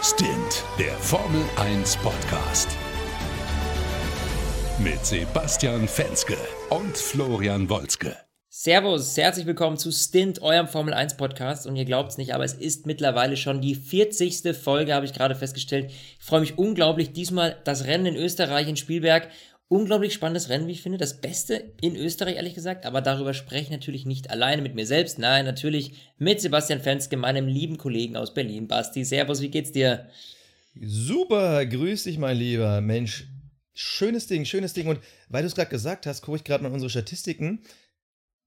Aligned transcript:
Stint, 0.00 0.62
der 0.78 0.92
Formel 0.92 1.42
1 1.56 1.96
Podcast. 1.96 2.68
Mit 4.78 5.04
Sebastian 5.04 5.88
Fenske 5.88 6.36
und 6.70 6.96
Florian 6.96 7.68
Wolzke. 7.68 8.16
Servus, 8.48 9.16
herzlich 9.16 9.46
willkommen 9.46 9.76
zu 9.76 9.90
Stint, 9.90 10.40
eurem 10.40 10.68
Formel 10.68 10.94
1 10.94 11.16
Podcast. 11.16 11.66
Und 11.66 11.74
ihr 11.74 11.84
glaubt 11.84 12.12
es 12.12 12.16
nicht, 12.16 12.32
aber 12.32 12.44
es 12.44 12.54
ist 12.54 12.86
mittlerweile 12.86 13.36
schon 13.36 13.60
die 13.60 13.74
40. 13.74 14.56
Folge, 14.56 14.94
habe 14.94 15.04
ich 15.04 15.14
gerade 15.14 15.34
festgestellt. 15.34 15.90
Ich 15.90 16.24
freue 16.24 16.40
mich 16.40 16.58
unglaublich. 16.58 17.12
Diesmal 17.12 17.56
das 17.64 17.84
Rennen 17.84 18.06
in 18.06 18.16
Österreich 18.16 18.68
in 18.68 18.76
Spielberg. 18.76 19.28
Unglaublich 19.70 20.14
spannendes 20.14 20.48
Rennen, 20.48 20.66
wie 20.66 20.72
ich 20.72 20.82
finde. 20.82 20.96
Das 20.96 21.20
Beste 21.20 21.72
in 21.82 21.94
Österreich, 21.94 22.36
ehrlich 22.36 22.54
gesagt. 22.54 22.86
Aber 22.86 23.02
darüber 23.02 23.34
spreche 23.34 23.64
ich 23.64 23.70
natürlich 23.70 24.06
nicht 24.06 24.30
alleine 24.30 24.62
mit 24.62 24.74
mir 24.74 24.86
selbst. 24.86 25.18
Nein, 25.18 25.44
natürlich 25.44 25.92
mit 26.16 26.40
Sebastian 26.40 26.80
Fenske, 26.80 27.18
meinem 27.18 27.46
lieben 27.46 27.76
Kollegen 27.76 28.16
aus 28.16 28.32
Berlin. 28.32 28.66
Basti, 28.66 29.04
Servus, 29.04 29.42
wie 29.42 29.50
geht's 29.50 29.72
dir? 29.72 30.08
Super, 30.80 31.66
grüß 31.66 32.04
dich, 32.04 32.16
mein 32.16 32.38
Lieber. 32.38 32.80
Mensch, 32.80 33.26
schönes 33.74 34.26
Ding, 34.26 34.46
schönes 34.46 34.72
Ding. 34.72 34.88
Und 34.88 35.00
weil 35.28 35.42
du 35.42 35.48
es 35.48 35.54
gerade 35.54 35.70
gesagt 35.70 36.06
hast, 36.06 36.22
gucke 36.22 36.38
ich 36.38 36.44
gerade 36.44 36.62
mal 36.62 36.72
unsere 36.72 36.88
Statistiken. 36.88 37.60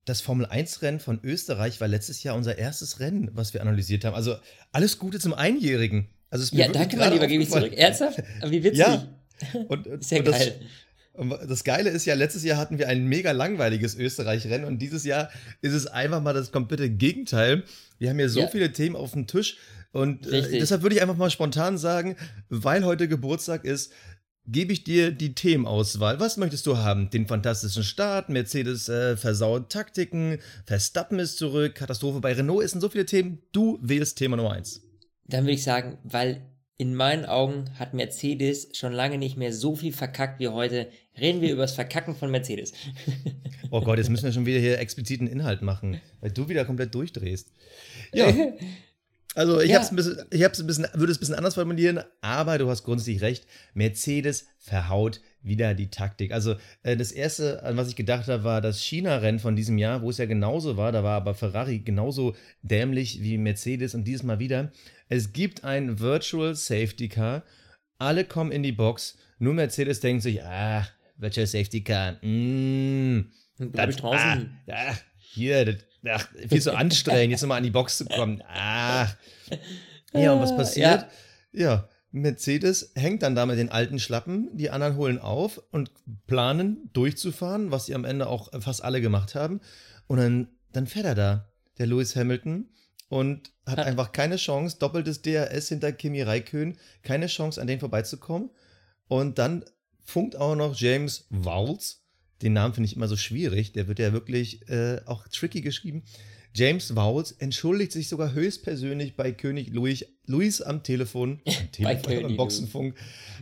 Das 0.06 0.22
Formel-1-Rennen 0.22 1.00
von 1.00 1.20
Österreich 1.24 1.80
war 1.80 1.88
letztes 1.88 2.24
Jahr 2.24 2.36
unser 2.36 2.58
erstes 2.58 3.00
Rennen, 3.00 3.30
was 3.34 3.54
wir 3.54 3.62
analysiert 3.62 4.06
haben. 4.06 4.16
Also 4.16 4.38
alles 4.72 4.98
Gute 4.98 5.20
zum 5.20 5.36
Einjährigen. 5.36 6.10
Also 6.32 6.56
ja, 6.56 6.68
danke, 6.70 6.98
mein 6.98 7.14
Lieber, 7.14 7.28
gebe 7.28 7.44
ich 7.44 7.50
zurück. 7.50 7.74
Ernsthaft? 7.74 8.24
Wie 8.44 8.64
witzig. 8.64 8.80
Ja. 8.80 9.08
Und, 9.68 9.86
und, 9.86 10.04
Sehr 10.04 10.20
und 10.20 10.32
geil. 10.32 10.56
Das, 10.60 10.68
das 11.48 11.64
Geile 11.64 11.90
ist 11.90 12.06
ja, 12.06 12.14
letztes 12.14 12.44
Jahr 12.44 12.58
hatten 12.58 12.78
wir 12.78 12.88
ein 12.88 13.06
mega 13.06 13.32
langweiliges 13.32 13.96
Österreich-Rennen 13.96 14.66
und 14.66 14.80
dieses 14.80 15.04
Jahr 15.04 15.30
ist 15.62 15.74
es 15.74 15.88
einfach 15.88 16.22
mal 16.22 16.34
das 16.34 16.52
komplette 16.52 16.90
Gegenteil. 16.90 17.64
Wir 17.98 18.10
haben 18.10 18.18
hier 18.18 18.30
so 18.30 18.42
ja. 18.42 18.48
viele 18.48 18.72
Themen 18.72 18.96
auf 18.96 19.12
dem 19.12 19.28
Tisch 19.28 19.58
und 19.92 20.26
äh, 20.28 20.60
deshalb 20.60 20.84
würde 20.84 20.96
ich 20.96 21.02
einfach 21.02 21.18
mal 21.18 21.30
spontan 21.30 21.78
sagen, 21.78 22.16
weil 22.50 22.86
heute 22.86 23.08
Geburtstag 23.08 23.66
ist, 23.66 23.92
gebe 24.48 24.74
ich 24.74 24.84
dir 24.84 25.12
die 25.12 25.36
Themenauswahl. 25.36 26.20
Was 26.20 26.38
möchtest 26.38 26.66
du 26.66 26.78
haben? 26.78 27.10
Den 27.10 27.28
fantastischen 27.28 27.84
Start, 27.84 28.30
Mercedes 28.30 28.90
äh, 28.90 29.18
versaut 29.18 29.70
Taktiken, 29.70 30.40
Verstappen 30.66 31.20
ist 31.20 31.38
zurück, 31.38 31.76
Katastrophe 31.76 32.22
bei 32.22 32.34
Renault, 32.34 32.64
es 32.64 32.72
sind 32.72 32.82
so 32.82 32.90
viele 32.90 33.06
Themen. 33.06 33.40
Du 33.52 33.80
wählst 33.82 34.18
Thema 34.18 34.38
Nummer 34.38 34.54
eins. 34.54 34.82
Dann 35.26 35.44
würde 35.44 35.54
ich 35.54 35.64
sagen, 35.64 35.98
weil 36.04 36.51
in 36.82 36.96
meinen 36.96 37.26
Augen 37.26 37.70
hat 37.78 37.94
Mercedes 37.94 38.70
schon 38.74 38.92
lange 38.92 39.20
nicht 39.20 39.38
mehr 39.38 39.54
so 39.54 39.76
viel 39.76 39.94
verkackt 39.94 40.40
wie 40.40 40.48
heute. 40.48 40.88
Reden 41.20 41.40
wir 41.40 41.52
über 41.52 41.62
das 41.62 41.76
Verkacken 41.76 42.16
von 42.16 42.32
Mercedes. 42.32 42.74
oh 43.70 43.82
Gott, 43.82 44.00
jetzt 44.00 44.10
müssen 44.10 44.26
wir 44.26 44.32
schon 44.32 44.48
wieder 44.48 44.60
hier 44.60 44.80
expliziten 44.80 45.28
Inhalt 45.28 45.62
machen, 45.62 46.02
weil 46.22 46.32
du 46.32 46.50
wieder 46.50 46.66
komplett 46.66 46.96
durchdrehst. 46.96 47.52
Ja. 48.14 48.28
Also 49.34 49.62
ich, 49.62 49.70
ja. 49.70 49.78
hab's 49.78 49.92
ein 49.92 49.96
bisschen, 49.96 50.18
ich 50.30 50.44
hab's 50.44 50.60
ein 50.60 50.68
bisschen, 50.68 50.88
würde 50.94 51.12
es 51.12 51.18
ein 51.18 51.22
bisschen 51.22 51.36
anders 51.36 51.54
formulieren, 51.54 52.02
aber 52.20 52.58
du 52.58 52.70
hast 52.70 52.84
grundsätzlich 52.84 53.22
recht. 53.22 53.48
Mercedes 53.74 54.48
verhaut 54.60 55.22
wieder 55.42 55.74
die 55.74 55.90
Taktik. 55.90 56.34
Also 56.34 56.56
äh, 56.84 56.98
das 56.98 57.12
erste, 57.12 57.64
an 57.64 57.78
was 57.78 57.88
ich 57.88 57.96
gedacht 57.96 58.28
habe, 58.28 58.44
war 58.44 58.60
das 58.60 58.82
China-Rennen 58.82 59.40
von 59.40 59.56
diesem 59.56 59.78
Jahr, 59.78 60.02
wo 60.02 60.10
es 60.10 60.18
ja 60.18 60.26
genauso 60.26 60.76
war. 60.76 60.92
Da 60.92 61.04
war 61.04 61.16
aber 61.16 61.34
Ferrari 61.34 61.80
genauso 61.80 62.36
dämlich 62.62 63.22
wie 63.22 63.38
Mercedes 63.38 63.96
und 63.96 64.04
dieses 64.04 64.24
Mal 64.24 64.40
wieder. 64.40 64.72
Es 65.08 65.32
gibt 65.32 65.64
ein 65.64 66.00
Virtual 66.00 66.54
Safety 66.54 67.08
Car. 67.08 67.44
Alle 67.98 68.26
kommen 68.26 68.52
in 68.52 68.64
die 68.64 68.72
Box. 68.74 69.18
Nur 69.40 69.54
Mercedes 69.54 70.02
denkt 70.02 70.24
sich, 70.24 70.44
ah, 70.44 70.86
Virtual 71.18 71.48
Safety 71.48 71.84
Car, 71.84 72.14
mm, 72.22 73.32
Bleib 73.70 73.90
ich 73.90 73.98
draußen. 73.98 74.58
Ah, 74.68 74.74
ah, 74.74 74.96
hier, 75.18 75.66
das, 75.66 75.76
ach, 76.08 76.28
viel 76.48 76.62
zu 76.62 76.76
anstrengend, 76.76 77.32
jetzt 77.32 77.42
nochmal 77.42 77.58
an 77.58 77.64
die 77.64 77.72
Box 77.72 77.98
zu 77.98 78.06
kommen. 78.06 78.44
Ah. 78.48 79.08
Ja, 80.14 80.34
und 80.34 80.42
was 80.42 80.56
passiert? 80.56 81.08
Ja. 81.54 81.62
ja, 81.62 81.90
Mercedes 82.12 82.92
hängt 82.96 83.24
dann 83.24 83.36
da 83.36 83.46
mit 83.46 83.58
den 83.58 83.70
alten 83.70 84.00
Schlappen, 84.00 84.50
die 84.54 84.70
anderen 84.70 84.98
holen 84.98 85.20
auf 85.20 85.62
und 85.72 85.92
planen 86.28 86.90
durchzufahren, 86.94 87.72
was 87.72 87.86
sie 87.86 87.96
am 87.96 88.04
Ende 88.04 88.28
auch 88.28 88.50
fast 88.62 88.84
alle 88.84 89.00
gemacht 89.00 89.36
haben. 89.36 89.62
Und 90.08 90.18
dann, 90.18 90.48
dann 90.74 90.88
fährt 90.88 91.06
er 91.06 91.16
da, 91.16 91.50
der 91.78 91.88
Lewis 91.88 92.16
Hamilton, 92.16 92.68
und 93.12 93.52
hat 93.66 93.80
ja. 93.80 93.84
einfach 93.84 94.14
keine 94.14 94.38
Chance, 94.38 94.78
doppeltes 94.80 95.22
DRS 95.22 95.68
hinter 95.68 95.92
Kimi 95.92 96.22
Raikön, 96.22 96.78
keine 97.04 97.28
Chance, 97.28 97.60
an 97.60 97.68
den 97.68 97.82
vorbeizukommen. 97.82 98.52
Und 99.10 99.38
dann 99.38 99.66
funkt 100.02 100.38
auch 100.38 100.56
noch 100.56 100.74
James 100.74 101.28
Vowles, 101.30 102.01
den 102.42 102.54
Namen 102.54 102.74
finde 102.74 102.88
ich 102.88 102.96
immer 102.96 103.08
so 103.08 103.18
schwierig, 103.18 103.72
der 103.74 103.88
wird 103.88 104.00
ja 104.00 104.14
wirklich 104.14 104.68
äh, 104.70 105.02
auch 105.06 105.28
tricky 105.28 105.62
geschrieben. 105.62 106.04
James 106.54 106.96
Vowles 106.96 107.32
entschuldigt 107.34 107.94
sich 107.94 108.10
sogar 108.10 108.34
höchstpersönlich 108.34 109.16
bei 109.16 109.32
König 109.32 109.70
Louis, 109.74 110.06
Louis 110.26 110.62
am 110.62 110.84
Telefon, 110.84 111.40
am 111.46 111.72
Telefon, 111.72 112.26
am 112.26 112.36
Boxenfunk. 112.36 112.96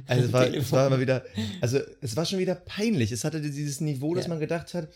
Also 0.06 0.26
es 0.26 0.34
war, 0.34 0.54
es 0.54 0.72
war 0.72 0.88
immer 0.88 1.00
wieder, 1.00 1.24
also 1.62 1.80
es 2.02 2.16
war 2.16 2.26
schon 2.26 2.40
wieder 2.40 2.56
peinlich. 2.56 3.12
Es 3.12 3.24
hatte 3.24 3.42
dieses 3.42 3.82
Niveau, 3.82 4.14
dass 4.14 4.26
ja. 4.26 4.30
man 4.30 4.40
gedacht 4.40 4.74
hat, 4.74 4.90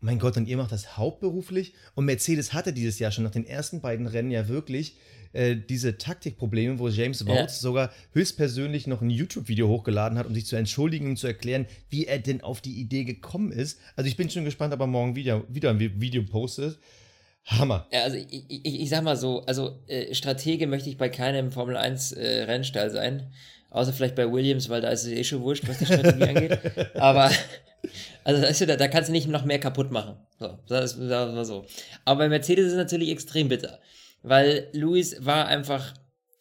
mein 0.00 0.20
Gott, 0.20 0.36
und 0.36 0.46
ihr 0.46 0.56
macht 0.56 0.70
das 0.70 0.96
hauptberuflich? 0.96 1.74
Und 1.94 2.04
Mercedes 2.04 2.52
hatte 2.52 2.72
dieses 2.72 3.00
Jahr 3.00 3.10
schon 3.10 3.24
nach 3.24 3.32
den 3.32 3.44
ersten 3.44 3.80
beiden 3.80 4.06
Rennen 4.06 4.30
ja 4.30 4.46
wirklich 4.46 4.96
äh, 5.32 5.56
diese 5.56 5.98
Taktikprobleme, 5.98 6.78
wo 6.78 6.88
James 6.88 7.22
Vaughts 7.22 7.56
ja. 7.56 7.60
sogar 7.60 7.92
höchstpersönlich 8.12 8.86
noch 8.86 9.02
ein 9.02 9.10
YouTube-Video 9.10 9.68
hochgeladen 9.68 10.18
hat, 10.18 10.26
um 10.26 10.34
sich 10.34 10.46
zu 10.46 10.56
entschuldigen 10.56 11.10
und 11.10 11.16
zu 11.16 11.26
erklären, 11.26 11.66
wie 11.90 12.06
er 12.06 12.18
denn 12.18 12.40
auf 12.40 12.60
die 12.60 12.80
Idee 12.80 13.04
gekommen 13.04 13.52
ist. 13.52 13.78
Also 13.96 14.08
ich 14.08 14.16
bin 14.16 14.30
schon 14.30 14.44
gespannt, 14.44 14.74
ob 14.74 14.80
er 14.80 14.86
morgen 14.86 15.16
wieder, 15.16 15.42
wieder 15.48 15.70
ein 15.70 15.80
Video 15.80 16.22
postet. 16.22 16.78
Hammer. 17.44 17.86
Ja, 17.90 18.02
also 18.02 18.16
ich, 18.16 18.44
ich, 18.48 18.80
ich 18.82 18.90
sag 18.90 19.02
mal 19.02 19.16
so, 19.16 19.42
also 19.46 19.78
äh, 19.86 20.14
Stratege 20.14 20.66
möchte 20.66 20.90
ich 20.90 20.98
bei 20.98 21.08
keinem 21.08 21.50
Formel 21.50 21.76
1 21.76 22.12
äh, 22.12 22.42
Rennstall 22.42 22.90
sein. 22.90 23.32
Außer 23.70 23.92
vielleicht 23.92 24.14
bei 24.14 24.30
Williams, 24.30 24.68
weil 24.68 24.80
da 24.80 24.88
ist 24.88 25.04
es 25.04 25.12
eh 25.12 25.24
schon 25.24 25.42
wurscht, 25.42 25.66
was 25.66 25.78
die 25.78 25.86
Strategie 25.86 26.22
angeht. 26.28 26.58
Aber 26.94 27.30
also 28.24 28.42
weißt 28.42 28.62
du, 28.62 28.66
da, 28.66 28.76
da, 28.76 28.88
kannst 28.88 29.08
du 29.08 29.12
nicht 29.12 29.28
noch 29.28 29.44
mehr 29.44 29.58
kaputt 29.58 29.90
machen. 29.90 30.16
So, 30.38 30.58
das 30.68 30.92
ist 30.92 30.98
mal 30.98 31.44
so. 31.44 31.64
Aber 32.04 32.18
bei 32.20 32.28
Mercedes 32.28 32.66
ist 32.66 32.72
es 32.72 32.78
natürlich 32.78 33.10
extrem 33.10 33.48
bitter. 33.48 33.78
Weil 34.22 34.68
Lewis 34.72 35.24
war 35.24 35.46
einfach, 35.46 35.94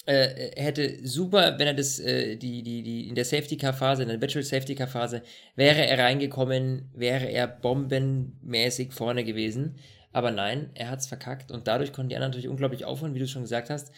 äh, 0.05 0.51
hätte 0.61 1.05
super, 1.07 1.57
wenn 1.57 1.67
er 1.67 1.73
das, 1.73 1.99
äh, 1.99 2.35
die, 2.37 2.63
die, 2.63 2.83
die, 2.83 3.07
in 3.07 3.15
der 3.15 3.25
Safety 3.25 3.57
Car 3.57 3.73
Phase, 3.73 4.03
in 4.03 4.09
der 4.09 4.21
Virtual 4.21 4.43
Safety 4.43 4.75
Car 4.75 4.87
Phase, 4.87 5.21
wäre 5.55 5.85
er 5.85 5.99
reingekommen, 5.99 6.89
wäre 6.93 7.25
er 7.25 7.47
bombenmäßig 7.47 8.93
vorne 8.93 9.23
gewesen. 9.23 9.75
Aber 10.11 10.31
nein, 10.31 10.71
er 10.73 10.89
hat 10.89 10.99
es 10.99 11.07
verkackt 11.07 11.51
und 11.51 11.67
dadurch 11.67 11.93
konnten 11.93 12.09
die 12.09 12.15
anderen 12.15 12.31
natürlich 12.31 12.49
unglaublich 12.49 12.85
aufholen, 12.85 13.13
wie 13.13 13.19
du 13.19 13.27
schon 13.27 13.43
gesagt 13.43 13.69
hast. 13.69 13.91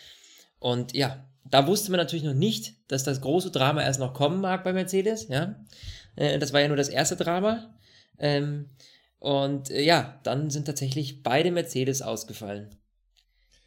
Und 0.60 0.94
ja, 0.94 1.26
da 1.46 1.68
wusste 1.68 1.92
man 1.92 2.00
natürlich 2.00 2.26
noch 2.26 2.34
nicht, 2.34 2.74
dass 2.90 3.04
das 3.04 3.22
große 3.22 3.52
Drama 3.52 3.82
erst 3.82 4.00
noch 4.00 4.14
kommen 4.14 4.42
mag 4.42 4.64
bei 4.64 4.74
Mercedes, 4.74 5.30
ja. 5.30 5.56
Äh, 6.16 6.40
das 6.40 6.54
war 6.54 6.62
ja 6.62 6.68
nur 6.68 6.78
das 6.78 6.90
erste 6.90 7.16
Drama. 7.16 7.74
Ähm, 8.18 8.70
und 9.20 9.70
äh, 9.70 9.82
ja, 9.82 10.20
dann 10.24 10.50
sind 10.50 10.66
tatsächlich 10.66 11.24
beide 11.24 11.52
Mercedes 11.52 12.02
ausgefallen. 12.02 12.76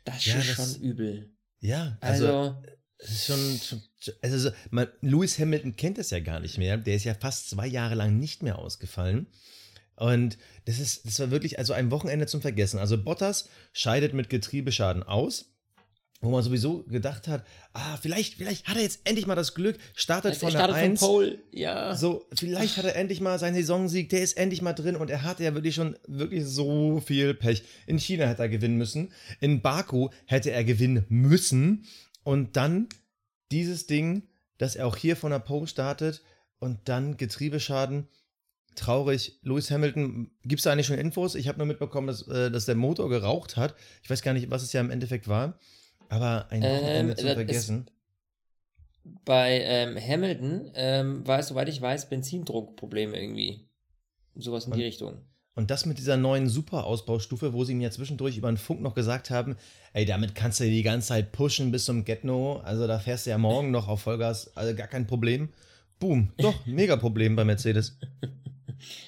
Das 0.05 0.25
ja, 0.25 0.39
ist 0.39 0.59
das, 0.59 0.75
schon 0.75 0.83
übel. 0.83 1.31
Ja, 1.61 1.97
also, 2.01 2.27
also 2.27 2.63
es 2.99 3.11
ist 3.11 3.27
schon, 3.27 3.61
schon 3.61 4.15
also 4.21 4.51
man, 4.71 4.89
Lewis 5.01 5.39
Hamilton 5.39 5.77
kennt 5.77 5.99
das 5.99 6.11
ja 6.11 6.21
gar 6.21 6.41
nicht 6.41 6.59
mehr. 6.59 6.77
Der 6.77 6.97
ist 6.97 7.05
ja 7.05 7.15
fast 7.15 7.51
zwei 7.51 7.67
Jahre 7.67 7.95
lang 7.95 8.19
nicht 8.19 8.43
mehr 8.43 8.59
ausgefallen. 8.59 9.27
Und 9.97 10.39
das 10.65 10.79
ist, 10.79 11.07
das 11.07 11.21
war 11.21 11.31
wirklich 11.31 11.59
also 11.59 11.73
ein 11.73 11.91
Wochenende 11.91 12.27
zum 12.27 12.41
Vergessen. 12.41 12.79
Also 12.79 13.03
Bottas 13.03 13.49
scheidet 13.73 14.15
mit 14.15 14.31
Getriebeschaden 14.31 15.03
aus 15.03 15.52
wo 16.23 16.31
man 16.31 16.43
sowieso 16.43 16.85
gedacht 16.85 17.27
hat, 17.27 17.45
ah, 17.73 17.97
vielleicht, 18.01 18.35
vielleicht 18.35 18.69
hat 18.69 18.77
er 18.77 18.83
jetzt 18.83 19.01
endlich 19.05 19.27
mal 19.27 19.35
das 19.35 19.55
Glück, 19.55 19.77
startet 19.95 20.37
von 20.37 20.53
der 20.53 20.73
1. 20.73 21.01
Pole, 21.01 21.39
ja. 21.51 21.97
So, 21.97 22.27
vielleicht 22.33 22.77
hat 22.77 22.85
er 22.85 22.95
endlich 22.95 23.21
mal 23.21 23.41
seinen 23.41 23.57
Saisonsieg, 23.57 24.09
der 24.09 24.23
ist 24.23 24.37
endlich 24.37 24.63
mal 24.63 24.73
drin 24.73 24.95
und 24.95 25.11
er 25.11 25.25
hatte 25.25 25.43
ja 25.43 25.53
wirklich 25.53 25.75
schon 25.75 25.97
wirklich 26.07 26.45
so 26.47 27.03
viel 27.05 27.35
Pech. 27.35 27.65
In 27.87 27.99
China 27.99 28.27
hätte 28.27 28.43
er 28.43 28.49
gewinnen 28.49 28.79
müssen, 28.79 29.13
in 29.41 29.61
Baku 29.63 30.11
hätte 30.27 30.53
er 30.53 30.63
gewinnen 30.63 31.05
müssen 31.09 31.87
und 32.23 32.57
dann 32.57 32.89
dieses 33.51 33.89
Ding, 33.89 34.23
dass 34.59 34.77
er 34.77 34.87
auch 34.87 34.97
hier 34.97 35.17
von 35.17 35.33
der 35.33 35.41
Pole 35.41 35.67
startet 35.67 36.23
und 36.61 36.79
dann 36.85 37.17
Getriebeschaden. 37.17 38.07
Traurig. 38.77 39.39
Lewis 39.43 39.71
Hamilton, 39.71 40.31
gibt 40.45 40.61
es 40.61 40.65
da 40.65 40.73
eigentlich 40.73 40.87
schon 40.87 40.97
Infos? 40.99 41.35
Ich 41.35 41.49
habe 41.49 41.59
nur 41.59 41.67
mitbekommen, 41.67 42.07
dass, 42.07 42.27
äh, 42.29 42.51
dass 42.51 42.65
der 42.65 42.77
Motor 42.77 43.11
geraucht 43.11 43.59
hat. 43.59 43.75
Ich 44.03 44.09
weiß 44.09 44.23
gar 44.23 44.33
nicht, 44.33 44.51
was 44.51 44.63
es 44.63 44.73
ja 44.73 44.81
im 44.81 44.91
Endeffekt 44.91 45.29
war. 45.29 45.59
Aber 46.13 46.47
ein 46.51 46.63
Wochenende 46.63 47.13
ähm, 47.13 47.17
zu 47.17 47.35
vergessen. 47.35 47.91
Bei 49.25 49.63
ähm, 49.63 49.97
Hamilton 49.97 50.71
ähm, 50.75 51.27
war 51.27 51.39
es, 51.39 51.49
soweit 51.49 51.71
ich 51.71 51.81
weiß, 51.81 52.11
Benzindruckprobleme 52.11 53.19
irgendwie. 53.19 53.67
Sowas 54.35 54.67
in 54.67 54.73
und, 54.73 54.79
die 54.79 54.85
Richtung. 54.85 55.23
Und 55.55 55.71
das 55.71 55.87
mit 55.87 55.97
dieser 55.97 56.19
neuen 56.19 56.51
Super-Ausbaustufe, 56.51 57.55
wo 57.55 57.65
sie 57.65 57.75
mir 57.75 57.91
zwischendurch 57.91 58.37
über 58.37 58.53
den 58.53 58.59
Funk 58.59 58.83
noch 58.83 58.95
gesagt 58.95 59.31
haben, 59.31 59.57
ey, 59.95 60.05
damit 60.05 60.35
kannst 60.35 60.61
du 60.61 60.65
die 60.65 60.83
ganze 60.83 61.09
Zeit 61.09 61.33
pushen 61.33 61.73
bis 61.73 61.87
zum 61.87 62.05
Get-No. 62.05 62.59
Also 62.59 62.87
da 62.87 62.99
fährst 62.99 63.25
du 63.25 63.31
ja 63.31 63.39
morgen 63.39 63.71
noch 63.71 63.89
auf 63.89 64.03
Vollgas, 64.03 64.55
also 64.55 64.77
gar 64.77 64.89
kein 64.89 65.07
Problem. 65.07 65.49
Boom, 65.99 66.31
doch, 66.37 66.55
mega 66.67 66.97
Problem 66.97 67.37
bei 67.37 67.45
Mercedes. 67.47 67.99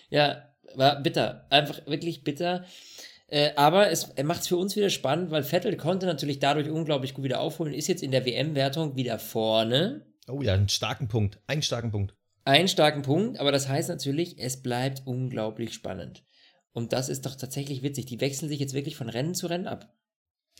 ja, 0.08 0.48
war 0.74 1.02
bitter. 1.02 1.44
Einfach 1.50 1.86
wirklich 1.86 2.24
bitter. 2.24 2.64
Äh, 3.34 3.52
aber 3.56 3.90
es 3.90 4.14
macht 4.22 4.42
es 4.42 4.46
für 4.48 4.56
uns 4.56 4.76
wieder 4.76 4.90
spannend, 4.90 5.32
weil 5.32 5.42
Vettel 5.42 5.76
konnte 5.76 6.06
natürlich 6.06 6.38
dadurch 6.38 6.70
unglaublich 6.70 7.14
gut 7.14 7.24
wieder 7.24 7.40
aufholen, 7.40 7.74
ist 7.74 7.88
jetzt 7.88 8.04
in 8.04 8.12
der 8.12 8.24
WM-Wertung 8.24 8.94
wieder 8.94 9.18
vorne. 9.18 10.06
Oh 10.28 10.40
ja, 10.40 10.54
einen 10.54 10.68
starken 10.68 11.08
Punkt. 11.08 11.40
Einen 11.48 11.62
starken 11.62 11.90
Punkt. 11.90 12.14
Einen 12.44 12.68
starken 12.68 13.02
Punkt, 13.02 13.40
aber 13.40 13.50
das 13.50 13.68
heißt 13.68 13.88
natürlich, 13.88 14.38
es 14.38 14.62
bleibt 14.62 15.02
unglaublich 15.04 15.74
spannend. 15.74 16.22
Und 16.72 16.92
das 16.92 17.08
ist 17.08 17.26
doch 17.26 17.34
tatsächlich 17.34 17.82
witzig. 17.82 18.06
Die 18.06 18.20
wechseln 18.20 18.48
sich 18.48 18.60
jetzt 18.60 18.72
wirklich 18.72 18.94
von 18.94 19.08
Rennen 19.08 19.34
zu 19.34 19.48
Rennen 19.48 19.66
ab. 19.66 19.92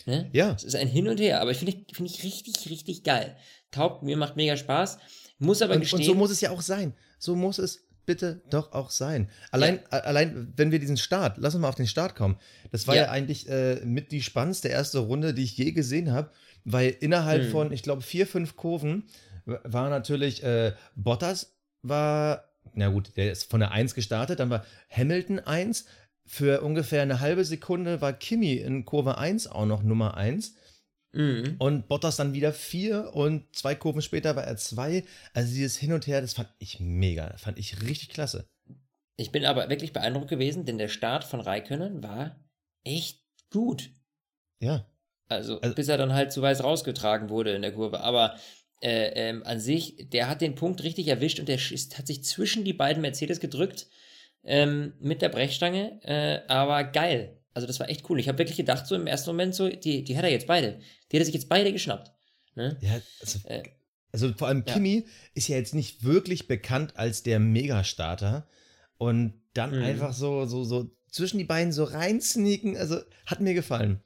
Ne? 0.05 0.29
Ja. 0.33 0.51
Es 0.55 0.65
ist 0.65 0.75
ein 0.75 0.89
Hin 0.89 1.07
und 1.07 1.21
Her, 1.21 1.41
aber 1.43 1.53
ich 1.53 1.59
finde 1.59 1.77
find 1.93 2.11
ich 2.11 2.25
richtig, 2.25 2.69
richtig 2.71 3.05
geil. 3.05 3.37
Taugt 3.71 4.03
mir, 4.03 4.17
macht 4.17 4.35
mega 4.35 4.57
Spaß. 4.57 4.99
Muss 5.39 5.63
aber 5.63 5.75
Und, 5.75 5.83
gestehen. 5.83 6.01
und 6.01 6.07
so 6.07 6.15
muss 6.17 6.33
es 6.33 6.41
ja 6.41 6.51
auch 6.51 6.63
sein. 6.63 6.95
So 7.21 7.37
muss 7.37 7.59
es 7.59 7.84
bitte 8.07 8.43
doch 8.51 8.73
auch 8.73 8.91
sein. 8.91 9.29
Allein, 9.51 9.81
a- 9.91 9.99
allein 9.99 10.53
wenn 10.57 10.71
wir 10.71 10.79
diesen 10.79 10.97
Start, 10.97 11.37
lass 11.39 11.55
uns 11.55 11.63
mal 11.63 11.69
auf 11.69 11.75
den 11.75 11.87
Start 11.87 12.15
kommen. 12.17 12.37
Das 12.71 12.87
war 12.87 12.95
ja, 12.95 13.05
Ja. 13.05 13.11
eigentlich 13.11 13.49
äh, 13.49 13.77
mit 13.85 14.13
die 14.13 14.23
spannendste 14.23 14.69
erste 14.69 14.99
Runde, 14.99 15.35
die 15.35 15.45
ich 15.45 15.57
je 15.57 15.73
gesehen 15.73 16.13
habe, 16.13 16.31
weil 16.65 16.97
innerhalb 17.01 17.45
Hm. 17.45 17.51
von, 17.51 17.73
ich 17.73 17.83
glaube, 17.83 18.03
vier, 18.03 18.27
fünf 18.27 18.57
Kurven 18.57 19.05
war 19.45 19.91
natürlich 19.91 20.43
äh, 20.43 20.73
Bottas 20.97 21.53
war, 21.83 22.45
na 22.75 22.89
gut, 22.89 23.13
der 23.17 23.31
ist 23.33 23.51
von 23.51 23.61
der 23.61 23.73
1 23.73 23.95
gestartet, 23.95 24.41
dann 24.41 24.51
war 24.51 24.65
Hamilton 24.91 25.39
1. 25.41 25.85
Für 26.27 26.63
ungefähr 26.63 27.03
eine 27.03 27.21
halbe 27.21 27.45
Sekunde 27.45 28.01
war 28.01 28.15
Kimi 28.15 28.55
in 28.55 28.87
Kurve 28.87 29.19
1 29.19 29.47
auch 29.47 29.67
noch 29.67 29.83
Nummer 29.83 30.17
1. 30.17 30.55
Mhm. 31.15 31.57
Und 31.59 31.89
Bottas 31.89 32.17
dann 32.17 32.33
wieder 32.35 32.53
vier 32.53 33.13
und 33.15 33.55
zwei 33.55 33.75
Kurven 33.75 34.03
später 34.03 34.37
war 34.37 34.45
er 34.45 34.57
zwei. 34.57 35.05
Also 35.33 35.53
dieses 35.55 35.77
Hin 35.77 35.93
und 35.93 36.07
Her, 36.07 36.21
das 36.21 36.35
fand 36.35 36.49
ich 36.59 36.81
mega. 36.81 37.37
Fand 37.37 37.59
ich 37.59 37.81
richtig 37.83 38.09
klasse. 38.11 38.49
Ich 39.17 39.31
bin 39.31 39.45
aber 39.45 39.69
wirklich 39.71 39.93
beeindruckt 39.93 40.29
gewesen, 40.29 40.65
denn 40.65 40.79
der 40.79 40.89
Start 40.89 41.25
von 41.25 41.41
Raikönnen 41.41 42.03
war 42.03 42.37
echt 42.83 43.23
gut. 43.51 43.91
Ja. 44.61 44.87
Also, 45.29 45.61
Also- 45.61 45.75
bis 45.75 45.89
er 45.89 45.99
dann 45.99 46.13
halt 46.13 46.33
zu 46.33 46.43
weiß 46.43 46.65
rausgetragen 46.65 47.29
wurde 47.31 47.55
in 47.55 47.63
der 47.63 47.73
Kurve. 47.73 48.01
Aber 48.01 48.37
äh, 48.83 49.13
ähm, 49.29 49.43
an 49.45 49.61
sich, 49.61 50.09
der 50.11 50.29
hat 50.29 50.41
den 50.41 50.57
Punkt 50.57 50.83
richtig 50.83 51.07
erwischt 51.09 51.39
und 51.41 51.49
der 51.49 51.57
ist, 51.57 51.97
hat 51.97 52.07
sich 52.07 52.25
zwischen 52.25 52.65
die 52.65 52.73
beiden 52.75 53.01
Mercedes 53.01 53.41
gedrückt 53.41 53.87
ähm, 54.43 54.95
mit 55.01 55.23
der 55.23 55.29
Brechstange. 55.31 56.01
Äh, 56.03 56.41
aber 56.49 56.85
geil. 56.85 57.39
Also 57.55 57.67
das 57.67 57.79
war 57.81 57.89
echt 57.89 58.09
cool. 58.11 58.19
Ich 58.21 58.29
habe 58.29 58.39
wirklich 58.39 58.57
gedacht, 58.57 58.87
so 58.87 58.95
im 58.95 59.07
ersten 59.07 59.31
Moment, 59.31 59.55
so, 59.55 59.69
die, 59.69 60.03
die 60.05 60.17
hat 60.17 60.25
er 60.25 60.31
jetzt 60.31 60.47
beide. 60.47 60.81
Die 61.11 61.17
hat 61.17 61.23
er 61.23 61.25
sich 61.25 61.35
jetzt 61.35 61.49
beide 61.49 61.73
geschnappt. 61.73 62.11
Ne? 62.57 62.77
Ja, 62.81 63.01
also, 63.21 63.39
Äh, 63.49 63.63
also 64.13 64.33
vor 64.35 64.49
allem 64.49 64.65
ja. 64.67 64.75
Kimi 64.75 65.07
ist 65.35 65.49
ja 65.49 65.57
jetzt 65.57 65.75
nicht 65.75 66.05
wirklich 66.05 66.47
bekannt 66.49 66.97
als 66.97 67.23
der 67.23 67.39
Megastarter. 67.41 68.47
Und 68.99 69.35
dann 69.55 69.77
Mhm. 69.79 69.85
einfach 69.85 70.13
so, 70.13 70.47
so, 70.47 70.65
so 70.65 70.91
zwischen 71.11 71.39
die 71.39 71.45
beiden 71.45 71.73
so 71.73 71.85
reinsneaken, 71.85 72.77
also 72.77 73.01
hat 73.27 73.41
mir 73.41 73.55
gefallen. 73.55 74.01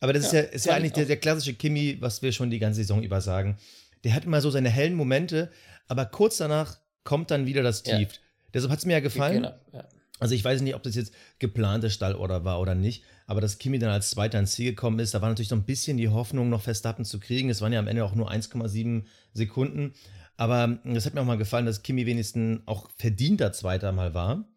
Aber 0.00 0.12
das 0.12 0.24
ist 0.26 0.32
Ja, 0.32 0.40
ja, 0.40 0.46
ist 0.48 0.66
ja 0.66 0.74
eigentlich 0.74 0.88
ich 0.88 0.92
der, 0.94 1.04
der 1.06 1.16
klassische 1.16 1.54
Kimi, 1.54 1.96
was 2.00 2.22
wir 2.22 2.32
schon 2.32 2.50
die 2.50 2.58
ganze 2.58 2.80
Saison 2.80 3.02
über 3.02 3.20
sagen. 3.20 3.56
Der 4.04 4.14
hat 4.14 4.24
immer 4.24 4.40
so 4.40 4.50
seine 4.50 4.68
hellen 4.68 4.94
Momente, 4.94 5.50
aber 5.86 6.06
kurz 6.06 6.38
danach 6.38 6.78
kommt 7.04 7.30
dann 7.30 7.46
wieder 7.46 7.62
das 7.62 7.84
Ja. 7.86 7.98
Tief. 7.98 8.08
Deshalb 8.52 8.70
hat 8.72 8.80
es 8.80 8.84
mir 8.86 8.94
ja 8.94 9.00
gefallen. 9.00 9.42
Genau, 9.42 9.54
ja. 9.72 9.88
Also 10.22 10.34
ich 10.34 10.44
weiß 10.44 10.60
nicht, 10.60 10.74
ob 10.74 10.82
das 10.82 10.94
jetzt 10.94 11.12
geplante 11.38 11.90
Stallorder 11.90 12.44
war 12.44 12.60
oder 12.60 12.74
nicht, 12.74 13.02
aber 13.26 13.40
dass 13.40 13.58
Kimi 13.58 13.78
dann 13.78 13.90
als 13.90 14.10
Zweiter 14.10 14.38
ins 14.38 14.52
Ziel 14.52 14.70
gekommen 14.70 14.98
ist, 15.00 15.14
da 15.14 15.20
war 15.20 15.28
natürlich 15.28 15.48
so 15.48 15.56
ein 15.56 15.64
bisschen 15.64 15.96
die 15.96 16.08
Hoffnung, 16.08 16.48
noch 16.48 16.62
Verstappen 16.62 17.04
zu 17.04 17.18
kriegen. 17.18 17.50
Es 17.50 17.60
waren 17.60 17.72
ja 17.72 17.80
am 17.80 17.88
Ende 17.88 18.04
auch 18.04 18.14
nur 18.14 18.30
1,7 18.30 19.04
Sekunden. 19.32 19.94
Aber 20.36 20.78
das 20.84 21.06
hat 21.06 21.14
mir 21.14 21.20
auch 21.20 21.26
mal 21.26 21.38
gefallen, 21.38 21.66
dass 21.66 21.82
Kimi 21.82 22.06
wenigstens 22.06 22.62
auch 22.66 22.88
verdienter 22.96 23.52
Zweiter 23.52 23.92
mal 23.92 24.14
war. 24.14 24.48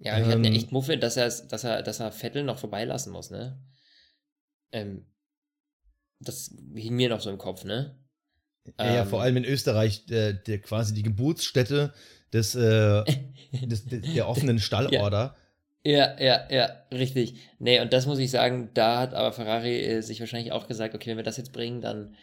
Ja, 0.00 0.18
ich 0.18 0.26
Ähm, 0.26 0.44
eine 0.44 0.52
echt 0.52 0.72
Muffe, 0.72 0.96
dass 0.96 1.16
er, 1.16 1.28
dass 1.28 1.64
er, 1.64 1.82
dass 1.82 2.00
er 2.00 2.12
Vettel 2.12 2.44
noch 2.44 2.58
vorbeilassen 2.58 3.12
muss, 3.12 3.30
ne? 3.30 3.60
Ähm, 4.72 5.06
das 6.20 6.54
hing 6.74 6.96
mir 6.96 7.08
noch 7.08 7.20
so 7.20 7.30
im 7.30 7.38
Kopf, 7.38 7.64
ne? 7.64 7.98
Ja, 8.78 8.86
ja, 8.86 9.02
Ähm, 9.02 9.08
vor 9.08 9.22
allem 9.22 9.36
in 9.38 9.44
Österreich, 9.44 10.06
der, 10.06 10.32
der 10.32 10.60
quasi 10.60 10.94
die 10.94 11.02
Geburtsstätte 11.02 11.92
des, 12.32 12.54
äh, 12.54 13.04
des, 13.52 13.86
des, 13.86 14.14
der 14.14 14.28
offenen 14.28 14.58
Stallorder. 14.58 15.36
Ja, 15.84 16.20
ja, 16.20 16.46
ja, 16.50 16.70
richtig. 16.92 17.34
Nee, 17.58 17.80
und 17.80 17.92
das 17.92 18.06
muss 18.06 18.18
ich 18.18 18.30
sagen, 18.30 18.70
da 18.74 19.00
hat 19.00 19.14
aber 19.14 19.32
Ferrari 19.32 19.80
äh, 19.80 20.00
sich 20.02 20.20
wahrscheinlich 20.20 20.52
auch 20.52 20.66
gesagt, 20.66 20.94
okay, 20.94 21.10
wenn 21.10 21.16
wir 21.16 21.24
das 21.24 21.36
jetzt 21.36 21.52
bringen, 21.52 21.80
dann, 21.80 22.14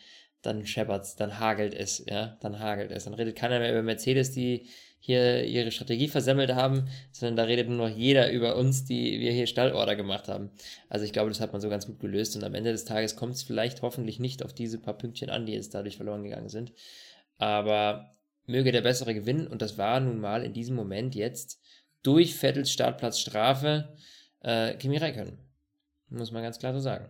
dann 0.42 0.66
scheppert's, 0.66 1.16
dann 1.16 1.40
hagelt 1.40 1.74
es, 1.74 2.06
ja, 2.06 2.38
dann 2.42 2.60
hagelt 2.60 2.92
es. 2.92 3.06
Dann 3.06 3.14
redet 3.14 3.36
keiner 3.36 3.60
mehr 3.60 3.72
über 3.72 3.82
Mercedes, 3.82 4.32
die 4.32 4.68
hier 5.00 5.44
ihre 5.46 5.72
Strategie 5.72 6.08
versemmelt 6.08 6.54
haben, 6.54 6.88
sondern 7.12 7.36
da 7.38 7.44
redet 7.44 7.70
nur 7.70 7.90
noch 7.90 7.96
jeder 7.96 8.32
über 8.32 8.56
uns, 8.56 8.86
die 8.86 9.20
wir 9.20 9.32
hier 9.32 9.46
Stallorder 9.46 9.96
gemacht 9.96 10.28
haben. 10.28 10.50
Also 10.90 11.06
ich 11.06 11.14
glaube, 11.14 11.30
das 11.30 11.40
hat 11.40 11.52
man 11.52 11.62
so 11.62 11.70
ganz 11.70 11.86
gut 11.86 12.00
gelöst 12.00 12.36
und 12.36 12.44
am 12.44 12.56
Ende 12.56 12.72
des 12.72 12.86
Tages 12.86 13.16
kommt 13.16 13.36
es 13.36 13.44
vielleicht 13.44 13.84
hoffentlich 13.84 14.20
nicht 14.20 14.44
auf 14.44 14.52
diese 14.52 14.80
paar 14.80 14.98
Pünktchen 14.98 15.30
an, 15.30 15.46
die 15.46 15.54
jetzt 15.54 15.76
dadurch 15.76 15.98
verloren 15.98 16.24
gegangen 16.24 16.50
sind. 16.50 16.74
Aber 17.38 18.15
möge 18.48 18.72
der 18.72 18.82
Bessere 18.82 19.14
gewinnen 19.14 19.48
und 19.48 19.62
das 19.62 19.78
war 19.78 20.00
nun 20.00 20.20
mal 20.20 20.44
in 20.44 20.54
diesem 20.54 20.76
Moment 20.76 21.16
jetzt 21.16 21.60
durch 22.04 22.36
Vettels 22.36 22.72
Startplatzstrafe 22.72 23.96
äh, 24.42 24.76
Kimi 24.76 24.98
Räikkönen. 24.98 25.38
Muss 26.10 26.32
man 26.32 26.44
ganz 26.44 26.60
klar 26.60 26.74
so 26.74 26.80
sagen. 26.80 27.10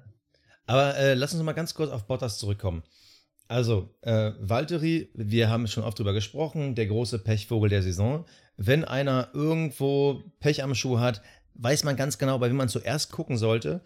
Aber 0.66 0.98
äh, 0.98 1.14
lass 1.14 1.34
uns 1.34 1.44
mal 1.44 1.54
ganz 1.54 1.74
kurz 1.74 1.92
auf 1.92 2.08
Bottas 2.08 2.40
zurückkommen. 2.40 2.84
Also, 3.48 3.96
äh, 4.02 4.32
Valtteri, 4.40 5.12
wir 5.14 5.50
haben 5.50 5.68
schon 5.68 5.84
oft 5.84 6.00
drüber 6.00 6.14
gesprochen, 6.14 6.74
der 6.74 6.88
große 6.88 7.20
Pechvogel 7.20 7.70
der 7.70 7.84
Saison. 7.84 8.26
Wenn 8.58 8.84
einer 8.84 9.30
irgendwo 9.34 10.32
Pech 10.40 10.64
am 10.64 10.74
Schuh 10.74 11.00
hat, 11.00 11.22
weiß 11.54 11.84
man 11.84 11.96
ganz 11.96 12.18
genau, 12.18 12.40
bei 12.40 12.50
wem 12.50 12.56
man 12.56 12.70
zuerst 12.70 13.12
gucken 13.12 13.38
sollte. 13.38 13.82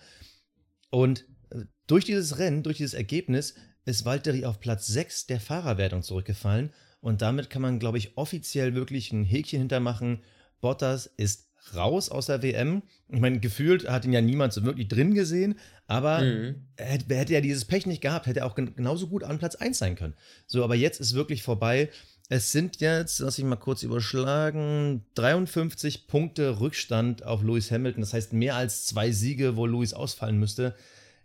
Und 0.91 1.25
äh, 1.49 1.65
durch 1.87 2.05
dieses 2.05 2.37
Rennen, 2.37 2.63
durch 2.63 2.77
dieses 2.77 2.93
Ergebnis, 2.93 3.55
ist 3.83 4.05
Valtteri 4.05 4.45
auf 4.45 4.59
Platz 4.59 4.87
6 4.87 5.27
der 5.27 5.41
Fahrerwertung 5.41 6.03
zurückgefallen. 6.03 6.71
Und 7.01 7.21
damit 7.21 7.49
kann 7.49 7.61
man, 7.61 7.79
glaube 7.79 7.97
ich, 7.97 8.17
offiziell 8.17 8.75
wirklich 8.75 9.11
ein 9.11 9.23
Häkchen 9.23 9.59
hintermachen. 9.59 10.21
Bottas 10.61 11.05
ist 11.17 11.47
raus 11.75 12.09
aus 12.09 12.25
der 12.27 12.41
WM. 12.41 12.83
Ich 13.09 13.19
meine, 13.19 13.39
gefühlt 13.39 13.87
hat 13.89 14.05
ihn 14.05 14.13
ja 14.13 14.21
niemand 14.21 14.53
so 14.53 14.63
wirklich 14.63 14.87
drin 14.87 15.13
gesehen, 15.13 15.59
aber 15.87 16.21
Mhm. 16.21 16.55
hätte, 16.77 17.15
hätte 17.15 17.33
er 17.33 17.41
dieses 17.41 17.65
Pech 17.65 17.85
nicht 17.85 18.01
gehabt, 18.01 18.27
hätte 18.27 18.41
er 18.41 18.45
auch 18.45 18.55
gen- 18.55 18.75
genauso 18.75 19.07
gut 19.07 19.23
an 19.23 19.39
Platz 19.39 19.55
1 19.55 19.77
sein 19.77 19.95
können. 19.95 20.15
So, 20.47 20.63
aber 20.63 20.75
jetzt 20.75 20.99
ist 20.99 21.13
wirklich 21.13 21.43
vorbei. 21.43 21.89
Es 22.29 22.51
sind 22.51 22.79
jetzt, 22.79 23.19
lass 23.19 23.37
ich 23.39 23.45
mal 23.45 23.55
kurz 23.55 23.83
überschlagen, 23.83 25.05
53 25.15 26.07
Punkte 26.07 26.59
Rückstand 26.59 27.23
auf 27.25 27.41
Lewis 27.43 27.71
Hamilton. 27.71 28.01
Das 28.01 28.13
heißt 28.13 28.33
mehr 28.33 28.55
als 28.55 28.85
zwei 28.85 29.11
Siege, 29.11 29.55
wo 29.55 29.65
Lewis 29.65 29.93
ausfallen 29.93 30.37
müsste. 30.37 30.75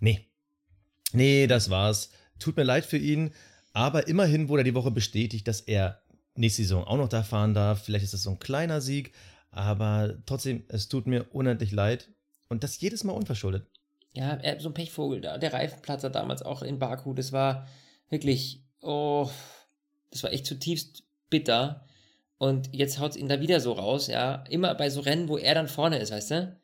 Nee. 0.01 0.27
Nee, 1.13 1.47
das 1.47 1.71
war's. 1.71 2.11
Tut 2.39 2.57
mir 2.57 2.65
leid 2.65 2.85
für 2.87 2.97
ihn. 2.99 3.31
Aber 3.75 4.09
immerhin 4.09 4.49
wurde 4.49 4.63
er 4.63 4.65
die 4.65 4.75
Woche 4.75 4.91
bestätigt, 4.91 5.47
dass 5.47 5.61
er 5.61 6.01
nächste 6.37 6.63
Saison 6.63 6.85
auch 6.85 6.97
noch 6.97 7.09
da 7.09 7.23
fahren 7.23 7.53
darf. 7.53 7.83
Vielleicht 7.85 8.05
ist 8.05 8.15
das 8.15 8.23
so 8.23 8.31
ein 8.31 8.39
kleiner 8.39 8.81
Sieg. 8.81 9.13
Aber 9.51 10.15
trotzdem, 10.27 10.65
es 10.69 10.89
tut 10.89 11.07
mir 11.07 11.27
unendlich 11.33 11.71
leid. 11.73 12.09
Und 12.49 12.65
das 12.65 12.81
jedes 12.81 13.05
Mal 13.05 13.13
unverschuldet. 13.13 13.67
Ja, 14.13 14.35
er, 14.35 14.61
so 14.61 14.69
ein 14.69 14.75
Pechvogel 14.75 15.21
da. 15.21 15.39
Der 15.39 15.53
Reifenplatzer 15.53 16.09
damals 16.09 16.43
auch 16.43 16.63
in 16.63 16.79
Baku, 16.79 17.15
das 17.15 17.33
war 17.33 17.67
wirklich, 18.11 18.63
oh, 18.81 19.29
das 20.11 20.23
war 20.23 20.33
echt 20.33 20.47
zutiefst 20.47 21.03
bitter. 21.31 21.85
Und 22.39 22.69
jetzt 22.73 22.99
haut 23.01 23.13
es 23.13 23.17
ihn 23.17 23.29
da 23.29 23.41
wieder 23.41 23.61
so 23.61 23.73
raus, 23.73 24.07
ja. 24.07 24.45
Immer 24.51 24.75
bei 24.75 24.89
so 24.91 25.01
Rennen, 25.01 25.29
wo 25.29 25.37
er 25.37 25.55
dann 25.55 25.69
vorne 25.69 25.99
ist, 25.99 26.13
weißt 26.13 26.31
du? 26.33 26.57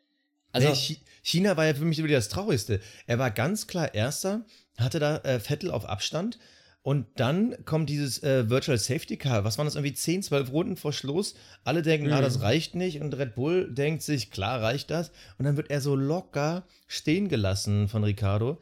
Also, 0.52 0.68
nee, 0.68 0.74
Chi- 0.74 1.00
China 1.22 1.56
war 1.56 1.66
ja 1.66 1.74
für 1.74 1.84
mich 1.84 1.98
wieder 2.02 2.16
das 2.16 2.28
Traurigste. 2.28 2.80
Er 3.06 3.18
war 3.18 3.30
ganz 3.30 3.66
klar 3.66 3.94
Erster, 3.94 4.44
hatte 4.78 4.98
da 4.98 5.18
äh, 5.18 5.40
Vettel 5.40 5.70
auf 5.70 5.86
Abstand. 5.86 6.38
Und 6.82 7.06
dann 7.16 7.64
kommt 7.66 7.90
dieses 7.90 8.22
äh, 8.22 8.48
Virtual 8.48 8.78
Safety 8.78 9.18
Car. 9.18 9.44
Was 9.44 9.58
waren 9.58 9.66
das 9.66 9.74
irgendwie 9.74 9.92
10, 9.92 10.22
12 10.22 10.50
Runden 10.52 10.76
vor 10.76 10.92
Schluss? 10.94 11.34
Alle 11.62 11.82
denken, 11.82 12.06
Mhm. 12.06 12.12
ah, 12.14 12.20
das 12.22 12.40
reicht 12.40 12.74
nicht. 12.74 13.00
Und 13.02 13.12
Red 13.18 13.34
Bull 13.34 13.70
denkt 13.72 14.02
sich, 14.02 14.30
klar 14.30 14.62
reicht 14.62 14.90
das. 14.90 15.10
Und 15.38 15.44
dann 15.44 15.56
wird 15.58 15.70
er 15.70 15.82
so 15.82 15.94
locker 15.94 16.66
stehen 16.86 17.28
gelassen 17.28 17.88
von 17.88 18.02
Ricardo. 18.02 18.54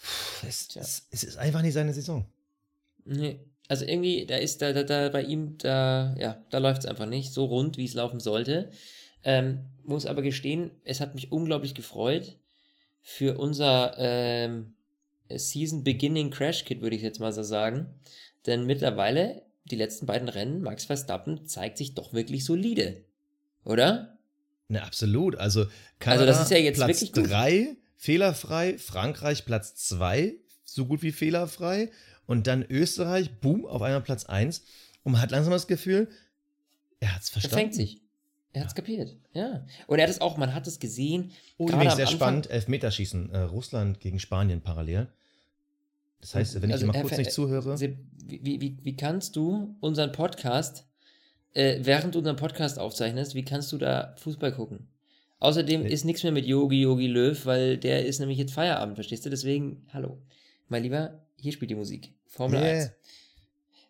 Puh, 0.00 0.46
Es, 0.48 0.68
Tja. 0.68 0.82
es, 0.82 1.06
es 1.10 1.24
ist 1.24 1.36
einfach 1.36 1.62
nicht 1.62 1.74
seine 1.74 1.92
Saison. 1.94 2.26
nee. 3.04 3.40
Also 3.68 3.84
irgendwie, 3.84 4.26
da 4.26 4.36
ist 4.36 4.62
da, 4.62 4.72
da, 4.72 4.84
da 4.84 5.08
bei 5.08 5.24
ihm, 5.24 5.58
da, 5.58 6.14
ja, 6.20 6.40
da 6.50 6.58
läuft 6.58 6.82
es 6.82 6.86
einfach 6.86 7.06
nicht 7.06 7.32
so 7.32 7.46
rund, 7.46 7.76
wie 7.78 7.84
es 7.84 7.94
laufen 7.94 8.20
sollte. 8.20 8.70
Ähm, 9.24 9.64
muss 9.82 10.06
aber 10.06 10.22
gestehen, 10.22 10.70
es 10.84 11.00
hat 11.00 11.16
mich 11.16 11.32
unglaublich 11.32 11.74
gefreut 11.74 12.36
für 13.02 13.36
unser 13.38 13.96
ähm, 13.98 14.75
Season 15.30 15.84
Beginning 15.84 16.30
Crash 16.30 16.64
Kit, 16.64 16.80
würde 16.80 16.96
ich 16.96 17.02
jetzt 17.02 17.20
mal 17.20 17.32
so 17.32 17.42
sagen. 17.42 17.86
Denn 18.46 18.66
mittlerweile, 18.66 19.42
die 19.64 19.76
letzten 19.76 20.06
beiden 20.06 20.28
Rennen, 20.28 20.62
Max 20.62 20.84
Verstappen 20.84 21.46
zeigt 21.46 21.78
sich 21.78 21.94
doch 21.94 22.12
wirklich 22.12 22.44
solide. 22.44 23.04
Oder? 23.64 24.18
Ne, 24.68 24.82
absolut. 24.82 25.36
Also, 25.36 25.66
Kanada, 25.98 26.22
Also 26.22 26.32
das 26.32 26.42
ist 26.42 26.50
ja 26.50 26.58
jetzt 26.58 26.76
Platz 26.76 26.88
wirklich 26.88 27.12
gut. 27.12 27.30
3, 27.30 27.76
fehlerfrei. 27.96 28.78
Frankreich 28.78 29.44
Platz 29.44 29.74
2, 29.88 30.34
so 30.64 30.86
gut 30.86 31.02
wie 31.02 31.12
fehlerfrei. 31.12 31.90
Und 32.26 32.46
dann 32.46 32.64
Österreich, 32.68 33.30
boom, 33.40 33.66
auf 33.66 33.82
einmal 33.82 34.02
Platz 34.02 34.24
1. 34.24 34.62
Und 35.04 35.12
man 35.12 35.22
hat 35.22 35.30
langsam 35.30 35.52
das 35.52 35.66
Gefühl, 35.66 36.08
er 37.00 37.14
hat 37.14 37.22
es 37.22 37.28
Er 37.28 37.32
verstanden. 37.32 37.56
fängt 37.56 37.74
sich. 37.74 38.00
Er 38.56 38.62
hat 38.62 38.68
es 38.68 38.74
kapiert, 38.74 39.14
ja. 39.34 39.66
Und 39.86 39.98
er 39.98 40.04
hat 40.04 40.10
es 40.10 40.22
auch, 40.22 40.38
man 40.38 40.54
hat 40.54 40.66
es 40.66 40.78
gesehen. 40.78 41.30
Oh, 41.58 41.68
nämlich 41.68 41.90
sehr 41.90 42.06
Anfang- 42.06 42.16
spannend, 42.16 42.50
Elfmeterschießen. 42.50 43.28
Äh, 43.30 43.38
Russland 43.40 44.00
gegen 44.00 44.18
Spanien 44.18 44.62
parallel. 44.62 45.08
Das 46.22 46.34
heißt, 46.34 46.62
wenn 46.62 46.70
ich 46.70 46.74
Also, 46.76 46.86
dir 46.86 46.92
mal 46.92 47.02
kurz 47.02 47.18
nicht 47.18 47.32
zuhöre. 47.32 47.78
Wie, 47.78 48.60
wie, 48.62 48.78
wie 48.82 48.96
kannst 48.96 49.36
du 49.36 49.76
unseren 49.80 50.10
Podcast, 50.12 50.86
äh, 51.52 51.80
während 51.82 52.14
du 52.14 52.20
unseren 52.20 52.36
Podcast 52.36 52.78
aufzeichnest, 52.78 53.34
wie 53.34 53.44
kannst 53.44 53.72
du 53.72 53.76
da 53.76 54.14
Fußball 54.16 54.52
gucken? 54.52 54.88
Außerdem 55.38 55.84
Äh. 55.84 55.90
ist 55.90 56.06
nichts 56.06 56.22
mehr 56.22 56.32
mit 56.32 56.46
Yogi, 56.46 56.80
Yogi 56.80 57.08
Löw, 57.08 57.44
weil 57.44 57.76
der 57.76 58.06
ist 58.06 58.20
nämlich 58.20 58.38
jetzt 58.38 58.54
Feierabend, 58.54 58.94
verstehst 58.96 59.26
du? 59.26 59.28
Deswegen, 59.28 59.84
hallo. 59.92 60.16
Mein 60.68 60.82
Lieber, 60.82 61.26
hier 61.38 61.52
spielt 61.52 61.70
die 61.70 61.74
Musik. 61.74 62.14
Formel 62.26 62.58
Yeah. 62.58 62.72
1. 62.72 62.90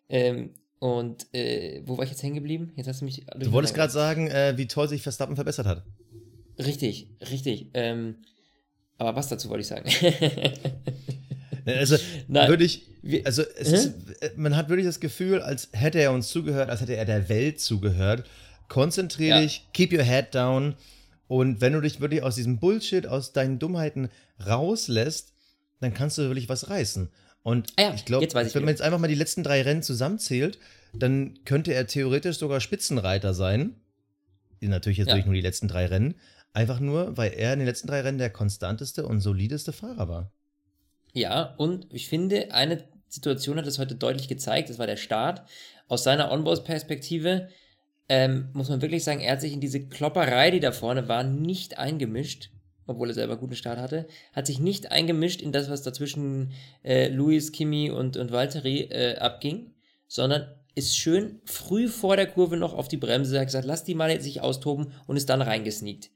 Ähm, 0.09 0.53
und 0.79 1.25
äh, 1.33 1.81
wo 1.85 1.97
war 1.97 2.03
ich 2.03 2.11
jetzt 2.11 2.21
hängen 2.23 2.35
geblieben? 2.35 2.71
Jetzt 2.75 2.87
hast 2.87 3.01
du 3.01 3.05
mich. 3.05 3.25
Du 3.37 3.51
wolltest 3.51 3.73
gerade 3.73 3.91
sagen, 3.91 4.27
äh, 4.27 4.53
wie 4.57 4.67
toll 4.67 4.87
sich 4.87 5.01
Verstappen 5.01 5.35
verbessert 5.35 5.65
hat. 5.65 5.83
Richtig, 6.59 7.07
richtig. 7.31 7.67
Ähm, 7.73 8.15
aber 8.97 9.15
was 9.15 9.27
dazu 9.29 9.49
wollte 9.49 9.61
ich 9.61 9.67
sagen? 9.67 9.89
Also, 11.65 11.97
Nein. 12.29 12.47
würde 12.47 12.63
ich, 12.63 12.85
also, 13.25 13.41
ist, 13.41 13.87
äh, 14.21 14.29
man 14.37 14.55
hat 14.55 14.69
wirklich 14.69 14.85
das 14.87 15.01
Gefühl, 15.01 15.41
als 15.41 15.67
hätte 15.73 15.99
er 15.99 16.13
uns 16.13 16.29
zugehört, 16.29 16.69
als 16.69 16.79
hätte 16.79 16.95
er 16.95 17.03
der 17.03 17.27
Welt 17.27 17.59
zugehört. 17.59 18.25
Konzentrier 18.69 19.35
Ja. 19.35 19.41
dich, 19.41 19.67
keep 19.73 19.91
your 19.91 20.03
head 20.03 20.33
down. 20.33 20.75
Und 21.27 21.59
wenn 21.59 21.73
du 21.73 21.81
dich 21.81 21.99
wirklich 21.99 22.23
aus 22.23 22.35
diesem 22.35 22.59
Bullshit, 22.59 23.05
aus 23.05 23.33
deinen 23.33 23.59
Dummheiten 23.59 24.09
rauslässt, 24.45 25.33
dann 25.81 25.93
kannst 25.93 26.17
du 26.17 26.21
wirklich 26.23 26.47
was 26.47 26.69
reißen. 26.69 27.09
Und 27.47 27.71
Ah 27.77 27.83
ja, 27.83 27.93
ich 27.93 28.03
glaube, 28.03 28.27
wenn 28.33 28.63
man 28.63 28.73
jetzt 28.73 28.81
einfach 28.81 28.99
mal 28.99 29.07
die 29.07 29.15
letzten 29.15 29.41
drei 29.41 29.61
Rennen 29.61 29.81
zusammenzählt, 29.81 30.59
dann 30.93 31.39
könnte 31.45 31.73
er 31.73 31.87
theoretisch 31.87 32.39
sogar 32.39 32.59
Spitzenreiter 32.59 33.33
sein. 33.33 33.77
Natürlich 34.59 34.97
jetzt 34.97 35.07
Ja. 35.07 35.13
durch 35.13 35.23
nur 35.23 35.33
die 35.33 35.39
letzten 35.39 35.69
drei 35.69 35.85
Rennen. 35.85 36.15
Einfach 36.51 36.81
nur, 36.81 37.15
weil 37.15 37.31
er 37.31 37.53
in 37.53 37.59
den 37.59 37.65
letzten 37.65 37.87
drei 37.87 38.01
Rennen 38.01 38.17
der 38.17 38.31
konstanteste 38.31 39.05
und 39.05 39.21
solideste 39.21 39.71
Fahrer 39.71 40.09
war. 40.09 40.31
Ja, 41.13 41.53
und 41.55 41.87
ich 41.93 42.09
finde, 42.09 42.53
eine 42.53 42.83
Situation 43.07 43.55
hat 43.55 43.65
es 43.65 43.79
heute 43.79 43.95
deutlich 43.95 44.27
gezeigt, 44.27 44.69
das 44.69 44.77
war 44.77 44.87
der 44.87 44.97
Start. 44.97 45.43
Aus 45.87 46.03
seiner 46.03 46.33
Onboard-Perspektive 46.33 47.47
ähm, 48.09 48.49
muss 48.51 48.67
man 48.67 48.81
wirklich 48.81 49.05
sagen, 49.05 49.21
er 49.21 49.31
hat 49.31 49.41
sich 49.41 49.53
in 49.53 49.61
diese 49.61 49.87
Klopperei, 49.87 50.51
die 50.51 50.59
da 50.59 50.73
vorne 50.73 51.07
war, 51.07 51.23
nicht 51.23 51.77
eingemischt, 51.77 52.49
obwohl 52.87 53.09
er 53.09 53.13
selber 53.13 53.33
einen 53.33 53.41
guten 53.41 53.55
Start 53.55 53.79
hatte, 53.79 54.07
hat 54.33 54.47
sich 54.47 54.59
nicht 54.59 54.91
eingemischt 54.91 55.41
in 55.41 55.51
das, 55.51 55.69
was 55.69 55.83
dazwischen 55.83 56.53
äh, 56.83 57.09
Luis, 57.09 57.51
Kimi 57.51 57.91
und, 57.91 58.17
und 58.17 58.31
Valtteri 58.31 58.81
äh, 58.89 59.17
abging, 59.17 59.73
sondern 60.07 60.47
ist 60.75 60.97
schön 60.97 61.41
früh 61.45 61.87
vor 61.87 62.15
der 62.15 62.27
Kurve 62.27 62.57
noch 62.57 62.73
auf 62.73 62.87
die 62.87 62.97
Bremse, 62.97 63.39
hat 63.39 63.47
gesagt, 63.47 63.65
lass 63.65 63.83
die 63.83 63.95
mal 63.95 64.09
jetzt 64.11 64.23
sich 64.23 64.41
austoben 64.41 64.93
und 65.07 65.17
ist 65.17 65.29
dann 65.29 65.41
reingesneakt. 65.41 66.09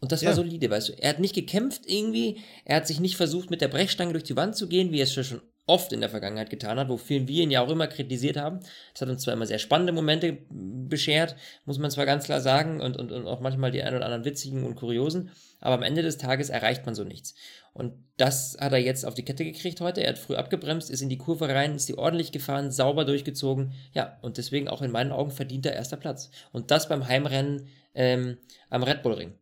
Und 0.00 0.12
das 0.12 0.22
war 0.22 0.30
Ja. 0.30 0.36
solide, 0.36 0.68
weißt 0.68 0.90
du. 0.90 0.92
Er 1.00 1.10
hat 1.10 1.20
nicht 1.20 1.34
gekämpft 1.34 1.82
irgendwie, 1.86 2.38
er 2.64 2.76
hat 2.76 2.86
sich 2.86 3.00
nicht 3.00 3.16
versucht, 3.16 3.50
mit 3.50 3.60
der 3.60 3.68
Brechstange 3.68 4.12
durch 4.12 4.24
die 4.24 4.36
Wand 4.36 4.56
zu 4.56 4.68
gehen, 4.68 4.92
wie 4.92 4.98
er 4.98 5.04
es 5.04 5.14
schon 5.14 5.40
oft 5.66 5.92
in 5.92 6.00
der 6.00 6.10
Vergangenheit 6.10 6.50
getan 6.50 6.78
hat, 6.78 6.88
wofür 6.88 7.26
wir 7.26 7.42
ihn 7.42 7.50
ja 7.50 7.62
auch 7.62 7.70
immer 7.70 7.86
kritisiert 7.86 8.36
haben. 8.36 8.60
Das 8.92 9.02
hat 9.02 9.08
uns 9.08 9.22
zwar 9.22 9.34
immer 9.34 9.46
sehr 9.46 9.58
spannende 9.58 9.92
Momente 9.92 10.38
beschert, 10.50 11.36
muss 11.64 11.78
man 11.78 11.90
zwar 11.90 12.04
ganz 12.04 12.24
klar 12.24 12.40
sagen, 12.40 12.80
und, 12.80 12.96
und, 12.96 13.12
und 13.12 13.26
auch 13.26 13.40
manchmal 13.40 13.70
die 13.70 13.82
ein 13.82 13.94
oder 13.94 14.04
anderen 14.04 14.24
witzigen 14.24 14.64
und 14.64 14.74
kuriosen, 14.74 15.30
aber 15.60 15.76
am 15.76 15.82
Ende 15.82 16.02
des 16.02 16.18
Tages 16.18 16.50
erreicht 16.50 16.84
man 16.84 16.94
so 16.94 17.04
nichts. 17.04 17.34
Und 17.72 17.94
das 18.18 18.56
hat 18.60 18.72
er 18.72 18.78
jetzt 18.78 19.06
auf 19.06 19.14
die 19.14 19.24
Kette 19.24 19.44
gekriegt 19.44 19.80
heute. 19.80 20.02
Er 20.02 20.10
hat 20.10 20.18
früh 20.18 20.36
abgebremst, 20.36 20.90
ist 20.90 21.00
in 21.00 21.08
die 21.08 21.18
Kurve 21.18 21.48
rein, 21.48 21.74
ist 21.74 21.88
die 21.88 21.98
ordentlich 21.98 22.30
gefahren, 22.30 22.70
sauber 22.70 23.04
durchgezogen. 23.04 23.72
Ja, 23.92 24.18
und 24.22 24.36
deswegen 24.36 24.68
auch 24.68 24.82
in 24.82 24.92
meinen 24.92 25.12
Augen 25.12 25.30
verdient 25.30 25.66
er 25.66 25.72
erster 25.72 25.96
Platz. 25.96 26.30
Und 26.52 26.70
das 26.70 26.88
beim 26.88 27.08
Heimrennen 27.08 27.66
ähm, 27.94 28.36
am 28.70 28.82
Red 28.82 29.02
Bull 29.02 29.14
Ring. 29.14 29.34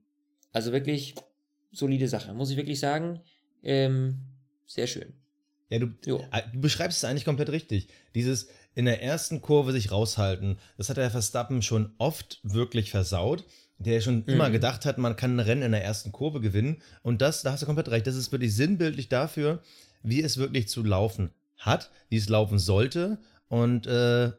Also 0.53 0.73
wirklich 0.73 1.15
solide 1.73 2.09
Sache, 2.09 2.33
muss 2.33 2.51
ich 2.51 2.57
wirklich 2.57 2.81
sagen. 2.81 3.21
Ähm, 3.63 4.21
sehr 4.67 4.87
schön. 4.87 5.22
Ja, 5.73 5.79
du, 5.79 5.87
äh, 6.33 6.43
du 6.53 6.61
beschreibst 6.61 6.99
es 6.99 7.05
eigentlich 7.05 7.25
komplett 7.25 7.49
richtig. 7.51 7.89
Dieses 8.15 8.49
in 8.75 8.85
der 8.85 9.03
ersten 9.03 9.41
Kurve 9.43 9.73
sich 9.73 9.91
raushalten, 9.91 10.59
das 10.77 10.89
hat 10.91 10.97
der 10.99 11.11
Verstappen 11.11 11.63
schon 11.63 11.93
oft 11.99 12.41
wirklich 12.43 12.91
versaut. 12.91 13.45
Der 13.79 14.01
schon 14.01 14.25
immer 14.27 14.49
Mhm. 14.49 14.53
gedacht 14.53 14.85
hat, 14.87 14.99
man 14.99 15.17
kann 15.17 15.37
ein 15.37 15.41
Rennen 15.41 15.63
in 15.63 15.73
der 15.73 15.83
ersten 15.85 16.13
Kurve 16.13 16.41
gewinnen. 16.41 16.81
Und 17.03 17.21
das, 17.21 17.43
da 17.43 17.51
hast 17.53 17.63
du 17.63 17.67
komplett 17.67 17.89
recht, 17.91 18.07
das 18.07 18.15
ist 18.15 18.31
wirklich 18.31 18.55
sinnbildlich 18.55 19.09
dafür, 19.09 19.61
wie 20.05 20.23
es 20.23 20.37
wirklich 20.37 20.69
zu 20.69 20.85
laufen 20.85 21.31
hat, 21.59 21.91
wie 22.09 22.17
es 22.19 22.29
laufen 22.29 22.59
sollte. 22.61 23.19
Und 23.49 23.87
äh, 23.87 24.31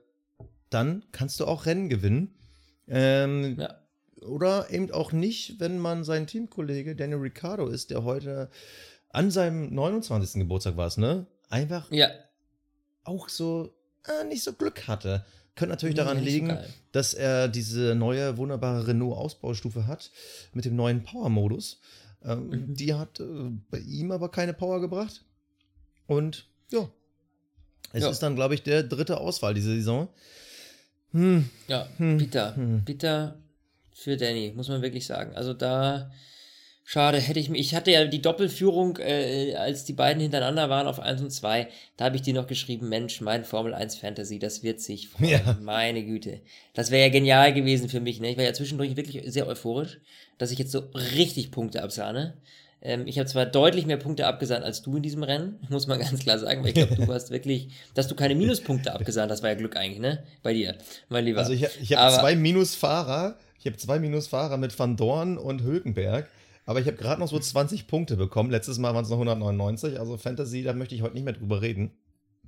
dann 0.70 1.04
kannst 1.12 1.40
du 1.40 1.46
auch 1.46 1.66
Rennen 1.66 1.90
gewinnen. 1.90 2.36
Ähm, 2.88 3.58
Ja. 3.60 3.76
oder 4.22 4.70
eben 4.72 4.92
auch 4.92 5.12
nicht, 5.12 5.60
wenn 5.60 5.78
man 5.78 6.04
sein 6.06 6.26
Teamkollege 6.28 6.96
Daniel 6.96 7.20
Ricciardo 7.20 7.68
ist, 7.68 7.90
der 7.92 8.04
heute 8.06 8.50
an 9.14 9.32
seinem 9.32 9.74
29. 9.74 10.42
Geburtstag 10.42 10.76
war 10.76 10.88
es, 10.88 10.98
ne? 10.98 11.26
Einfach 11.50 11.90
Ja. 11.92 12.10
auch 13.06 13.30
so 13.30 13.74
äh, 14.06 14.26
nicht 14.26 14.44
so 14.44 14.52
Glück 14.54 14.88
hatte. 14.90 15.26
Könnte 15.56 15.70
natürlich 15.72 15.96
daran 15.96 16.18
so 16.18 16.24
liegen, 16.26 16.48
geil. 16.50 16.68
dass 16.92 17.14
er 17.14 17.48
diese 17.48 17.96
neue 17.96 18.36
wunderbare 18.38 18.88
Renault-Ausbaustufe 18.88 19.88
hat 19.88 20.12
mit 20.54 20.66
dem 20.66 20.76
neuen 20.76 21.04
Power-Modus. 21.04 21.80
Ähm, 22.26 22.50
Mhm. 22.50 22.74
Die 22.76 22.94
hat 22.96 23.20
äh, 23.20 23.24
bei 23.70 23.80
ihm 23.80 24.12
aber 24.12 24.30
keine 24.30 24.54
Power 24.54 24.82
gebracht. 24.82 25.24
Und 26.08 26.48
ja, 26.72 26.90
es 27.94 28.04
Ja. 28.04 28.10
ist 28.10 28.20
dann, 28.24 28.36
glaube 28.36 28.56
ich, 28.56 28.64
der 28.64 28.82
dritte 28.84 29.20
Auswahl 29.20 29.54
diese 29.54 29.70
Saison. 29.76 30.10
Hm, 31.12 31.48
Ja, 31.68 31.88
Hm, 31.98 32.18
bitter. 32.18 32.56
hm. 32.56 32.84
Bitter 32.84 33.38
für 33.94 34.18
Danny, 34.18 34.52
muss 34.56 34.68
man 34.70 34.82
wirklich 34.82 35.06
sagen. 35.06 35.36
Also 35.36 35.54
da, 35.54 36.12
schade, 36.84 37.20
hätte 37.20 37.40
ich 37.40 37.50
mich, 37.50 37.62
ich 37.62 37.76
hatte 37.76 37.92
ja 37.92 38.06
die 38.06 38.22
Doppelführung, 38.22 38.98
äh, 38.98 39.56
als 39.56 39.86
die 39.86 39.94
beiden 39.94 40.22
hintereinander 40.22 40.70
waren 40.70 40.88
auf 40.88 41.00
1 41.00 41.22
und 41.22 41.32
2, 41.32 41.68
da 41.98 42.06
habe 42.06 42.16
ich 42.16 42.22
dir 42.22 42.34
noch 42.34 42.48
geschrieben, 42.48 42.90
Mensch, 42.90 43.22
mein 43.22 43.46
Formel 43.46 43.74
1 43.74 43.96
Fantasy, 43.96 44.40
das 44.40 44.64
wird 44.64 44.82
sich 44.82 45.10
freuen. 45.10 45.30
Ja. 45.30 45.58
Meine 45.62 46.04
Güte. 46.04 46.42
Das 46.74 46.92
wäre 46.92 47.04
ja 47.04 47.10
genial 47.10 47.54
gewesen 47.54 47.90
für 47.90 48.00
mich, 48.00 48.20
ne? 48.20 48.32
Ich 48.32 48.38
war 48.38 48.44
ja 48.44 48.54
zwischendurch 48.54 48.96
wirklich 48.96 49.22
sehr 49.32 49.48
euphorisch, 49.48 50.00
dass 50.38 50.52
ich 50.52 50.60
jetzt 50.60 50.72
so 50.72 50.84
richtig 51.16 51.52
Punkte 51.52 51.84
absahne. 51.84 52.36
Ähm, 52.82 53.08
ich 53.08 53.18
habe 53.18 53.30
zwar 53.30 53.46
deutlich 53.46 53.86
mehr 53.86 53.98
Punkte 53.98 54.28
abgesahnt 54.28 54.66
als 54.66 54.82
du 54.82 54.98
in 54.98 55.04
diesem 55.04 55.24
Rennen, 55.24 55.60
muss 55.70 55.88
man 55.88 56.00
ganz 56.00 56.20
klar 56.20 56.38
sagen, 56.38 56.62
weil 56.62 56.70
ich 56.70 56.76
glaube, 56.76 56.96
du 56.96 57.08
warst 57.08 57.32
wirklich, 57.32 57.70
dass 57.94 58.08
du 58.10 58.16
keine 58.16 58.36
Minuspunkte 58.36 58.94
abgesahnt 58.94 59.32
hast, 59.32 59.42
war 59.42 59.50
ja 59.50 59.56
Glück 59.56 59.78
eigentlich, 59.78 60.00
ne? 60.00 60.24
Bei 60.44 60.54
dir, 60.54 60.76
mein 61.08 61.24
Lieber. 61.24 61.40
Also 61.40 61.54
ich, 61.54 61.66
ich 61.82 61.94
habe 61.94 62.14
zwei 62.14 62.36
Minusfahrer. 62.36 63.38
Ich 63.58 63.66
habe 63.66 63.78
zwei 63.78 63.98
Minusfahrer 63.98 64.58
mit 64.58 64.78
Van 64.78 64.98
Dorn 64.98 65.38
und 65.38 65.64
Hülkenberg. 65.64 66.28
Aber 66.66 66.80
ich 66.80 66.88
habe 66.88 66.98
gerade 66.98 67.20
noch 67.20 67.28
so 67.28 67.38
20 67.38 67.88
Punkte 67.88 68.16
bekommen. 68.16 68.50
Letztes 68.50 68.78
Mal 68.78 68.94
waren 68.94 69.04
es 69.04 69.10
noch 69.10 69.18
199. 69.18 70.00
Also 70.00 70.18
Fantasy, 70.18 70.64
da 70.64 70.74
möchte 70.74 70.96
ich 70.96 71.02
heute 71.02 71.16
nicht 71.16 71.24
mehr 71.24 71.34
drüber 71.34 71.62
reden. 71.62 71.92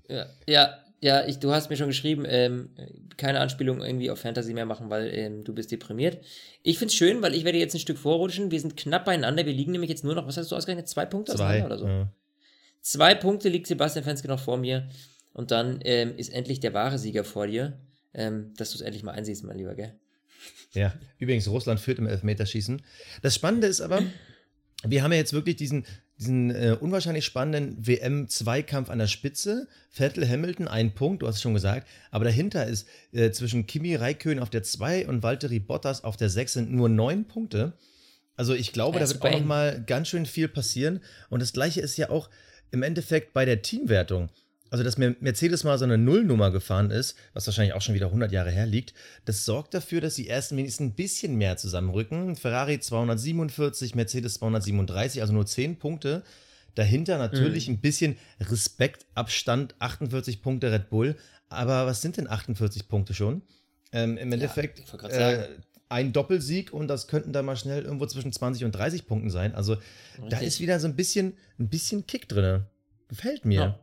Ja, 0.07 0.27
ja, 0.47 0.77
ja 1.01 1.25
ich, 1.27 1.39
du 1.39 1.51
hast 1.51 1.69
mir 1.69 1.75
schon 1.75 1.87
geschrieben, 1.87 2.23
ähm, 2.25 2.69
keine 3.17 3.39
Anspielung 3.41 3.81
irgendwie 3.81 4.09
auf 4.09 4.19
Fantasy 4.19 4.53
mehr 4.53 4.65
machen, 4.65 4.89
weil 4.89 5.13
ähm, 5.13 5.43
du 5.43 5.53
bist 5.53 5.71
deprimiert. 5.71 6.19
Ich 6.63 6.79
find's 6.79 6.93
schön, 6.93 7.21
weil 7.21 7.35
ich 7.35 7.43
werde 7.43 7.57
jetzt 7.57 7.75
ein 7.75 7.79
Stück 7.79 7.97
vorrutschen. 7.97 8.51
Wir 8.51 8.59
sind 8.59 8.77
knapp 8.77 9.05
beieinander. 9.05 9.45
Wir 9.45 9.53
liegen 9.53 9.73
nämlich 9.73 9.89
jetzt 9.89 10.03
nur 10.03 10.15
noch, 10.15 10.27
was 10.27 10.37
hast 10.37 10.51
du 10.51 10.55
ausgerechnet? 10.55 10.87
Zwei 10.87 11.05
Punkte 11.05 11.35
Zwei. 11.35 11.65
oder 11.65 11.77
so? 11.77 11.87
ja. 11.87 12.09
Zwei 12.81 13.15
Punkte 13.15 13.49
liegt 13.49 13.67
Sebastian 13.67 14.05
Fenske 14.05 14.27
noch 14.27 14.39
vor 14.39 14.57
mir. 14.57 14.87
Und 15.33 15.51
dann 15.51 15.79
ähm, 15.83 16.13
ist 16.15 16.31
endlich 16.31 16.61
der 16.61 16.73
wahre 16.73 16.97
Sieger 16.97 17.25
vor 17.25 17.47
dir. 17.47 17.79
Ähm, 18.13 18.53
dass 18.55 18.71
du 18.71 18.75
es 18.75 18.81
endlich 18.81 19.03
mal 19.03 19.11
einsiehst, 19.11 19.43
mein 19.43 19.57
Lieber, 19.57 19.75
gell? 19.75 19.93
Ja, 20.73 20.93
übrigens, 21.19 21.47
Russland 21.47 21.79
führt 21.79 21.99
im 21.99 22.07
Elfmeterschießen. 22.07 22.81
Das 23.21 23.35
Spannende 23.35 23.67
ist 23.67 23.81
aber, 23.81 24.03
wir 24.83 25.03
haben 25.03 25.11
ja 25.11 25.17
jetzt 25.17 25.33
wirklich 25.33 25.55
diesen, 25.55 25.85
diesen 26.19 26.51
äh, 26.51 26.77
unwahrscheinlich 26.79 27.25
spannenden 27.25 27.85
WM-Zweikampf 27.85 28.89
an 28.89 28.99
der 28.99 29.07
Spitze. 29.07 29.67
Vettel, 29.89 30.27
Hamilton, 30.27 30.67
ein 30.67 30.93
Punkt, 30.93 31.21
du 31.21 31.27
hast 31.27 31.35
es 31.35 31.41
schon 31.41 31.53
gesagt. 31.53 31.87
Aber 32.11 32.25
dahinter 32.25 32.65
ist 32.67 32.87
äh, 33.13 33.31
zwischen 33.31 33.65
Kimi 33.67 33.95
Räikkönen 33.95 34.41
auf 34.43 34.49
der 34.49 34.63
2 34.63 35.07
und 35.07 35.23
Valtteri 35.23 35.59
Bottas 35.59 36.03
auf 36.03 36.17
der 36.17 36.29
6 36.29 36.53
sind 36.53 36.71
nur 36.71 36.89
neun 36.89 37.25
Punkte. 37.25 37.73
Also 38.35 38.53
ich 38.53 38.73
glaube, 38.73 38.99
Ja, 38.99 39.05
da 39.05 39.09
wird 39.09 39.23
auch 39.23 39.31
noch 39.31 39.45
mal 39.45 39.83
ganz 39.85 40.09
schön 40.09 40.25
viel 40.25 40.49
passieren. 40.49 40.99
Und 41.29 41.41
das 41.41 41.53
gleiche 41.53 41.81
ist 41.81 41.97
ja 41.97 42.09
auch 42.09 42.29
im 42.71 42.83
Endeffekt 42.83 43.33
bei 43.33 43.45
der 43.45 43.61
Teamwertung. 43.61 44.29
Also, 44.71 44.83
dass 44.83 44.97
Mercedes 44.97 45.63
mal 45.63 45.77
so 45.77 45.85
eine 45.85 45.97
Nullnummer 45.97 46.51
gefahren 46.51 46.89
ist, 46.91 47.15
was 47.33 47.45
wahrscheinlich 47.45 47.73
auch 47.73 47.81
schon 47.81 47.95
wieder 47.95 48.07
100 48.07 48.31
Jahre 48.31 48.49
her 48.49 48.65
liegt, 48.65 48.93
das 49.25 49.45
sorgt 49.45 49.73
dafür, 49.73 50.01
dass 50.01 50.15
die 50.15 50.27
ersten 50.27 50.57
wenigstens 50.57 50.87
ein 50.87 50.95
bisschen 50.95 51.35
mehr 51.35 51.55
zusammenrücken. 51.57 52.35
Ferrari 52.35 52.79
247, 52.79 53.95
Mercedes 53.95 54.35
237, 54.35 55.21
also 55.21 55.33
nur 55.33 55.45
10 55.45 55.77
Punkte. 55.77 56.23
Dahinter 56.73 57.17
natürlich 57.17 57.69
ein 57.69 57.79
bisschen 57.79 58.17
Respektabstand, 58.39 59.75
48 59.79 60.41
Punkte 60.41 60.71
Red 60.71 60.89
Bull. 60.89 61.15
Aber 61.47 61.85
was 61.85 62.01
sind 62.01 62.17
denn 62.17 62.27
48 62.27 62.89
Punkte 62.89 63.13
schon? 63.13 63.43
Ähm, 63.91 64.17
Im 64.17 64.31
Endeffekt 64.31 64.85
grad 64.97 65.11
äh, 65.13 65.47
ein 65.89 66.11
Doppelsieg 66.11 66.73
und 66.73 66.87
das 66.87 67.07
könnten 67.07 67.31
dann 67.31 67.45
mal 67.45 67.55
schnell 67.55 67.83
irgendwo 67.83 68.05
zwischen 68.07 68.33
20 68.33 68.65
und 68.65 68.71
30 68.73 69.07
Punkten 69.07 69.29
sein. 69.29 69.55
Also 69.55 69.75
da 69.75 70.23
Richtig. 70.23 70.47
ist 70.47 70.59
wieder 70.59 70.79
so 70.79 70.87
ein 70.87 70.95
bisschen, 70.95 71.33
ein 71.59 71.69
bisschen 71.69 72.05
Kick 72.07 72.27
drin. 72.27 72.63
Gefällt 73.07 73.45
mir. 73.45 73.59
Ja. 73.59 73.79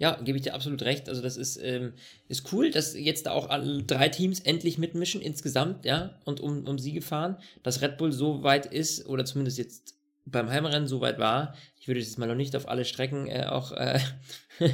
Ja, 0.00 0.18
gebe 0.18 0.38
ich 0.38 0.44
dir 0.44 0.54
absolut 0.54 0.80
recht. 0.82 1.10
Also 1.10 1.20
das 1.20 1.36
ist, 1.36 1.58
ähm, 1.62 1.92
ist 2.26 2.50
cool, 2.54 2.70
dass 2.70 2.94
jetzt 2.94 3.26
da 3.26 3.32
auch 3.32 3.50
alle 3.50 3.82
drei 3.82 4.08
Teams 4.08 4.40
endlich 4.40 4.78
mitmischen 4.78 5.20
insgesamt, 5.20 5.84
ja, 5.84 6.18
und 6.24 6.40
um, 6.40 6.66
um 6.66 6.78
Siege 6.78 7.02
fahren. 7.02 7.36
Dass 7.62 7.82
Red 7.82 7.98
Bull 7.98 8.10
so 8.10 8.42
weit 8.42 8.64
ist, 8.64 9.04
oder 9.04 9.26
zumindest 9.26 9.58
jetzt 9.58 9.96
beim 10.24 10.48
Heimrennen 10.48 10.88
so 10.88 11.02
weit 11.02 11.18
war. 11.18 11.54
Ich 11.78 11.86
würde 11.86 12.00
jetzt 12.00 12.18
mal 12.18 12.26
noch 12.26 12.34
nicht 12.34 12.56
auf 12.56 12.66
alle 12.66 12.86
Strecken 12.86 13.26
äh, 13.26 13.44
auch 13.44 13.72
äh, 13.72 14.00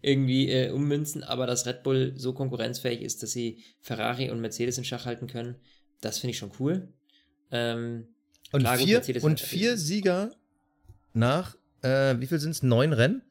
irgendwie 0.00 0.48
äh, 0.48 0.70
ummünzen, 0.70 1.24
aber 1.24 1.48
dass 1.48 1.66
Red 1.66 1.82
Bull 1.82 2.12
so 2.16 2.32
konkurrenzfähig 2.32 3.02
ist, 3.02 3.24
dass 3.24 3.32
sie 3.32 3.64
Ferrari 3.80 4.30
und 4.30 4.40
Mercedes 4.40 4.78
in 4.78 4.84
Schach 4.84 5.06
halten 5.06 5.26
können, 5.26 5.56
das 6.00 6.18
finde 6.18 6.32
ich 6.32 6.38
schon 6.38 6.52
cool. 6.60 6.86
Ähm, 7.50 8.06
und, 8.52 8.60
klar, 8.60 8.78
gut, 8.78 8.86
vier, 8.86 8.96
Mercedes 8.98 9.24
und 9.24 9.40
vier 9.40 9.76
Sieger 9.76 10.30
nach, 11.14 11.56
äh, 11.82 12.14
wie 12.20 12.26
viel 12.26 12.38
sind 12.38 12.52
es? 12.52 12.62
Neun 12.62 12.92
Rennen? 12.92 13.22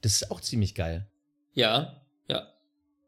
Das 0.00 0.12
ist 0.12 0.30
auch 0.30 0.40
ziemlich 0.40 0.74
geil. 0.74 1.06
Ja, 1.52 2.00
ja, 2.28 2.52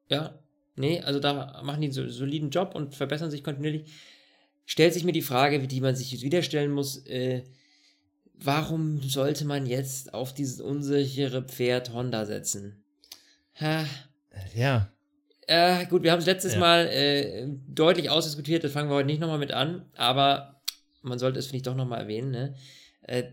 ja. 0.09 0.38
Nee, 0.75 1.00
also 1.00 1.21
da 1.21 1.62
machen 1.62 1.81
die 1.81 1.87
einen 1.88 1.93
so, 1.95 2.09
soliden 2.09 2.50
Job 2.50 2.75
und 2.75 2.95
verbessern 2.95 3.31
sich 3.31 3.45
kontinuierlich. 3.45 3.91
Stellt 4.64 4.95
sich 4.95 5.05
mir 5.05 5.12
die 5.12 5.23
Frage, 5.23 5.67
die 5.67 5.81
man 5.81 5.95
sich 5.97 6.12
jetzt 6.12 6.23
wieder 6.23 6.43
stellen 6.43 6.71
muss, 6.71 7.05
äh, 7.07 7.45
warum 8.35 9.00
sollte 9.02 9.45
man 9.45 9.67
jetzt 9.67 10.14
auf 10.14 10.33
dieses 10.35 10.61
unsichere 10.61 11.43
Pferd 11.43 11.93
Honda 11.93 12.25
setzen? 12.26 12.83
Ha, 13.61 13.85
Ja. 14.55 14.91
äh, 15.47 15.85
gut, 15.87 16.02
wir 16.02 16.12
haben 16.12 16.21
es 16.21 16.26
letztes 16.26 16.55
Ja. 16.55 16.61
Mal 16.61 16.87
äh, 16.87 17.49
deutlich 17.69 18.09
ausdiskutiert, 18.09 18.64
das 18.64 18.73
fangen 18.73 18.88
wir 18.88 18.95
heute 18.97 19.07
nicht 19.07 19.21
nochmal 19.21 19.38
mit 19.38 19.52
an, 19.52 19.87
aber 19.97 20.62
man 21.02 21.19
sollte 21.19 21.38
es, 21.38 21.47
finde 21.47 21.57
ich, 21.59 21.62
doch 21.64 21.75
nochmal 21.75 22.00
erwähnen. 22.00 22.31
Ne? 22.31 22.55
Äh, 23.02 23.25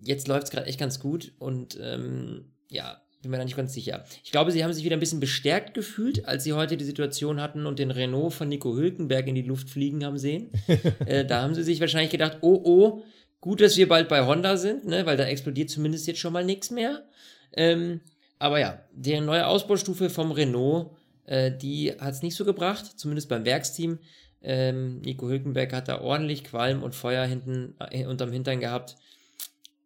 jetzt 0.00 0.28
läuft 0.28 0.44
es 0.44 0.50
gerade 0.50 0.66
echt 0.66 0.78
ganz 0.78 1.00
gut 1.00 1.32
und 1.38 1.78
ähm, 1.80 2.52
ja, 2.68 3.00
bin 3.24 3.30
mir 3.30 3.38
da 3.38 3.44
nicht 3.44 3.56
ganz 3.56 3.72
sicher. 3.72 4.04
Ich 4.22 4.30
glaube, 4.30 4.52
sie 4.52 4.62
haben 4.62 4.72
sich 4.72 4.84
wieder 4.84 4.96
ein 4.96 5.00
bisschen 5.00 5.20
bestärkt 5.20 5.72
gefühlt, 5.72 6.26
als 6.26 6.44
sie 6.44 6.52
heute 6.52 6.76
die 6.76 6.84
Situation 6.84 7.40
hatten 7.40 7.64
und 7.66 7.78
den 7.78 7.90
Renault 7.90 8.34
von 8.34 8.48
Nico 8.48 8.74
Hülkenberg 8.76 9.26
in 9.26 9.34
die 9.34 9.42
Luft 9.42 9.70
fliegen 9.70 10.04
haben 10.04 10.18
sehen. 10.18 10.50
äh, 11.06 11.24
da 11.24 11.42
haben 11.42 11.54
sie 11.54 11.62
sich 11.62 11.80
wahrscheinlich 11.80 12.10
gedacht, 12.10 12.38
oh 12.42 12.60
oh, 12.64 13.02
gut, 13.40 13.62
dass 13.62 13.76
wir 13.76 13.88
bald 13.88 14.08
bei 14.08 14.26
Honda 14.26 14.58
sind, 14.58 14.84
ne? 14.86 15.06
weil 15.06 15.16
da 15.16 15.24
explodiert 15.24 15.70
zumindest 15.70 16.06
jetzt 16.06 16.20
schon 16.20 16.34
mal 16.34 16.44
nichts 16.44 16.70
mehr. 16.70 17.06
Ähm, 17.54 18.00
aber 18.38 18.60
ja, 18.60 18.84
die 18.92 19.18
neue 19.20 19.46
Ausbaustufe 19.46 20.10
vom 20.10 20.30
Renault, 20.30 20.90
äh, 21.24 21.50
die 21.50 21.92
hat 21.98 22.12
es 22.12 22.22
nicht 22.22 22.36
so 22.36 22.44
gebracht, 22.44 22.98
zumindest 22.98 23.30
beim 23.30 23.46
Werksteam. 23.46 24.00
Ähm, 24.42 25.00
Nico 25.00 25.28
Hülkenberg 25.28 25.72
hat 25.72 25.88
da 25.88 26.02
ordentlich 26.02 26.44
Qualm 26.44 26.82
und 26.82 26.94
Feuer 26.94 27.24
hinten 27.24 27.74
äh, 27.90 28.04
unterm 28.04 28.32
Hintern 28.32 28.60
gehabt. 28.60 28.96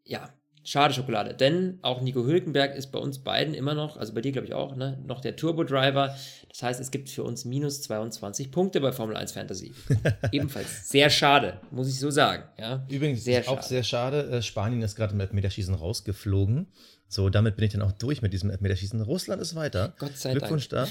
Ja, 0.02 0.28
schade 0.68 0.92
Schokolade. 0.92 1.34
Denn 1.34 1.78
auch 1.82 2.00
Nico 2.02 2.24
Hülkenberg 2.24 2.74
ist 2.76 2.88
bei 2.88 2.98
uns 2.98 3.18
beiden 3.20 3.54
immer 3.54 3.74
noch, 3.74 3.96
also 3.96 4.12
bei 4.12 4.20
dir 4.20 4.32
glaube 4.32 4.46
ich 4.46 4.54
auch, 4.54 4.76
ne, 4.76 4.98
noch 5.06 5.20
der 5.20 5.34
Turbo-Driver. 5.36 6.14
Das 6.48 6.62
heißt, 6.62 6.80
es 6.80 6.90
gibt 6.90 7.08
für 7.08 7.22
uns 7.22 7.44
minus 7.44 7.82
22 7.82 8.50
Punkte 8.50 8.80
bei 8.80 8.92
Formel 8.92 9.16
1 9.16 9.32
Fantasy. 9.32 9.72
Ebenfalls 10.32 10.88
sehr 10.88 11.08
schade, 11.10 11.60
muss 11.70 11.88
ich 11.88 11.98
so 11.98 12.10
sagen. 12.10 12.44
Ja. 12.58 12.84
Übrigens 12.88 13.24
Sehr 13.24 13.40
auch 13.48 13.56
schade. 13.56 13.66
sehr 13.66 13.82
schade, 13.82 14.30
äh, 14.30 14.42
Spanien 14.42 14.82
ist 14.82 14.94
gerade 14.94 15.14
im 15.14 15.20
Elfmeterschießen 15.20 15.74
rausgeflogen. 15.74 16.66
So, 17.10 17.30
damit 17.30 17.56
bin 17.56 17.64
ich 17.64 17.72
dann 17.72 17.80
auch 17.82 17.92
durch 17.92 18.20
mit 18.20 18.32
diesem 18.34 18.50
Elfmeterschießen. 18.50 19.00
Russland 19.00 19.40
ist 19.40 19.54
weiter. 19.54 19.94
Gott 19.98 20.16
sei 20.16 20.32
Glückwunsch 20.32 20.68
da. 20.68 20.86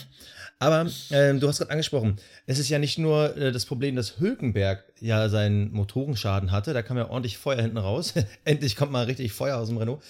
Aber 0.57 0.89
ähm, 1.11 1.39
du 1.39 1.47
hast 1.47 1.59
gerade 1.59 1.69
angesprochen, 1.71 2.15
es 2.47 2.57
ist 2.57 2.69
ja 2.69 2.79
nicht 2.79 2.97
nur 2.97 3.37
äh, 3.37 3.51
das 3.51 3.65
Problem, 3.67 3.95
dass 3.95 4.19
Hülkenberg 4.19 4.83
ja 4.99 5.29
seinen 5.29 5.71
Motorenschaden 5.71 6.51
hatte. 6.51 6.73
Da 6.73 6.81
kam 6.81 6.97
ja 6.97 7.07
ordentlich 7.09 7.37
Feuer 7.37 7.61
hinten 7.61 7.77
raus. 7.77 8.13
Endlich 8.45 8.75
kommt 8.75 8.91
mal 8.91 9.05
richtig 9.05 9.31
Feuer 9.31 9.57
aus 9.57 9.67
dem 9.67 9.77
Renault. 9.77 10.01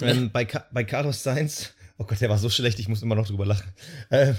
Ähm, 0.00 0.30
bei, 0.32 0.44
Ca- 0.46 0.66
bei 0.72 0.84
Carlos 0.84 1.22
Sainz, 1.22 1.70
oh 1.98 2.04
Gott, 2.04 2.20
der 2.20 2.30
war 2.30 2.38
so 2.38 2.48
schlecht, 2.50 2.78
ich 2.78 2.88
muss 2.88 3.02
immer 3.02 3.14
noch 3.14 3.26
drüber 3.26 3.44
lachen. 3.46 3.70
Ähm, 4.10 4.34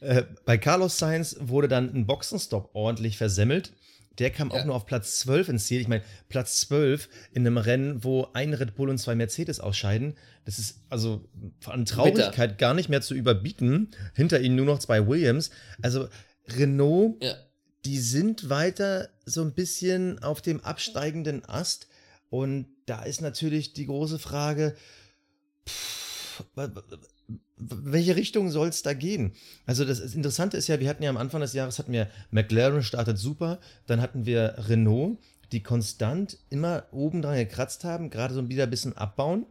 äh, 0.00 0.22
bei 0.44 0.58
Carlos 0.58 0.98
Sainz 0.98 1.36
wurde 1.40 1.68
dann 1.68 1.94
ein 1.94 2.06
Boxenstopp 2.06 2.70
ordentlich 2.74 3.16
versemmelt. 3.16 3.72
Der 4.18 4.30
kam 4.30 4.50
auch 4.50 4.56
Ja. 4.56 4.64
nur 4.64 4.74
auf 4.74 4.86
Platz 4.86 5.18
12 5.20 5.48
ins 5.50 5.66
Ziel. 5.66 5.80
Ich 5.80 5.88
meine, 5.88 6.02
Platz 6.28 6.60
12 6.60 7.08
in 7.32 7.46
einem 7.46 7.58
Rennen, 7.58 8.02
wo 8.04 8.28
ein 8.32 8.54
Red 8.54 8.74
Bull 8.74 8.88
und 8.88 8.98
zwei 8.98 9.14
Mercedes 9.14 9.60
ausscheiden. 9.60 10.14
Das 10.44 10.58
ist 10.58 10.80
also 10.88 11.28
an 11.66 11.84
Traurigkeit 11.84 12.58
gar 12.58 12.72
nicht 12.74 12.88
mehr 12.88 13.02
zu 13.02 13.14
überbieten. 13.14 13.90
Hinter 14.14 14.40
ihnen 14.40 14.56
nur 14.56 14.66
noch 14.66 14.78
zwei 14.78 15.06
Williams. 15.06 15.50
Also 15.82 16.08
Renault 16.48 17.22
Ja. 17.22 17.34
die 17.84 17.98
sind 17.98 18.48
weiter 18.48 19.08
so 19.24 19.42
ein 19.42 19.52
bisschen 19.52 20.22
auf 20.22 20.40
dem 20.42 20.60
absteigenden 20.60 21.44
Ast. 21.44 21.88
Und 22.30 22.66
da 22.86 23.02
ist 23.02 23.20
natürlich 23.20 23.72
die 23.74 23.86
große 23.86 24.18
Frage, 24.18 24.76
pff, 25.68 26.44
welche 27.56 28.16
Richtung 28.16 28.50
soll 28.50 28.68
es 28.68 28.82
da 28.82 28.92
gehen? 28.92 29.32
Also 29.64 29.84
das, 29.84 30.00
Interessante 30.14 30.56
ist 30.56 30.68
ja, 30.68 30.78
wir 30.78 30.88
hatten 30.88 31.02
ja 31.02 31.10
am 31.10 31.16
Anfang 31.16 31.40
des 31.40 31.54
Jahres, 31.54 31.78
hatten 31.78 31.92
wir 31.92 32.08
McLaren 32.30 32.82
startet 32.82 33.18
super, 33.18 33.58
dann 33.86 34.00
hatten 34.00 34.26
wir 34.26 34.54
Renault, 34.68 35.18
die 35.52 35.62
konstant 35.62 36.38
immer 36.50 36.84
oben 36.92 37.22
dran 37.22 37.36
gekratzt 37.36 37.84
haben, 37.84 38.10
gerade 38.10 38.34
so 38.34 38.48
wieder 38.48 38.64
ein 38.64 38.70
bisschen 38.70 38.96
abbauen. 38.96 39.46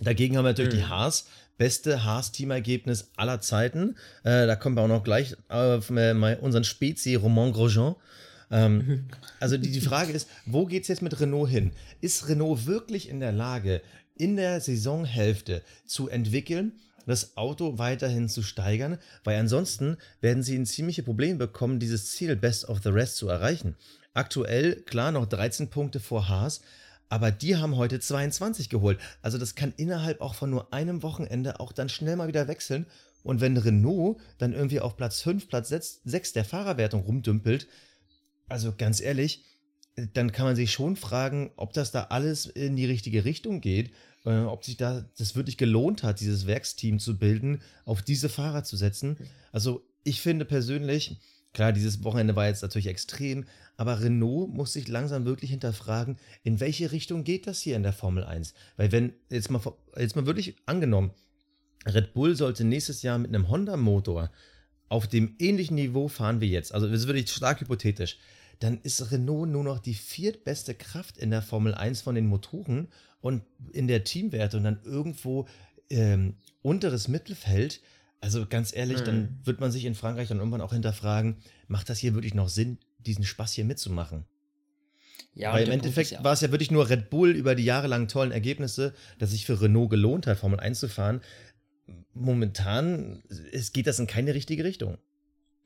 Dagegen 0.00 0.36
haben 0.36 0.44
wir 0.44 0.50
natürlich 0.50 0.74
die 0.74 0.80
Mhm. 0.80 0.90
Haas, 0.90 1.26
beste 1.58 2.04
Haas-Teamergebnis 2.04 3.10
aller 3.16 3.40
Zeiten. 3.40 3.96
Äh, 4.24 4.46
da 4.46 4.56
kommen 4.56 4.76
wir 4.76 4.82
auch 4.82 4.88
noch 4.88 5.04
gleich 5.04 5.36
auf 5.48 5.90
äh, 5.90 6.14
mal 6.14 6.38
unseren 6.40 6.64
Spezi 6.64 7.14
Romain 7.14 7.52
Grosjean. 7.52 7.94
Ähm, 8.50 9.06
also 9.40 9.56
die, 9.56 9.70
die 9.70 9.80
Frage 9.80 10.12
ist, 10.12 10.28
wo 10.44 10.66
geht 10.66 10.82
es 10.82 10.88
jetzt 10.88 11.02
mit 11.02 11.18
Renault 11.20 11.50
hin? 11.50 11.72
Ist 12.00 12.28
Renault 12.28 12.66
wirklich 12.66 13.08
in 13.08 13.20
der 13.20 13.32
Lage, 13.32 13.80
in 14.16 14.36
der 14.36 14.60
Saisonhälfte 14.60 15.62
zu 15.86 16.08
entwickeln, 16.08 16.72
das 17.06 17.36
Auto 17.36 17.78
weiterhin 17.78 18.28
zu 18.28 18.42
steigern? 18.42 18.98
Weil 19.24 19.38
ansonsten 19.38 19.96
werden 20.20 20.42
sie 20.42 20.56
ein 20.56 20.66
ziemliches 20.66 21.04
Problem 21.04 21.38
bekommen, 21.38 21.80
dieses 21.80 22.10
Ziel 22.10 22.36
Best 22.36 22.68
of 22.68 22.80
the 22.82 22.90
Rest 22.90 23.16
zu 23.16 23.28
erreichen. 23.28 23.76
Aktuell, 24.14 24.76
klar, 24.82 25.12
noch 25.12 25.26
13 25.26 25.70
Punkte 25.70 26.00
vor 26.00 26.28
Haas, 26.28 26.60
aber 27.08 27.30
die 27.30 27.56
haben 27.56 27.76
heute 27.76 28.00
22 28.00 28.68
geholt. 28.68 28.98
Also 29.20 29.38
das 29.38 29.54
kann 29.54 29.74
innerhalb 29.76 30.20
auch 30.20 30.34
von 30.34 30.50
nur 30.50 30.72
einem 30.72 31.02
Wochenende 31.02 31.60
auch 31.60 31.72
dann 31.72 31.88
schnell 31.88 32.16
mal 32.16 32.28
wieder 32.28 32.48
wechseln. 32.48 32.86
Und 33.22 33.40
wenn 33.40 33.56
Renault 33.56 34.18
dann 34.38 34.52
irgendwie 34.52 34.80
auf 34.80 34.96
Platz 34.96 35.20
5, 35.22 35.48
Platz 35.48 35.68
6 35.68 36.32
der 36.32 36.44
Fahrerwertung 36.44 37.02
rumdümpelt, 37.02 37.68
also 38.48 38.74
ganz 38.76 39.00
ehrlich, 39.00 39.44
dann 40.14 40.32
kann 40.32 40.46
man 40.46 40.56
sich 40.56 40.72
schon 40.72 40.96
fragen, 40.96 41.52
ob 41.56 41.72
das 41.72 41.92
da 41.92 42.04
alles 42.04 42.46
in 42.46 42.76
die 42.76 42.86
richtige 42.86 43.24
Richtung 43.24 43.60
geht, 43.60 43.92
äh, 44.24 44.40
ob 44.40 44.64
sich 44.64 44.76
da 44.76 45.04
das 45.18 45.36
wirklich 45.36 45.58
gelohnt 45.58 46.02
hat, 46.02 46.20
dieses 46.20 46.46
Werksteam 46.46 46.98
zu 46.98 47.18
bilden, 47.18 47.60
auf 47.84 48.02
diese 48.02 48.28
Fahrer 48.28 48.64
zu 48.64 48.76
setzen. 48.76 49.16
Also 49.50 49.86
ich 50.04 50.20
finde 50.20 50.44
persönlich, 50.44 51.20
klar, 51.52 51.72
dieses 51.72 52.04
Wochenende 52.04 52.36
war 52.36 52.46
jetzt 52.46 52.62
natürlich 52.62 52.86
extrem, 52.86 53.44
aber 53.76 54.00
Renault 54.00 54.52
muss 54.52 54.72
sich 54.72 54.88
langsam 54.88 55.24
wirklich 55.24 55.50
hinterfragen, 55.50 56.16
in 56.42 56.60
welche 56.60 56.92
Richtung 56.92 57.24
geht 57.24 57.46
das 57.46 57.60
hier 57.60 57.76
in 57.76 57.82
der 57.82 57.92
Formel 57.92 58.24
1? 58.24 58.54
Weil 58.76 58.92
wenn, 58.92 59.12
jetzt 59.30 59.50
mal, 59.50 59.60
jetzt 59.96 60.16
mal 60.16 60.26
wirklich 60.26 60.56
angenommen, 60.66 61.12
Red 61.86 62.14
Bull 62.14 62.36
sollte 62.36 62.64
nächstes 62.64 63.02
Jahr 63.02 63.18
mit 63.18 63.34
einem 63.34 63.48
Honda-Motor 63.48 64.30
auf 64.88 65.08
dem 65.08 65.34
ähnlichen 65.38 65.74
Niveau 65.76 66.08
fahren 66.08 66.40
wie 66.40 66.50
jetzt, 66.50 66.72
also 66.72 66.86
das 66.86 67.00
ist 67.00 67.06
wirklich 67.06 67.30
stark 67.30 67.60
hypothetisch, 67.60 68.18
dann 68.62 68.80
ist 68.82 69.10
Renault 69.10 69.48
nur 69.48 69.64
noch 69.64 69.78
die 69.80 69.94
viertbeste 69.94 70.74
Kraft 70.74 71.18
in 71.18 71.30
der 71.30 71.42
Formel 71.42 71.74
1 71.74 72.00
von 72.02 72.14
den 72.14 72.26
Motoren 72.26 72.88
und 73.20 73.42
in 73.72 73.88
der 73.88 74.04
Teamwertung 74.04 74.62
dann 74.64 74.80
irgendwo 74.84 75.46
ähm, 75.90 76.36
unteres 76.62 77.08
Mittelfeld. 77.08 77.80
Also 78.20 78.46
ganz 78.46 78.74
ehrlich, 78.74 79.00
Mhm. 79.00 79.04
dann 79.04 79.38
wird 79.44 79.60
man 79.60 79.72
sich 79.72 79.84
in 79.84 79.94
Frankreich 79.94 80.28
dann 80.28 80.38
irgendwann 80.38 80.60
auch 80.60 80.72
hinterfragen, 80.72 81.36
macht 81.66 81.88
das 81.88 81.98
hier 81.98 82.14
wirklich 82.14 82.34
noch 82.34 82.48
Sinn, 82.48 82.78
diesen 82.98 83.24
Spaß 83.24 83.52
hier 83.52 83.64
mitzumachen? 83.64 84.24
Ja, 85.34 85.52
Weil 85.52 85.66
im 85.66 85.72
Endeffekt 85.72 86.10
ja- 86.12 86.22
war 86.22 86.32
es 86.34 86.40
ja 86.42 86.50
wirklich 86.50 86.70
nur 86.70 86.88
Red 86.88 87.10
Bull 87.10 87.30
über 87.30 87.54
die 87.54 87.64
jahrelang 87.64 88.06
tollen 88.06 88.32
Ergebnisse, 88.32 88.94
dass 89.18 89.30
sich 89.30 89.44
für 89.46 89.60
Renault 89.60 89.90
gelohnt 89.90 90.26
hat, 90.26 90.38
Formel 90.38 90.60
1 90.60 90.78
zu 90.78 90.88
fahren. 90.88 91.20
Momentan 92.14 93.22
es 93.52 93.72
geht 93.72 93.86
das 93.86 93.98
in 93.98 94.06
keine 94.06 94.34
richtige 94.34 94.64
Richtung. 94.64 94.98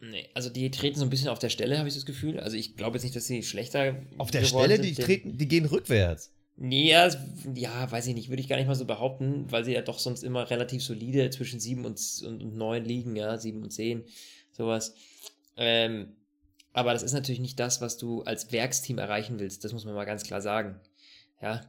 Nee, 0.00 0.28
also 0.34 0.50
die 0.50 0.70
treten 0.70 0.98
so 0.98 1.04
ein 1.04 1.10
bisschen 1.10 1.28
auf 1.28 1.38
der 1.38 1.48
Stelle, 1.48 1.78
habe 1.78 1.88
ich 1.88 1.94
das 1.94 2.04
Gefühl. 2.04 2.38
Also 2.38 2.56
ich 2.56 2.76
glaube 2.76 2.96
jetzt 2.96 3.04
nicht, 3.04 3.16
dass 3.16 3.26
sie 3.26 3.42
schlechter 3.42 3.96
Auf 4.18 4.30
der 4.30 4.44
Stelle, 4.44 4.78
die, 4.78 4.92
sind. 4.92 5.04
treten, 5.04 5.38
die 5.38 5.48
gehen 5.48 5.64
rückwärts. 5.64 6.32
Nee, 6.58 6.90
ja, 6.90 7.90
weiß 7.90 8.06
ich 8.06 8.14
nicht, 8.14 8.30
würde 8.30 8.40
ich 8.40 8.48
gar 8.48 8.56
nicht 8.56 8.66
mal 8.66 8.74
so 8.74 8.86
behaupten, 8.86 9.44
weil 9.50 9.64
sie 9.64 9.74
ja 9.74 9.82
doch 9.82 9.98
sonst 9.98 10.24
immer 10.24 10.48
relativ 10.50 10.82
solide 10.82 11.28
zwischen 11.30 11.60
7 11.60 11.84
und, 11.84 12.00
und, 12.24 12.42
und 12.42 12.56
9 12.56 12.84
liegen, 12.84 13.14
ja, 13.14 13.36
7 13.36 13.62
und 13.62 13.70
10, 13.70 14.04
sowas. 14.52 14.94
Ähm, 15.58 16.16
aber 16.72 16.94
das 16.94 17.02
ist 17.02 17.12
natürlich 17.12 17.40
nicht 17.40 17.60
das, 17.60 17.82
was 17.82 17.98
du 17.98 18.22
als 18.22 18.52
Werksteam 18.52 18.98
erreichen 18.98 19.38
willst, 19.38 19.64
das 19.64 19.74
muss 19.74 19.84
man 19.84 19.94
mal 19.94 20.04
ganz 20.04 20.24
klar 20.24 20.40
sagen. 20.40 20.80
Ja, 21.42 21.60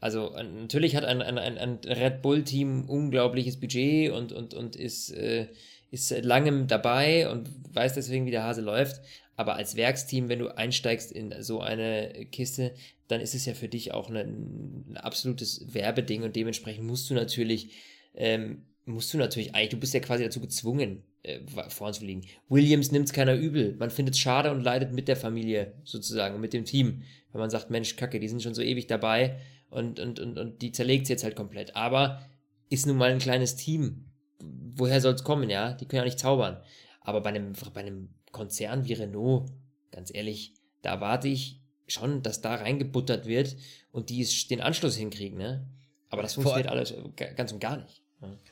also 0.00 0.34
äh, 0.34 0.44
natürlich 0.44 0.94
hat 0.94 1.04
ein, 1.04 1.20
ein, 1.20 1.38
ein, 1.38 1.58
ein 1.58 1.78
Red 1.84 2.22
Bull-Team 2.22 2.88
unglaubliches 2.88 3.58
Budget 3.58 4.12
und, 4.12 4.32
und, 4.32 4.54
und 4.54 4.76
ist, 4.76 5.10
äh, 5.10 5.48
ist 5.90 6.08
seit 6.08 6.24
langem 6.24 6.66
dabei 6.66 7.30
und 7.30 7.48
weiß 7.74 7.94
deswegen, 7.94 8.26
wie 8.26 8.30
der 8.30 8.44
Hase 8.44 8.60
läuft. 8.60 9.00
Aber 9.36 9.54
als 9.54 9.76
Werksteam, 9.76 10.28
wenn 10.28 10.40
du 10.40 10.48
einsteigst 10.56 11.12
in 11.12 11.34
so 11.42 11.60
eine 11.60 12.26
Kiste, 12.32 12.74
dann 13.06 13.20
ist 13.20 13.34
es 13.34 13.46
ja 13.46 13.54
für 13.54 13.68
dich 13.68 13.92
auch 13.92 14.10
ein, 14.10 14.84
ein 14.90 14.96
absolutes 14.96 15.72
Werbeding 15.72 16.24
und 16.24 16.36
dementsprechend 16.36 16.84
musst 16.84 17.08
du 17.08 17.14
natürlich 17.14 17.70
ähm, 18.14 18.64
musst 18.88 19.12
du 19.12 19.18
natürlich 19.18 19.54
eigentlich, 19.54 19.68
du 19.70 19.76
bist 19.76 19.94
ja 19.94 20.00
quasi 20.00 20.24
dazu 20.24 20.40
gezwungen, 20.40 21.02
äh, 21.22 21.40
vorn 21.68 21.92
zu 21.92 22.04
liegen. 22.04 22.22
Williams 22.48 22.90
nimmt 22.90 23.06
es 23.06 23.12
keiner 23.12 23.34
übel. 23.34 23.76
Man 23.78 23.90
findet 23.90 24.14
es 24.14 24.20
schade 24.20 24.50
und 24.50 24.62
leidet 24.62 24.92
mit 24.92 25.08
der 25.08 25.16
Familie 25.16 25.74
sozusagen, 25.84 26.40
mit 26.40 26.52
dem 26.52 26.64
Team. 26.64 27.02
Wenn 27.32 27.40
man 27.40 27.50
sagt, 27.50 27.70
Mensch, 27.70 27.96
Kacke, 27.96 28.18
die 28.18 28.28
sind 28.28 28.42
schon 28.42 28.54
so 28.54 28.62
ewig 28.62 28.86
dabei 28.86 29.38
und, 29.70 30.00
und, 30.00 30.18
und, 30.18 30.38
und 30.38 30.62
die 30.62 30.72
zerlegt 30.72 31.04
es 31.04 31.10
jetzt 31.10 31.24
halt 31.24 31.36
komplett. 31.36 31.76
Aber 31.76 32.22
ist 32.70 32.86
nun 32.86 32.96
mal 32.96 33.10
ein 33.10 33.18
kleines 33.18 33.56
Team. 33.56 34.06
Woher 34.40 35.00
soll 35.00 35.14
es 35.14 35.24
kommen, 35.24 35.50
ja? 35.50 35.72
Die 35.72 35.86
können 35.86 35.98
ja 35.98 36.04
nicht 36.04 36.18
zaubern. 36.18 36.60
Aber 37.00 37.20
bei 37.20 37.30
einem, 37.30 37.52
bei 37.74 37.80
einem 37.80 38.10
Konzern 38.32 38.86
wie 38.86 38.92
Renault, 38.92 39.50
ganz 39.90 40.10
ehrlich, 40.14 40.54
da 40.82 41.00
warte 41.00 41.28
ich 41.28 41.60
schon, 41.86 42.22
dass 42.22 42.40
da 42.40 42.54
reingebuttert 42.54 43.26
wird 43.26 43.56
und 43.90 44.10
die 44.10 44.26
den 44.50 44.60
Anschluss 44.60 44.96
hinkriegen, 44.96 45.38
ne? 45.38 45.66
Aber 46.10 46.22
das 46.22 46.34
funktioniert 46.34 46.68
alles 46.68 46.94
ganz 47.36 47.52
und 47.52 47.60
gar 47.60 47.76
nicht. 47.78 48.02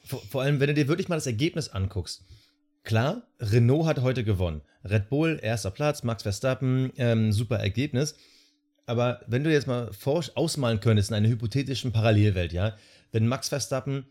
Vor, 0.05 0.21
vor, 0.21 0.43
allem, 0.43 0.61
wenn 0.61 0.69
du 0.69 0.75
dir 0.75 0.89
wirklich 0.89 1.09
mal 1.09 1.17
das 1.17 1.27
Ergebnis 1.27 1.69
anguckst. 1.69 2.25
Klar, 2.85 3.27
Renault 3.41 3.87
hat 3.87 4.01
heute 4.01 4.25
gewonnen. 4.25 4.63
Red 4.85 5.09
Bull, 5.09 5.41
erster 5.43 5.71
Platz, 5.71 6.03
Max 6.03 6.23
Verstappen, 6.23 6.93
ähm, 6.97 7.33
super 7.33 7.59
Ergebnis. 7.59 8.17
Aber 8.85 9.21
wenn 9.27 9.43
du 9.43 9.51
jetzt 9.51 9.67
mal 9.67 9.91
ausmalen 10.35 10.79
könntest 10.79 11.11
in 11.11 11.17
einer 11.17 11.29
hypothetischen 11.29 11.93
Parallelwelt, 11.93 12.53
ja, 12.53 12.77
wenn 13.11 13.27
Max 13.27 13.49
Verstappen 13.49 14.07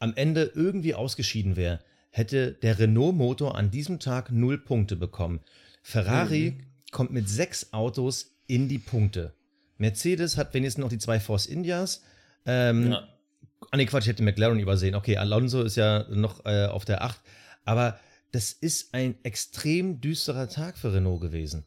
am 0.00 0.14
Ende 0.16 0.50
irgendwie 0.54 0.94
ausgeschieden 0.94 1.54
wäre, 1.54 1.78
hätte 2.10 2.52
der 2.52 2.78
Renault-Motor 2.78 3.56
an 3.56 3.70
diesem 3.70 4.00
Tag 4.00 4.32
null 4.32 4.58
Punkte 4.58 4.96
bekommen. 4.96 5.40
Ferrari 5.82 6.56
mhm. 6.56 6.64
kommt 6.90 7.12
mit 7.12 7.28
sechs 7.28 7.72
Autos 7.72 8.36
in 8.46 8.68
die 8.68 8.78
Punkte. 8.78 9.34
Mercedes 9.78 10.36
hat 10.36 10.52
wenigstens 10.52 10.82
noch 10.82 10.90
die 10.90 10.98
zwei 10.98 11.20
Force 11.20 11.46
Indias. 11.46 12.02
Ähm, 12.44 12.90
ja. 12.90 13.08
Ah, 13.70 13.76
nee, 13.76 13.86
Quatsch, 13.86 14.04
ich 14.04 14.08
hätte 14.08 14.22
McLaren 14.22 14.58
übersehen. 14.58 14.94
Okay, 14.94 15.16
Alonso 15.16 15.62
ist 15.62 15.76
ja 15.76 16.06
noch 16.10 16.44
äh, 16.44 16.66
auf 16.66 16.84
der 16.84 17.02
8. 17.02 17.20
Aber 17.64 17.98
das 18.32 18.52
ist 18.52 18.94
ein 18.94 19.16
extrem 19.22 20.00
düsterer 20.00 20.48
Tag 20.48 20.78
für 20.78 20.92
Renault 20.92 21.20
gewesen. 21.20 21.64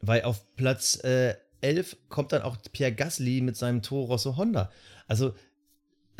Weil 0.00 0.22
auf 0.22 0.54
Platz 0.56 1.02
äh, 1.04 1.34
11 1.60 1.96
kommt 2.08 2.32
dann 2.32 2.42
auch 2.42 2.56
Pierre 2.72 2.92
Gasly 2.92 3.40
mit 3.40 3.56
seinem 3.56 3.82
Toro 3.82 4.04
Rosso 4.04 4.36
Honda. 4.36 4.70
Also, 5.06 5.26
also 5.26 5.36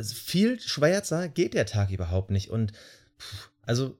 viel 0.00 0.60
schwärzer 0.60 1.28
geht 1.28 1.54
der 1.54 1.66
Tag 1.66 1.90
überhaupt 1.90 2.30
nicht. 2.30 2.50
Und 2.50 2.72
pff, 3.18 3.50
also 3.62 3.96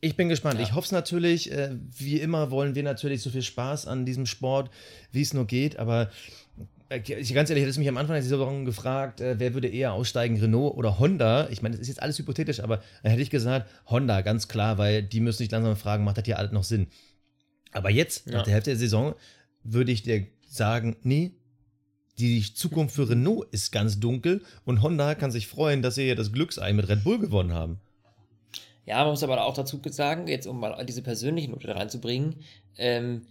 ich 0.00 0.16
bin 0.16 0.28
gespannt. 0.28 0.58
Ja. 0.58 0.66
Ich 0.66 0.74
hoffe 0.74 0.86
es 0.86 0.92
natürlich. 0.92 1.52
Äh, 1.52 1.76
wie 1.96 2.20
immer 2.20 2.50
wollen 2.50 2.74
wir 2.74 2.82
natürlich 2.82 3.22
so 3.22 3.30
viel 3.30 3.42
Spaß 3.42 3.86
an 3.86 4.06
diesem 4.06 4.26
Sport, 4.26 4.70
wie 5.12 5.22
es 5.22 5.34
nur 5.34 5.46
geht. 5.46 5.78
Aber 5.78 6.10
äh, 6.88 7.00
ganz 7.00 7.50
ehrlich, 7.50 7.62
hättest 7.62 7.76
du 7.76 7.80
mich 7.80 7.88
am 7.88 7.98
Anfang 7.98 8.14
der 8.14 8.22
Saison 8.22 8.64
gefragt, 8.64 9.20
äh, 9.20 9.38
wer 9.38 9.54
würde 9.54 9.68
eher 9.68 9.92
aussteigen, 9.92 10.40
Renault 10.40 10.76
oder 10.76 10.98
Honda? 10.98 11.48
Ich 11.50 11.62
meine, 11.62 11.74
das 11.74 11.82
ist 11.82 11.88
jetzt 11.88 12.02
alles 12.02 12.18
hypothetisch, 12.18 12.60
aber 12.60 12.82
dann 13.02 13.10
hätte 13.10 13.22
ich 13.22 13.30
gesagt, 13.30 13.70
Honda, 13.86 14.22
ganz 14.22 14.48
klar, 14.48 14.78
weil 14.78 15.02
die 15.02 15.20
müssen 15.20 15.38
sich 15.38 15.50
langsam 15.50 15.76
fragen, 15.76 16.04
macht 16.04 16.18
das 16.18 16.24
hier 16.24 16.38
alles 16.38 16.52
noch 16.52 16.64
Sinn? 16.64 16.88
Aber 17.72 17.90
jetzt, 17.90 18.26
ja. 18.26 18.38
nach 18.38 18.44
der 18.44 18.54
Hälfte 18.54 18.70
der 18.70 18.78
Saison, 18.78 19.14
würde 19.62 19.92
ich 19.92 20.02
dir 20.02 20.26
sagen, 20.48 20.96
nee, 21.02 21.32
die 22.20 22.54
Zukunft 22.54 22.94
für 22.94 23.08
Renault 23.08 23.48
ist 23.52 23.72
ganz 23.72 24.00
dunkel 24.00 24.42
und 24.64 24.82
Honda 24.82 25.14
kann 25.14 25.30
sich 25.30 25.46
freuen, 25.46 25.82
dass 25.82 25.96
sie 25.96 26.04
ja 26.04 26.14
das 26.14 26.32
Glücksei 26.32 26.72
mit 26.72 26.88
Red 26.88 27.04
Bull 27.04 27.18
gewonnen 27.18 27.52
haben. 27.52 27.80
Ja, 28.86 28.98
man 28.98 29.10
muss 29.10 29.22
aber 29.22 29.44
auch 29.44 29.54
dazu 29.54 29.80
sagen, 29.90 30.26
jetzt 30.26 30.46
um 30.46 30.60
mal 30.60 30.84
diese 30.84 31.02
persönliche 31.02 31.50
Note 31.50 31.74
reinzubringen, 31.74 32.36
ähm, 32.76 33.22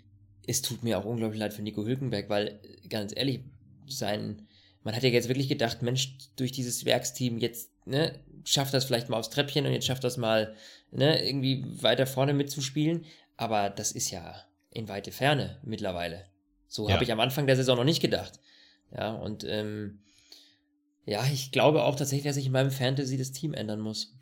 es 0.48 0.62
tut 0.62 0.84
mir 0.84 0.98
auch 0.98 1.06
unglaublich 1.06 1.40
leid 1.40 1.54
für 1.54 1.62
Nico 1.62 1.86
Hülkenberg, 1.86 2.30
weil 2.30 2.60
ganz 2.90 3.14
ehrlich, 3.16 3.42
sein, 3.88 4.48
man 4.84 4.96
hat 4.96 5.04
ja 5.04 5.10
jetzt 5.10 5.28
wirklich 5.28 5.50
gedacht, 5.50 5.82
Mensch, 5.82 6.18
durch 6.36 6.52
dieses 6.52 6.86
Werksteam 6.86 7.38
jetzt, 7.38 7.70
ne, 7.86 8.18
schafft 8.46 8.74
das 8.74 8.86
vielleicht 8.86 9.10
mal 9.10 9.18
aufs 9.18 9.30
Treppchen 9.30 9.66
und 9.66 9.74
jetzt 9.74 9.86
schafft 9.86 10.04
das 10.04 10.18
mal, 10.18 10.56
ne, 10.92 11.24
irgendwie 11.24 11.66
weiter 11.82 12.08
vorne 12.08 12.34
mitzuspielen. 12.34 13.06
Aber 13.38 13.70
das 13.70 13.92
ist 13.92 14.12
ja 14.12 14.36
in 14.72 14.88
weite 14.88 15.12
Ferne 15.12 15.60
mittlerweile. 15.64 16.26
So 16.68 16.88
ja. 16.88 16.94
habe 16.94 17.04
ich 17.04 17.12
am 17.12 17.20
Anfang 17.20 17.48
der 17.48 17.56
Saison 17.56 17.78
noch 17.78 17.84
nicht 17.84 18.02
gedacht. 18.02 18.40
Ja, 18.96 19.12
und 19.12 19.44
ähm, 19.48 20.00
ja, 21.06 21.24
ich 21.32 21.52
glaube 21.52 21.84
auch 21.84 21.96
tatsächlich, 21.96 22.26
dass 22.26 22.38
ich 22.38 22.48
in 22.48 22.52
meinem 22.52 22.72
Fantasy 22.72 23.18
das 23.18 23.32
Team 23.32 23.54
ändern 23.54 23.80
muss. 23.80 24.16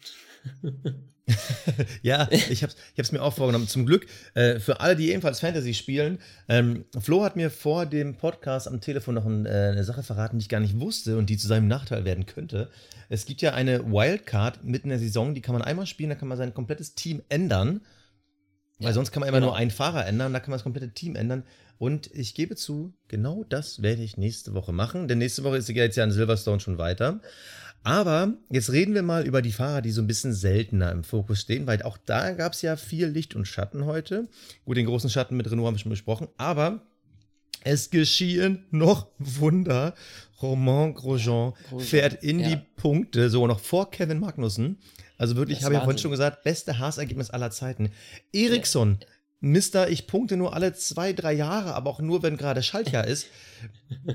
ja, 2.02 2.30
ich 2.32 2.64
habe 2.64 2.74
es 2.96 3.12
mir 3.12 3.22
auch 3.22 3.34
vorgenommen. 3.34 3.68
Zum 3.68 3.86
Glück, 3.86 4.08
äh, 4.34 4.60
für 4.60 4.80
alle, 4.80 4.96
die 4.96 5.10
ebenfalls 5.10 5.40
Fantasy 5.40 5.74
spielen, 5.74 6.20
ähm, 6.48 6.86
Flo 6.98 7.24
hat 7.24 7.36
mir 7.36 7.52
vor 7.52 7.86
dem 7.86 8.16
Podcast 8.16 8.68
am 8.68 8.80
Telefon 8.80 9.16
noch 9.16 9.26
ein, 9.26 9.46
äh, 9.46 9.50
eine 9.72 9.84
Sache 9.84 10.04
verraten, 10.04 10.38
die 10.38 10.44
ich 10.44 10.50
gar 10.50 10.62
nicht 10.62 10.80
wusste 10.80 11.18
und 11.18 11.30
die 11.30 11.38
zu 11.38 11.48
seinem 11.48 11.68
Nachteil 11.68 12.06
werden 12.06 12.26
könnte. 12.26 12.70
Es 13.10 13.26
gibt 13.26 13.42
ja 13.42 13.54
eine 13.54 13.92
Wildcard 13.92 14.64
mitten 14.64 14.88
in 14.88 14.92
der 14.92 15.00
Saison, 15.00 15.34
die 15.34 15.42
kann 15.42 15.54
man 15.54 15.62
einmal 15.62 15.86
spielen, 15.86 16.10
da 16.10 16.16
kann 16.16 16.28
man 16.28 16.38
sein 16.38 16.54
komplettes 16.54 16.96
Team 16.96 17.22
ändern. 17.30 17.82
Weil 18.80 18.90
ja, 18.90 18.94
sonst 18.94 19.12
kann 19.12 19.22
man 19.22 19.30
immer 19.30 19.40
genau. 19.40 19.52
nur 19.52 19.58
einen 19.58 19.72
Fahrer 19.72 20.06
ändern, 20.06 20.34
da 20.34 20.40
kann 20.40 20.52
man 20.52 20.58
das 20.58 20.64
komplette 20.64 20.94
Team 20.94 21.16
ändern. 21.16 21.44
Und 21.78 22.10
ich 22.14 22.34
gebe 22.34 22.56
zu, 22.56 22.94
genau 23.08 23.44
das 23.48 23.82
werde 23.82 24.02
ich 24.02 24.18
nächste 24.18 24.54
Woche 24.54 24.74
machen, 24.74 25.08
denn 25.08 25.20
nächste 25.20 25.44
Woche 25.44 25.58
ist 25.58 25.70
jetzt 25.70 25.96
ja 25.96 26.04
in 26.04 26.12
Silverstone 26.12 26.60
schon 26.60 26.78
weiter. 26.78 27.22
Aber 27.84 28.34
jetzt 28.50 28.72
reden 28.72 28.96
wir 28.96 29.04
mal 29.04 29.26
über 29.26 29.42
die 29.42 29.52
Fahrer, 29.52 29.82
die 29.82 29.92
so 29.92 30.02
ein 30.02 30.08
bisschen 30.08 30.34
seltener 30.34 30.92
im 30.92 31.04
Fokus 31.04 31.42
stehen, 31.42 31.68
weil 31.68 31.82
auch 31.84 31.98
da 31.98 32.32
gab 32.32 32.54
es 32.54 32.62
ja 32.62 32.76
viel 32.76 33.08
Licht 33.08 33.36
und 33.36 33.48
Schatten 33.48 33.86
heute. 33.86 34.28
Gut, 34.66 34.78
den 34.78 34.88
großen 34.88 35.10
Schatten 35.10 35.38
mit 35.38 35.50
Renault 35.50 35.68
haben 35.68 35.76
wir 35.76 35.80
schon 35.80 35.92
besprochen, 35.92 36.28
aber 36.38 36.82
es 37.64 37.90
geschehen 37.90 38.66
noch 38.72 39.08
Wunder. 39.20 39.94
Romain 40.42 40.94
Grosjean 40.94 41.54
fährt 41.80 42.24
in 42.24 42.40
ja. 42.40 42.50
die 42.50 42.62
Punkte, 42.76 43.30
so 43.30 43.48
noch 43.48 43.60
vor 43.60 43.90
Kevin 43.90 44.20
Magnussen. 44.20 44.78
Also 45.18 45.36
wirklich, 45.36 45.64
habe 45.64 45.74
ich 45.74 45.80
ja 45.80 45.84
vorhin 45.84 45.98
schon 45.98 46.12
gesagt, 46.12 46.44
beste 46.44 46.78
Haas-Ergebnis 46.78 47.32
aller 47.32 47.50
Zeiten. 47.50 47.90
Eriksson 48.32 49.00
ja. 49.02 49.08
Mister, 49.40 49.90
ich 49.90 50.08
punkte 50.08 50.36
nur 50.36 50.54
alle 50.54 50.74
zwei, 50.74 51.14
drei 51.14 51.34
Jahre, 51.34 51.76
aber 51.76 51.92
auch 51.92 52.00
nur, 52.00 52.24
wenn 52.24 52.38
gerade 52.38 52.64
Schaltjahr 52.64 53.06
ist, 53.06 53.28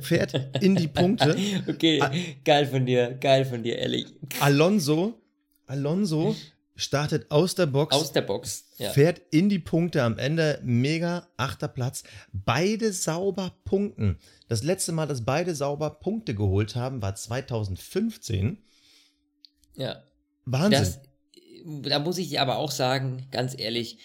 fährt 0.01 0.35
in 0.61 0.75
die 0.75 0.89
Punkte. 0.89 1.37
okay, 1.69 2.01
A 2.01 2.11
geil 2.45 2.67
von 2.67 2.85
dir, 2.87 3.13
geil 3.21 3.45
von 3.45 3.63
dir, 3.63 3.79
ehrlich. 3.79 4.07
Alonso, 4.41 5.15
Alonso 5.67 6.35
startet 6.75 7.31
aus 7.31 7.55
der 7.55 7.67
Box. 7.67 7.95
Aus 7.95 8.13
der 8.13 8.23
Box, 8.23 8.65
ja. 8.79 8.91
Fährt 8.91 9.23
in 9.31 9.49
die 9.49 9.61
Punkte 9.61 10.03
am 10.03 10.19
Ende, 10.19 10.61
mega, 10.65 11.29
achter 11.37 11.69
Platz. 11.69 12.03
Beide 12.33 12.93
sauber 12.93 13.55
punkten. 13.65 14.19
Das 14.49 14.65
letzte 14.65 14.91
Mal, 14.91 15.07
dass 15.07 15.25
beide 15.25 15.55
sauber 15.55 15.91
Punkte 15.91 16.35
geholt 16.35 16.75
haben, 16.75 17.01
war 17.01 17.15
2015. 17.15 18.59
Ja. 19.77 20.03
Wahnsinn. 20.45 20.71
Das, 20.73 21.01
da 21.91 21.99
muss 22.01 22.19
ich 22.19 22.41
aber 22.41 22.57
auch 22.57 22.73
sagen, 22.73 23.29
ganz 23.31 23.55
ehrlich, 23.57 23.99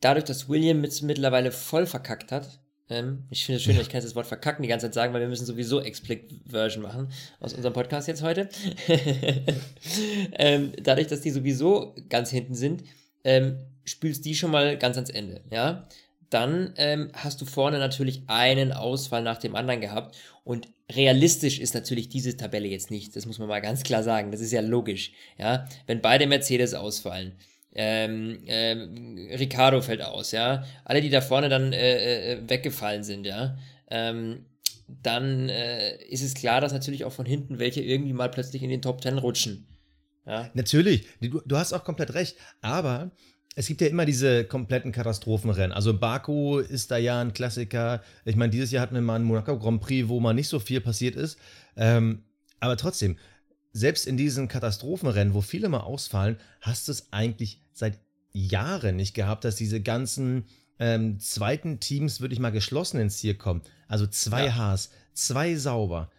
dadurch, 0.00 0.24
dass 0.24 0.48
William 0.48 0.82
jetzt 0.84 1.02
mittlerweile 1.02 1.52
voll 1.52 1.86
verkackt 1.86 2.32
hat, 2.32 2.60
ähm, 2.90 3.24
ich 3.30 3.44
finde 3.44 3.56
es 3.56 3.62
schön, 3.62 3.78
ich 3.78 3.88
kann 3.88 4.02
das 4.02 4.14
Wort 4.14 4.26
verkacken 4.26 4.62
die 4.62 4.68
ganze 4.68 4.86
Zeit 4.86 4.94
sagen, 4.94 5.12
weil 5.12 5.20
wir 5.20 5.28
müssen 5.28 5.46
sowieso 5.46 5.80
Explicit-Version 5.80 6.82
machen 6.82 7.12
aus 7.40 7.52
unserem 7.52 7.74
Podcast 7.74 8.08
jetzt 8.08 8.22
heute. 8.22 8.48
ähm, 10.32 10.72
dadurch, 10.82 11.08
dass 11.08 11.20
die 11.20 11.30
sowieso 11.30 11.94
ganz 12.08 12.30
hinten 12.30 12.54
sind, 12.54 12.84
ähm, 13.24 13.58
spülst 13.84 14.24
die 14.24 14.34
schon 14.34 14.50
mal 14.50 14.78
ganz 14.78 14.96
ans 14.96 15.10
Ende, 15.10 15.42
ja. 15.50 15.86
Dann 16.30 16.74
ähm, 16.76 17.10
hast 17.14 17.40
du 17.40 17.46
vorne 17.46 17.78
natürlich 17.78 18.22
einen 18.26 18.72
Ausfall 18.72 19.22
nach 19.22 19.38
dem 19.38 19.54
anderen 19.54 19.80
gehabt 19.80 20.16
und 20.44 20.68
realistisch 20.90 21.58
ist 21.58 21.74
natürlich 21.74 22.10
diese 22.10 22.36
Tabelle 22.36 22.68
jetzt 22.68 22.90
nicht, 22.90 23.16
das 23.16 23.24
muss 23.24 23.38
man 23.38 23.48
mal 23.48 23.60
ganz 23.60 23.82
klar 23.82 24.02
sagen, 24.02 24.30
das 24.30 24.40
ist 24.40 24.52
ja 24.52 24.60
logisch, 24.60 25.12
ja. 25.38 25.66
Wenn 25.86 26.00
beide 26.00 26.26
Mercedes 26.26 26.74
ausfallen, 26.74 27.32
ähm, 27.80 28.40
ähm, 28.46 29.28
Ricardo 29.38 29.80
fällt 29.80 30.02
aus, 30.02 30.32
ja. 30.32 30.64
Alle, 30.84 31.00
die 31.00 31.10
da 31.10 31.20
vorne 31.20 31.48
dann 31.48 31.72
äh, 31.72 32.32
äh, 32.32 32.40
weggefallen 32.48 33.04
sind, 33.04 33.24
ja. 33.24 33.56
Ähm, 33.88 34.46
dann 34.88 35.48
äh, 35.48 35.96
ist 36.06 36.22
es 36.22 36.34
klar, 36.34 36.60
dass 36.60 36.72
natürlich 36.72 37.04
auch 37.04 37.12
von 37.12 37.24
hinten 37.24 37.60
welche 37.60 37.80
irgendwie 37.80 38.12
mal 38.12 38.32
plötzlich 38.32 38.64
in 38.64 38.70
den 38.70 38.82
Top 38.82 39.00
Ten 39.00 39.16
rutschen. 39.16 39.68
Ja. 40.26 40.50
Natürlich, 40.54 41.06
du, 41.20 41.40
du 41.46 41.56
hast 41.56 41.72
auch 41.72 41.84
komplett 41.84 42.14
recht, 42.14 42.36
aber 42.62 43.12
es 43.54 43.68
gibt 43.68 43.80
ja 43.80 43.86
immer 43.86 44.04
diese 44.04 44.44
kompletten 44.44 44.90
Katastrophenrennen. 44.90 45.70
Also 45.70 45.96
Baku 45.96 46.58
ist 46.58 46.90
da 46.90 46.96
ja 46.96 47.20
ein 47.20 47.32
Klassiker. 47.32 48.02
Ich 48.24 48.34
meine, 48.34 48.50
dieses 48.50 48.72
Jahr 48.72 48.82
hatten 48.82 48.96
wir 48.96 49.02
mal 49.02 49.14
einen 49.14 49.24
Monaco 49.24 49.56
Grand 49.56 49.80
Prix, 49.80 50.08
wo 50.08 50.18
mal 50.18 50.34
nicht 50.34 50.48
so 50.48 50.58
viel 50.58 50.80
passiert 50.80 51.14
ist. 51.14 51.38
Ähm, 51.76 52.24
aber 52.58 52.76
trotzdem, 52.76 53.18
selbst 53.72 54.06
in 54.06 54.16
diesen 54.16 54.48
Katastrophenrennen, 54.48 55.34
wo 55.34 55.40
viele 55.40 55.68
mal 55.68 55.80
ausfallen, 55.80 56.38
hast 56.60 56.88
du 56.88 56.92
es 56.92 57.12
eigentlich 57.12 57.60
seit 57.72 57.98
Jahren 58.32 58.96
nicht 58.96 59.14
gehabt, 59.14 59.44
dass 59.44 59.56
diese 59.56 59.80
ganzen 59.80 60.46
ähm, 60.78 61.18
zweiten 61.20 61.80
Teams 61.80 62.20
wirklich 62.20 62.40
mal 62.40 62.50
geschlossen 62.50 63.00
ins 63.00 63.18
Ziel 63.18 63.34
kommen. 63.34 63.62
Also 63.88 64.06
zwei 64.06 64.46
ja. 64.46 64.54
Haas, 64.54 64.90
zwei 65.12 65.56
sauber. 65.56 66.10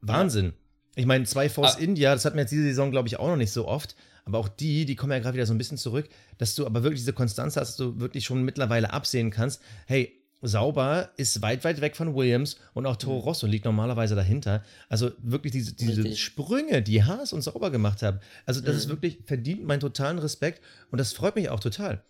Wahnsinn. 0.00 0.46
Ja. 0.46 0.52
Ich 0.96 1.06
meine, 1.06 1.24
zwei 1.24 1.48
Force 1.48 1.76
ah. 1.76 1.80
India, 1.80 2.12
das 2.12 2.24
hatten 2.24 2.36
wir 2.36 2.42
jetzt 2.42 2.50
diese 2.50 2.64
Saison, 2.64 2.90
glaube 2.90 3.08
ich, 3.08 3.18
auch 3.18 3.28
noch 3.28 3.36
nicht 3.36 3.52
so 3.52 3.66
oft. 3.66 3.96
Aber 4.24 4.38
auch 4.38 4.48
die, 4.48 4.84
die 4.84 4.94
kommen 4.94 5.12
ja 5.12 5.20
gerade 5.20 5.34
wieder 5.34 5.46
so 5.46 5.54
ein 5.54 5.58
bisschen 5.58 5.78
zurück, 5.78 6.08
dass 6.36 6.54
du 6.54 6.66
aber 6.66 6.82
wirklich 6.82 7.00
diese 7.00 7.14
Konstanz 7.14 7.56
hast, 7.56 7.68
dass 7.68 7.76
du 7.76 7.98
wirklich 7.98 8.26
schon 8.26 8.42
mittlerweile 8.42 8.92
absehen 8.92 9.30
kannst, 9.30 9.62
hey, 9.86 10.17
Sauber 10.40 11.10
ist 11.16 11.42
weit, 11.42 11.64
weit 11.64 11.80
weg 11.80 11.96
von 11.96 12.14
Williams 12.14 12.56
und 12.74 12.86
auch 12.86 12.96
Toro 12.96 13.18
Rosso 13.18 13.46
liegt 13.46 13.64
normalerweise 13.64 14.14
dahinter. 14.14 14.62
Also 14.88 15.10
wirklich 15.18 15.52
diese, 15.52 15.72
diese 15.74 16.04
Richtig. 16.04 16.22
Sprünge, 16.22 16.80
die 16.82 17.02
Haas 17.02 17.32
und 17.32 17.42
Sauber 17.42 17.70
gemacht 17.70 18.02
haben. 18.02 18.20
Also 18.46 18.60
das 18.60 18.74
Mhm. 18.74 18.78
ist 18.78 18.88
wirklich 18.88 19.18
verdient 19.24 19.64
meinen 19.64 19.80
totalen 19.80 20.18
Respekt 20.18 20.62
und 20.90 20.98
das 20.98 21.12
freut 21.12 21.34
mich 21.34 21.48
auch 21.48 21.60
total. 21.60 22.04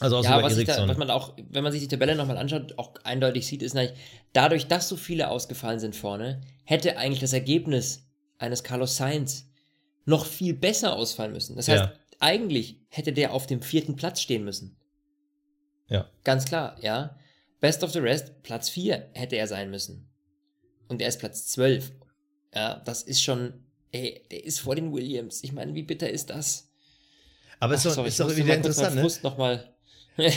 Also 0.00 0.16
auch 0.18 0.24
Ja, 0.24 0.42
was, 0.42 0.56
da, 0.64 0.88
was 0.88 0.96
man 0.98 1.08
auch, 1.10 1.34
wenn 1.50 1.62
man 1.62 1.72
sich 1.72 1.80
die 1.80 1.88
Tabelle 1.88 2.16
nochmal 2.16 2.36
anschaut, 2.36 2.76
auch 2.78 2.94
eindeutig 3.04 3.46
sieht, 3.46 3.62
ist 3.62 3.74
natürlich, 3.74 3.98
dadurch, 4.32 4.66
dass 4.66 4.88
so 4.88 4.96
viele 4.96 5.28
ausgefallen 5.28 5.78
sind 5.78 5.94
vorne, 5.96 6.40
hätte 6.64 6.98
eigentlich 6.98 7.20
das 7.20 7.32
Ergebnis 7.32 8.06
eines 8.38 8.64
Carlos 8.64 8.96
Sainz 8.96 9.46
noch 10.04 10.26
viel 10.26 10.52
besser 10.52 10.96
ausfallen 10.96 11.32
müssen. 11.32 11.56
Das 11.56 11.68
heißt, 11.68 11.84
Ja. 11.84 11.92
eigentlich 12.18 12.80
hätte 12.88 13.12
der 13.12 13.32
auf 13.32 13.46
dem 13.46 13.62
vierten 13.62 13.96
Platz 13.96 14.20
stehen 14.20 14.44
müssen. 14.44 14.76
Ja. 15.88 16.08
Ganz 16.24 16.44
klar, 16.44 16.76
ja. 16.82 17.16
Best 17.64 17.82
of 17.82 17.92
the 17.92 17.98
Rest, 17.98 18.42
Platz 18.42 18.68
4 18.68 19.08
hätte 19.14 19.36
er 19.36 19.46
sein 19.46 19.70
müssen. 19.70 20.06
Und 20.88 21.00
er 21.00 21.08
ist 21.08 21.18
Platz 21.18 21.46
12. 21.46 21.92
Ja, 22.54 22.82
das 22.84 23.02
ist 23.02 23.22
schon, 23.22 23.54
ey, 23.90 24.20
der 24.30 24.44
ist 24.44 24.60
vor 24.60 24.76
den 24.76 24.92
Williams. 24.92 25.42
Ich 25.42 25.54
meine, 25.54 25.74
wie 25.74 25.82
bitter 25.82 26.10
ist 26.10 26.28
das? 26.28 26.68
Aber 27.60 27.72
ist 27.72 27.80
Ach, 27.80 27.84
doch, 27.84 27.94
sorry, 27.94 28.08
ist 28.08 28.20
doch 28.20 28.36
wieder 28.36 28.54
interessant, 28.54 28.96
ne? 28.96 29.08
Noch 29.22 29.38
mal. 29.38 29.72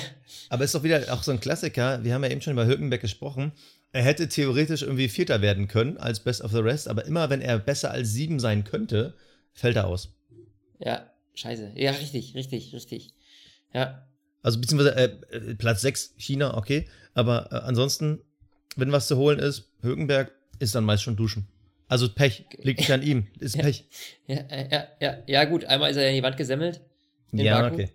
Aber 0.50 0.64
ist 0.64 0.74
doch 0.74 0.84
wieder 0.84 1.14
auch 1.14 1.22
so 1.22 1.34
ein 1.34 1.42
Klassiker. 1.42 2.02
Wir 2.02 2.14
haben 2.14 2.24
ja 2.24 2.30
eben 2.30 2.40
schon 2.40 2.54
über 2.54 2.66
Hülkenberg 2.66 3.02
gesprochen. 3.02 3.52
Er 3.92 4.04
hätte 4.04 4.30
theoretisch 4.30 4.84
irgendwie 4.84 5.10
Vierter 5.10 5.42
werden 5.42 5.68
können 5.68 5.98
als 5.98 6.22
Best 6.22 6.42
of 6.42 6.54
the 6.54 6.60
Rest, 6.60 6.88
aber 6.88 7.04
immer 7.04 7.30
wenn 7.30 7.42
er 7.42 7.60
besser 7.60 7.92
als 7.92 8.14
sieben 8.14 8.40
sein 8.40 8.64
könnte, 8.64 9.16
fällt 9.52 9.76
er 9.76 9.88
aus. 9.88 10.14
Ja, 10.80 11.12
scheiße. 11.34 11.74
Ja, 11.76 11.92
richtig, 11.92 12.36
richtig, 12.36 12.74
richtig. 12.74 13.10
Ja, 13.74 14.07
Also 14.48 14.62
beziehungsweise 14.62 14.96
äh, 14.96 15.56
Platz 15.56 15.82
6 15.82 16.14
China, 16.16 16.56
okay. 16.56 16.88
Aber 17.14 17.52
äh, 17.52 17.56
ansonsten, 17.56 18.22
wenn 18.78 18.94
was 18.94 19.08
zu 19.08 19.18
holen 19.18 19.40
ist, 19.40 19.74
Hülkenberg 19.82 20.32
ist 20.60 20.74
dann 20.74 20.86
meist 20.86 21.04
schon 21.04 21.18
duschen. 21.18 21.50
Also 21.90 22.08
Pech, 22.08 22.46
liegt 22.60 22.80
nicht 22.80 22.92
an 22.94 23.04
ihm, 23.04 23.28
ist 23.40 23.56
Ja. 23.58 23.64
Pech. 23.64 23.90
ja, 24.26 24.36
äh, 24.38 24.70
ja, 24.72 24.88
ja, 25.02 25.18
ja, 25.28 25.44
gut. 25.44 25.66
Einmal 25.66 25.92
ist 25.92 25.98
er 25.98 26.08
in 26.08 26.16
die 26.16 26.24
Wand 26.24 26.38
gesemmelt. 26.38 26.80
Ja, 27.34 27.60
Baku. 27.60 27.74
okay. 27.74 27.90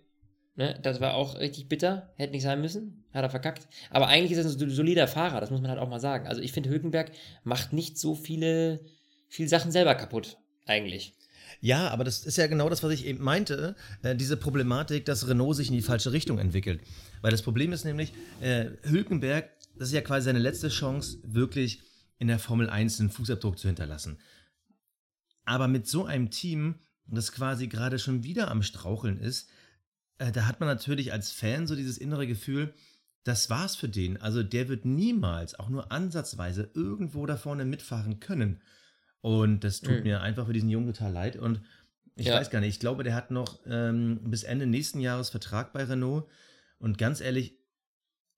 Ne, 0.57 0.79
das 0.83 1.01
war 1.01 1.15
auch 1.15 1.39
richtig 1.39 1.71
bitter. 1.71 2.13
Hätte 2.17 2.33
nicht 2.33 2.43
sein 2.43 2.61
müssen. 2.61 3.03
Hat 3.15 3.23
er 3.23 3.31
verkackt. 3.31 3.67
Aber 3.89 4.09
eigentlich 4.09 4.33
ist 4.33 4.45
er 4.45 4.51
ein 4.67 4.71
solider 4.71 5.09
Fahrer. 5.09 5.41
Das 5.41 5.51
muss 5.51 5.63
man 5.63 5.71
halt 5.71 5.81
auch 5.81 5.89
mal 5.89 6.01
sagen. 6.01 6.27
Also 6.27 6.43
ich 6.43 6.53
finde, 6.53 6.69
Hülkenberg 6.69 7.13
macht 7.45 7.73
nicht 7.73 7.97
so 7.97 8.15
viele, 8.15 8.81
viele 9.27 9.49
Sachen 9.49 9.73
selber 9.73 9.95
kaputt. 9.95 10.37
Eigentlich. 10.67 11.15
Ja, 11.61 11.89
aber 11.89 12.05
das 12.05 12.25
ist 12.25 12.37
ja 12.37 12.47
genau 12.47 12.69
das, 12.69 12.83
was 12.83 12.93
ich 12.93 13.07
eben 13.07 13.23
meinte, 13.23 13.77
äh, 14.03 14.17
diese 14.17 14.37
Problematik, 14.37 15.05
dass 15.05 15.29
Renault 15.29 15.57
sich 15.57 15.69
in 15.69 15.75
die 15.75 15.83
falsche 15.83 16.13
Richtung 16.13 16.39
entwickelt. 16.39 16.81
Weil 17.21 17.31
das 17.31 17.43
Problem 17.43 17.73
ist 17.73 17.85
nämlich, 17.85 18.13
äh, 18.41 18.71
Hülkenberg, 18.83 19.51
das 19.77 19.89
ist 19.89 19.95
ja 19.95 20.01
quasi 20.01 20.27
seine 20.27 20.39
letzte 20.39 20.69
Chance, 20.69 21.19
wirklich 21.23 21.81
in 22.19 22.29
der 22.29 22.39
Formel 22.39 22.71
1 22.71 23.01
einen 23.01 23.11
Fußabdruck 23.11 23.59
zu 23.59 23.69
hinterlassen. 23.69 24.19
Aber 25.45 25.69
mit 25.69 25.87
so 25.87 26.05
einem 26.05 26.31
Team, 26.31 26.77
das 27.07 27.33
quasi 27.33 27.67
gerade 27.67 27.99
schon 27.99 28.23
wieder 28.23 28.51
am 28.51 28.63
Straucheln 28.63 29.19
ist, 29.19 29.49
äh, 30.19 30.31
da 30.31 30.47
hat 30.47 30.61
man 30.61 30.69
natürlich 30.69 31.13
als 31.13 31.33
Fan 31.33 31.67
so 31.67 31.75
dieses 31.75 31.99
innere 31.99 32.27
Gefühl, 32.27 32.73
das 33.25 33.51
war's 33.51 33.77
für 33.77 33.89
den. 33.89 34.21
Also 34.21 34.43
der 34.43 34.69
wird 34.69 34.85
niemals, 34.85 35.59
auch 35.59 35.69
nur 35.69 35.93
ansatzweise, 35.93 36.71
irgendwo 36.75 37.27
da 37.27 37.37
vorne 37.37 37.65
mitfahren 37.65 38.21
können. 38.21 38.61
Und 39.23 39.65
das 39.65 39.81
tut 39.81 39.99
Mhm. 39.99 40.03
mir 40.03 40.21
einfach 40.21 40.47
für 40.47 40.53
diesen 40.53 40.69
Jungen 40.69 40.93
total 40.93 41.13
leid. 41.13 41.37
Und 41.37 41.63
ich 42.17 42.27
Ja. 42.27 42.35
weiß 42.35 42.51
gar 42.51 42.61
nicht, 42.61 42.75
ich 42.75 42.81
glaube, 42.81 43.05
der 43.05 43.15
hat 43.15 43.31
noch 43.31 43.61
ähm, 43.67 44.21
bis 44.25 44.43
Ende 44.43 44.67
nächsten 44.67 45.01
Jahres 45.01 45.31
Vertrag 45.31 45.73
bei 45.73 45.85
Renault. 45.85 46.29
Und 46.79 46.99
ganz 46.99 47.21
ehrlich, 47.21 47.57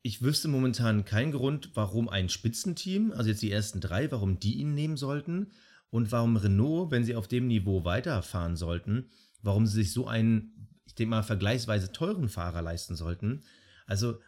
ich 0.02 0.22
wüsste 0.22 0.48
momentan 0.48 1.04
keinen 1.06 1.32
Grund, 1.32 1.70
warum 1.74 2.08
ein 2.08 2.28
Spitzenteam, 2.28 3.12
also 3.12 3.30
jetzt 3.30 3.42
die 3.42 3.50
ersten 3.50 3.80
drei, 3.80 4.10
warum 4.12 4.38
die 4.38 4.58
ihn 4.58 4.74
nehmen 4.74 4.96
sollten. 4.96 5.50
Und 5.90 6.12
warum 6.12 6.36
Renault, 6.36 6.90
wenn 6.90 7.04
sie 7.04 7.14
auf 7.14 7.28
dem 7.28 7.46
Niveau 7.46 7.84
weiterfahren 7.84 8.56
sollten, 8.56 9.10
warum 9.42 9.66
sie 9.66 9.76
sich 9.82 9.92
so 9.92 10.06
einen, 10.06 10.68
ich 10.86 10.94
denke 10.94 11.10
mal, 11.10 11.22
vergleichsweise 11.22 11.92
teuren 11.92 12.28
Fahrer 12.28 12.62
leisten 12.62 12.96
sollten. 12.96 13.42
Also 13.86 14.18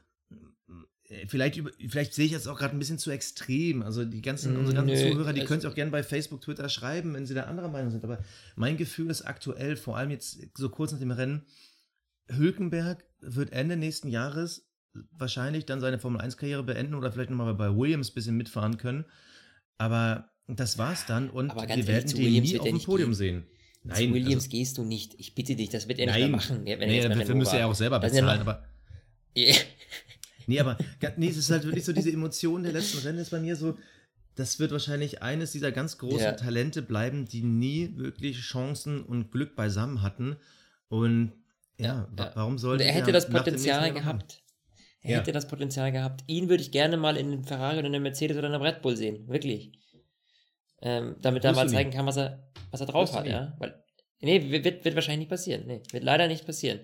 vielleicht, 1.29 1.57
über, 1.57 1.71
vielleicht 1.89 2.15
sehe 2.15 2.27
ich 2.27 2.33
das 2.33 2.47
auch 2.47 2.59
gerade 2.59 2.75
ein 2.77 2.79
bisschen 2.79 2.99
zu 2.99 3.11
extrem. 3.11 3.83
Also 3.83 4.05
die 4.05 4.23
ganzen, 4.23 4.55
Mm, 4.55 4.59
unsere 4.61 4.77
ganzen 4.77 4.95
nö, 4.95 5.11
Zuhörer, 5.13 5.33
die 5.33 5.41
also- 5.41 5.49
können 5.49 5.61
es 5.61 5.65
auch 5.67 5.75
gerne 5.75 5.91
bei 5.91 6.03
Facebook, 6.03 6.41
Twitter 6.41 6.69
schreiben, 6.69 7.15
wenn 7.15 7.27
sie 7.27 7.35
da 7.35 7.45
anderer 7.45 7.69
Meinung 7.69 7.91
sind. 7.91 8.05
Aber 8.05 8.19
mein 8.57 8.77
Gefühl 8.77 9.11
ist 9.11 9.23
aktuell, 9.23 9.77
vor 9.77 9.97
allem 9.97 10.11
jetzt 10.11 10.39
so 10.57 10.69
kurz 10.69 10.93
nach 10.93 10.99
dem 10.99 11.11
Rennen, 11.11 11.43
Hülkenberg 12.29 13.05
wird 13.21 13.53
Ende 13.53 13.77
nächsten 13.77 14.09
Jahres 14.09 14.69
wahrscheinlich 15.13 15.67
dann 15.67 15.81
seine 15.81 15.99
Formel-1-Karriere 15.99 16.63
beenden 16.63 16.95
oder 16.95 17.13
vielleicht 17.13 17.31
nochmal 17.31 17.55
bei 17.55 17.75
Williams 17.77 18.11
ein 18.11 18.15
bisschen 18.15 18.37
mitfahren 18.37 18.79
können. 18.79 19.05
Aber 19.79 20.31
das 20.49 20.79
war's 20.79 21.07
dann 21.07 21.29
und 21.31 21.51
Aber 21.51 21.67
ganz 21.67 21.69
wir 21.69 21.73
ehrlich, 21.77 21.89
werden 21.89 22.09
zu 22.09 22.17
den 22.17 22.25
Williams 22.27 22.51
nie 22.53 22.59
auf 22.61 22.67
dem 22.67 22.81
Podium 22.81 23.11
gehen. 23.11 23.15
sehen. 23.15 23.47
Zu 23.83 23.89
Nein, 23.89 24.15
Williams 24.15 24.45
also, 24.45 24.49
gehst 24.49 24.79
du 24.79 24.85
nicht. 24.85 25.15
Ich 25.19 25.35
bitte 25.35 25.55
dich, 25.55 25.69
das 25.69 25.87
wird 25.87 25.99
er 26.01 26.07
nicht 26.07 26.15
nein. 26.15 26.23
mehr 26.23 26.31
machen. 26.31 26.61
Wenn 26.65 26.81
er 26.81 26.87
nee, 26.87 27.09
dafür 27.09 27.35
müsste 27.37 27.59
er 27.59 27.69
auch 27.69 27.75
selber 27.75 28.01
bezahlen. 28.01 28.41
Aber. 28.41 28.65
Nee, 30.47 30.61
aber 30.61 30.79
nee, 31.17 31.29
es 31.29 31.37
ist 31.37 31.51
halt 31.51 31.65
wirklich 31.65 31.85
so 31.85 31.93
diese 31.93 32.11
Emotion 32.13 32.63
der 32.63 32.73
letzten 32.73 32.99
Rennen 32.99 33.19
ist 33.19 33.31
bei 33.31 33.41
mir 33.41 33.57
so, 33.57 33.77
das 34.37 34.59
wird 34.59 34.71
wahrscheinlich 34.71 35.23
eines 35.23 35.53
dieser 35.53 35.73
ganz 35.73 35.99
großen 35.99 36.21
Ja. 36.21 36.33
Talente 36.33 36.83
bleiben, 36.83 37.25
die 37.27 37.43
nie 37.43 37.97
wirklich 37.97 38.39
Chancen 38.39 39.03
und 39.03 39.33
Glück 39.33 39.57
beisammen 39.57 40.03
hatten. 40.03 40.37
Und 40.89 41.33
ja, 41.79 41.87
Ja, 41.87 42.25
ja. 42.25 42.33
warum 42.35 42.59
sollte 42.59 42.85
er 42.85 42.93
hätte 42.93 43.13
das 43.13 43.29
Potenzial 43.29 43.93
gehabt. 43.93 44.43
Er 45.01 45.19
hätte 45.19 45.33
das 45.33 45.47
Potenzial 45.47 45.93
gehabt. 45.93 46.25
Ihn 46.27 46.49
würde 46.49 46.63
ich 46.63 46.73
gerne 46.73 46.97
mal 46.97 47.17
in 47.17 47.29
einem 47.33 47.45
Ferrari 47.45 47.79
oder 47.79 47.87
einem 47.87 48.03
Mercedes 48.03 48.37
oder 48.37 48.49
einem 48.49 48.63
Red 48.63 48.83
Bull 48.83 48.97
sehen. 48.97 49.29
Wirklich. 49.29 49.73
Ähm, 50.83 51.17
damit 51.23 51.45
er 51.45 51.55
mal 51.55 51.69
zeigen 51.69 51.91
kann, 51.91 52.07
was 52.07 52.17
er, 52.19 52.51
was 52.71 52.81
er 52.81 52.87
drauf 52.87 53.15
hat, 53.15 53.27
ja. 53.27 53.55
Weil, 53.59 53.83
nee, 54.21 54.51
wird, 54.51 54.85
wird 54.85 54.95
wahrscheinlich 54.95 55.21
nicht 55.21 55.31
passieren. 55.31 55.65
Nee, 55.67 55.81
wird 55.93 56.05
leider 56.05 56.27
nicht 56.29 56.45
passieren. 56.45 56.81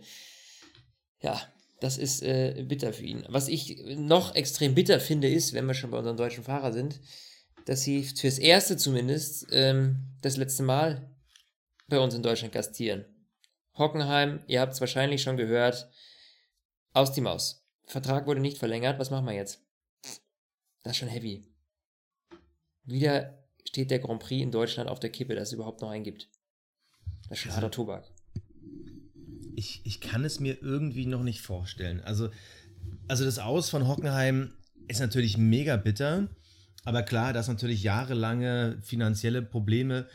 Ja, 1.21 1.41
das 1.83 1.99
ist 1.99 2.23
äh, 2.23 2.65
bitter 2.69 2.93
für 2.93 3.03
ihn. 3.03 3.25
Was 3.29 3.49
ich 3.49 3.83
noch 3.97 4.37
extrem 4.37 4.77
bitter 4.77 5.01
finde, 5.01 5.29
ist, 5.29 5.53
wenn 5.53 5.67
wir 5.67 5.75
schon 5.75 5.91
bei 5.91 5.99
unseren 5.99 6.17
deutschen 6.17 6.45
Fahrer 6.45 6.73
sind, 6.73 7.01
dass 7.65 7.83
sie 7.83 8.05
fürs 8.05 8.39
Erste 8.39 8.77
zumindest 8.77 9.49
ähm, 9.51 10.15
das 10.21 10.37
letzte 10.37 10.63
Mal 10.63 11.11
bei 11.89 11.99
uns 11.99 12.15
in 12.15 12.23
Deutschland 12.23 12.55
gastieren. 12.55 13.05
Hockenheim, 13.77 14.45
ihr 14.47 14.61
habt 14.61 14.75
es 14.75 14.81
wahrscheinlich 14.81 15.23
schon 15.23 15.37
gehört, 15.37 15.91
aus 16.93 17.13
die 17.13 17.21
Maus. 17.21 17.67
Vertrag 17.85 18.29
wurde 18.29 18.41
nicht 18.41 18.59
verlängert, 18.59 19.01
was 19.01 19.11
machen 19.11 19.27
wir 19.27 19.33
jetzt? 19.33 19.61
Das 20.85 20.93
ist 20.93 20.99
schon 20.99 21.09
heavy. 21.09 21.43
Wieder 22.85 23.45
steht 23.65 23.91
der 23.91 23.99
Grand 23.99 24.23
Prix 24.23 24.41
in 24.41 24.53
Deutschland 24.53 24.89
auf 24.89 25.01
der 25.01 25.11
Kippe, 25.11 25.35
dass 25.35 25.49
es 25.49 25.55
überhaupt 25.55 25.81
noch 25.81 25.91
einen 25.91 26.05
gibt. 26.05 26.29
Das 27.29 27.39
ist 27.39 27.39
schon 27.39 27.55
harter 27.55 27.73
Tobak. 27.73 28.12
Ich, 29.63 29.81
ich 29.85 30.01
kann 30.01 30.25
es 30.25 30.41
mir 30.41 30.61
irgendwie 30.61 31.07
noch 31.07 31.23
nicht 31.23 31.41
vorstellen. 31.41 32.01
Also, 32.03 32.31
also 33.07 33.25
das 33.25 33.39
Aus 33.39 33.71
von 33.71 33.87
Hockenheim 33.87 34.51
ist 34.89 34.99
natürlich 34.99 35.39
mega 35.39 35.77
bitter. 35.77 36.29
Aber 36.85 37.05
klar, 37.05 37.33
das 37.33 37.47
natürlich 37.47 37.85
jahrelange 37.85 38.79
finanzielle 38.83 39.41
Probleme, 39.41 40.09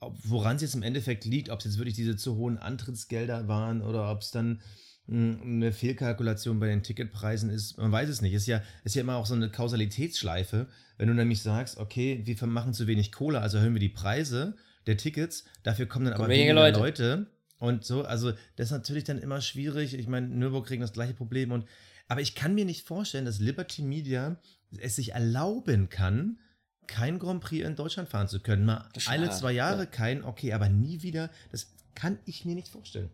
ob- 0.00 0.16
woran 0.22 0.56
es 0.56 0.62
jetzt 0.62 0.74
im 0.74 0.82
Endeffekt 0.82 1.26
liegt, 1.26 1.50
ob 1.50 1.58
es 1.58 1.66
jetzt 1.66 1.78
wirklich 1.78 1.94
diese 1.94 2.16
zu 2.16 2.36
hohen 2.36 2.56
Antrittsgelder 2.56 3.48
waren 3.48 3.82
oder 3.82 4.10
ob 4.10 4.22
es 4.22 4.30
dann 4.30 4.62
mh, 5.08 5.42
eine 5.42 5.72
Fehlkalkulation 5.72 6.58
bei 6.58 6.68
den 6.68 6.82
Ticketpreisen 6.82 7.50
ist, 7.50 7.76
man 7.76 7.92
weiß 7.92 8.08
es 8.08 8.22
nicht. 8.22 8.32
Ist 8.32 8.46
ja, 8.46 8.62
ist 8.84 8.94
ja 8.94 9.02
immer 9.02 9.16
auch 9.16 9.26
so 9.26 9.34
eine 9.34 9.50
Kausalitätsschleife, 9.50 10.68
wenn 10.96 11.08
du 11.08 11.14
nämlich 11.14 11.42
sagst, 11.42 11.76
okay, 11.76 12.22
wir 12.24 12.46
machen 12.46 12.72
zu 12.72 12.86
wenig 12.86 13.12
Kohle, 13.12 13.42
also 13.42 13.58
erhöhen 13.58 13.74
wir 13.74 13.80
die 13.80 13.90
Preise 13.90 14.56
der 14.86 14.96
Tickets, 14.96 15.44
dafür 15.64 15.84
kommen 15.84 16.06
dann 16.06 16.14
aber 16.14 16.28
weniger 16.28 16.54
Leute. 16.54 16.78
Leute. 16.78 17.26
Und 17.58 17.84
so, 17.84 18.04
also 18.04 18.32
das 18.56 18.66
ist 18.66 18.72
natürlich 18.72 19.04
dann 19.04 19.18
immer 19.18 19.40
schwierig. 19.40 19.94
Ich 19.94 20.08
meine, 20.08 20.28
Nürburgring 20.28 20.80
das 20.80 20.92
gleiche 20.92 21.14
Problem. 21.14 21.52
Und, 21.52 21.66
aber 22.08 22.20
ich 22.20 22.34
kann 22.34 22.54
mir 22.54 22.64
nicht 22.64 22.86
vorstellen, 22.86 23.24
dass 23.24 23.38
Liberty 23.38 23.82
Media 23.82 24.36
es 24.78 24.96
sich 24.96 25.12
erlauben 25.12 25.88
kann, 25.88 26.38
kein 26.86 27.18
Grand 27.18 27.42
Prix 27.42 27.66
in 27.66 27.76
Deutschland 27.76 28.08
fahren 28.08 28.28
zu 28.28 28.40
können. 28.40 28.64
Mal 28.64 28.88
alle 29.06 29.30
zwei 29.30 29.52
Jahre 29.52 29.80
ja. 29.80 29.86
kein, 29.86 30.24
okay, 30.24 30.52
aber 30.52 30.68
nie 30.68 31.02
wieder. 31.02 31.30
Das 31.50 31.72
kann 31.94 32.18
ich 32.26 32.44
mir 32.44 32.54
nicht 32.54 32.68
vorstellen. 32.68 33.10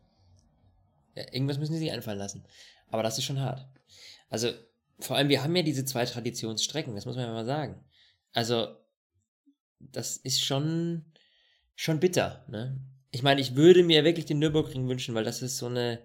Ja, 1.14 1.24
irgendwas 1.33 1.59
müssen 1.59 1.74
sie 1.74 1.78
sich 1.78 1.92
einfallen 1.92 2.18
lassen. 2.18 2.44
Aber 2.88 3.02
das 3.02 3.18
ist 3.18 3.24
schon 3.24 3.40
hart. 3.40 3.66
Also, 4.28 4.50
vor 4.98 5.16
allem, 5.16 5.28
wir 5.28 5.42
haben 5.42 5.55
ja 5.57 5.62
diese 5.62 5.85
zwei 5.85 6.05
Traditionsstrecken, 6.05 6.94
das 6.94 7.07
muss 7.07 7.16
man 7.16 7.26
ja 7.26 7.33
mal 7.33 7.46
sagen. 7.46 7.83
Also, 8.33 8.76
das 9.78 10.16
ist 10.16 10.42
schon, 10.42 11.05
schon 11.74 12.00
bitter, 12.00 12.44
ne? 12.48 12.78
Ich 13.12 13.22
meine, 13.22 13.40
ich 13.40 13.55
würde 13.55 13.85
mir 13.85 14.05
wirklich 14.05 14.27
den 14.27 14.40
Nürburgring 14.40 14.88
wünschen, 14.88 15.14
weil 15.14 15.25
das 15.25 15.42
ist 15.42 15.59
so 15.59 15.66
eine, 15.66 16.01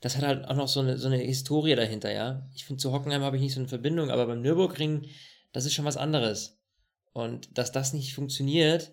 das 0.00 0.16
hat 0.16 0.24
halt 0.24 0.44
auch 0.46 0.54
noch 0.54 0.68
so 0.68 0.80
eine, 0.80 0.98
so 0.98 1.08
eine 1.08 1.18
Historie 1.18 1.74
dahinter, 1.74 2.12
ja. 2.12 2.48
Ich 2.54 2.64
finde, 2.64 2.80
zu 2.80 2.92
Hockenheim 2.92 3.22
habe 3.22 3.36
ich 3.36 3.42
nicht 3.42 3.54
so 3.54 3.60
eine 3.60 3.68
Verbindung, 3.68 4.10
aber 4.10 4.26
beim 4.26 4.42
Nürburgring, 4.42 5.08
das 5.52 5.64
ist 5.64 5.74
schon 5.74 5.84
was 5.84 5.96
anderes. 5.96 6.58
Und 7.12 7.56
dass 7.56 7.72
das 7.72 7.94
nicht 7.94 8.14
funktioniert, 8.14 8.90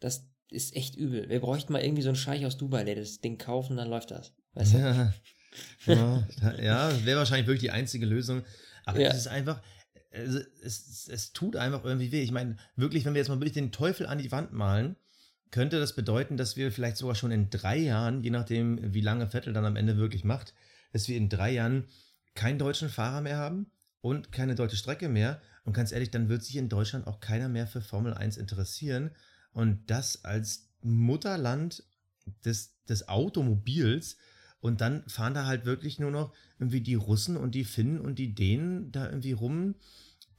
das 0.00 0.26
ist 0.50 0.74
echt 0.74 0.96
übel. 0.96 1.28
Wir 1.28 1.40
bräuchten 1.40 1.72
mal 1.72 1.82
irgendwie 1.82 2.02
so 2.02 2.08
einen 2.08 2.16
Scheich 2.16 2.44
aus 2.44 2.58
Dubai, 2.58 2.84
der 2.84 2.96
das 2.96 3.20
Ding 3.20 3.38
kauft 3.38 3.70
und 3.70 3.76
dann 3.76 3.88
läuft 3.88 4.10
das. 4.10 4.32
Weißt 4.54 4.74
du? 4.74 4.78
Ja, 4.78 5.14
ja, 6.42 6.60
ja 6.60 7.04
wäre 7.04 7.18
wahrscheinlich 7.18 7.46
wirklich 7.46 7.62
die 7.62 7.70
einzige 7.70 8.06
Lösung. 8.06 8.42
Aber 8.84 9.00
ja. 9.00 9.10
es 9.10 9.16
ist 9.16 9.28
einfach, 9.28 9.62
es, 10.10 10.34
es, 10.62 11.08
es 11.08 11.32
tut 11.32 11.56
einfach 11.56 11.84
irgendwie 11.84 12.10
weh. 12.10 12.22
Ich 12.22 12.32
meine, 12.32 12.56
wirklich, 12.76 13.04
wenn 13.04 13.14
wir 13.14 13.20
jetzt 13.20 13.28
mal 13.28 13.38
wirklich 13.38 13.52
den 13.52 13.72
Teufel 13.72 14.06
an 14.06 14.18
die 14.18 14.32
Wand 14.32 14.52
malen, 14.52 14.96
könnte 15.50 15.80
das 15.80 15.94
bedeuten, 15.94 16.36
dass 16.36 16.56
wir 16.56 16.70
vielleicht 16.70 16.96
sogar 16.96 17.14
schon 17.14 17.32
in 17.32 17.50
drei 17.50 17.76
Jahren, 17.76 18.22
je 18.22 18.30
nachdem, 18.30 18.94
wie 18.94 19.00
lange 19.00 19.28
Vettel 19.28 19.52
dann 19.52 19.64
am 19.64 19.76
Ende 19.76 19.96
wirklich 19.96 20.24
macht, 20.24 20.54
dass 20.92 21.08
wir 21.08 21.16
in 21.16 21.28
drei 21.28 21.52
Jahren 21.52 21.84
keinen 22.34 22.58
deutschen 22.58 22.88
Fahrer 22.88 23.20
mehr 23.20 23.36
haben 23.36 23.70
und 24.00 24.32
keine 24.32 24.54
deutsche 24.54 24.76
Strecke 24.76 25.08
mehr. 25.08 25.40
Und 25.64 25.72
ganz 25.72 25.92
ehrlich, 25.92 26.10
dann 26.10 26.28
wird 26.28 26.42
sich 26.42 26.56
in 26.56 26.68
Deutschland 26.68 27.06
auch 27.06 27.20
keiner 27.20 27.48
mehr 27.48 27.66
für 27.66 27.80
Formel 27.80 28.14
1 28.14 28.36
interessieren. 28.36 29.10
Und 29.52 29.90
das 29.90 30.24
als 30.24 30.68
Mutterland 30.82 31.82
des, 32.44 32.74
des 32.88 33.08
Automobils. 33.08 34.16
Und 34.60 34.80
dann 34.80 35.08
fahren 35.08 35.34
da 35.34 35.46
halt 35.46 35.64
wirklich 35.64 35.98
nur 35.98 36.10
noch 36.10 36.32
irgendwie 36.58 36.80
die 36.80 36.94
Russen 36.94 37.36
und 37.36 37.54
die 37.54 37.64
Finnen 37.64 37.98
und 37.98 38.18
die 38.18 38.34
Dänen 38.34 38.92
da 38.92 39.06
irgendwie 39.06 39.32
rum, 39.32 39.74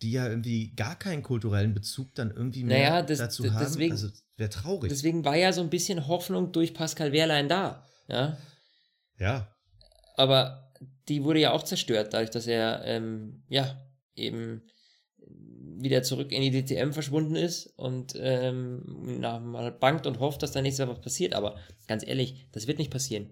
die 0.01 0.11
ja 0.11 0.27
irgendwie 0.27 0.73
gar 0.75 0.97
keinen 0.97 1.23
kulturellen 1.23 1.73
Bezug 1.73 2.13
dann 2.15 2.31
irgendwie 2.31 2.63
mehr 2.63 2.89
naja, 2.91 3.01
das, 3.03 3.19
dazu 3.19 3.51
haben. 3.53 3.65
Deswegen, 3.65 3.91
also 3.91 4.09
wäre 4.41 4.49
traurig. 4.49 4.89
Deswegen 4.89 5.23
war 5.23 5.37
ja 5.37 5.53
so 5.53 5.61
ein 5.61 5.69
bisschen 5.69 6.07
Hoffnung 6.07 6.51
durch 6.51 6.73
Pascal 6.73 7.13
Wehrlein 7.13 7.47
da. 7.47 7.85
Ja. 8.09 8.37
Ja. 9.17 9.55
Aber 10.17 10.73
die 11.07 11.23
wurde 11.23 11.39
ja 11.39 11.51
auch 11.51 11.63
zerstört, 11.63 12.13
dadurch, 12.13 12.31
dass 12.31 12.47
er 12.47 12.83
ähm, 12.83 13.43
ja 13.47 13.81
eben 14.15 14.63
wieder 15.83 16.03
zurück 16.03 16.31
in 16.31 16.41
die 16.41 16.51
DTM 16.51 16.91
verschwunden 16.91 17.35
ist 17.35 17.67
und 17.77 18.13
ähm, 18.17 18.83
na, 19.19 19.39
mal 19.39 19.71
bangt 19.71 20.05
und 20.05 20.19
hofft, 20.19 20.43
dass 20.43 20.51
da 20.51 20.61
nächstes 20.61 20.85
Mal 20.85 20.93
was 20.93 21.01
passiert. 21.01 21.33
Aber 21.33 21.57
ganz 21.87 22.05
ehrlich, 22.05 22.47
das 22.51 22.67
wird 22.67 22.77
nicht 22.77 22.91
passieren. 22.91 23.29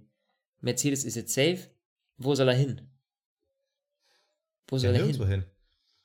Mercedes 0.62 1.04
ist 1.04 1.16
jetzt 1.16 1.34
safe. 1.34 1.60
Wo 2.18 2.36
soll 2.36 2.50
er 2.50 2.56
hin? 2.56 2.82
Wo 4.68 4.78
soll 4.78 4.94
ja, 4.94 5.00
er 5.02 5.06
hin? 5.06 5.16
hin? 5.16 5.46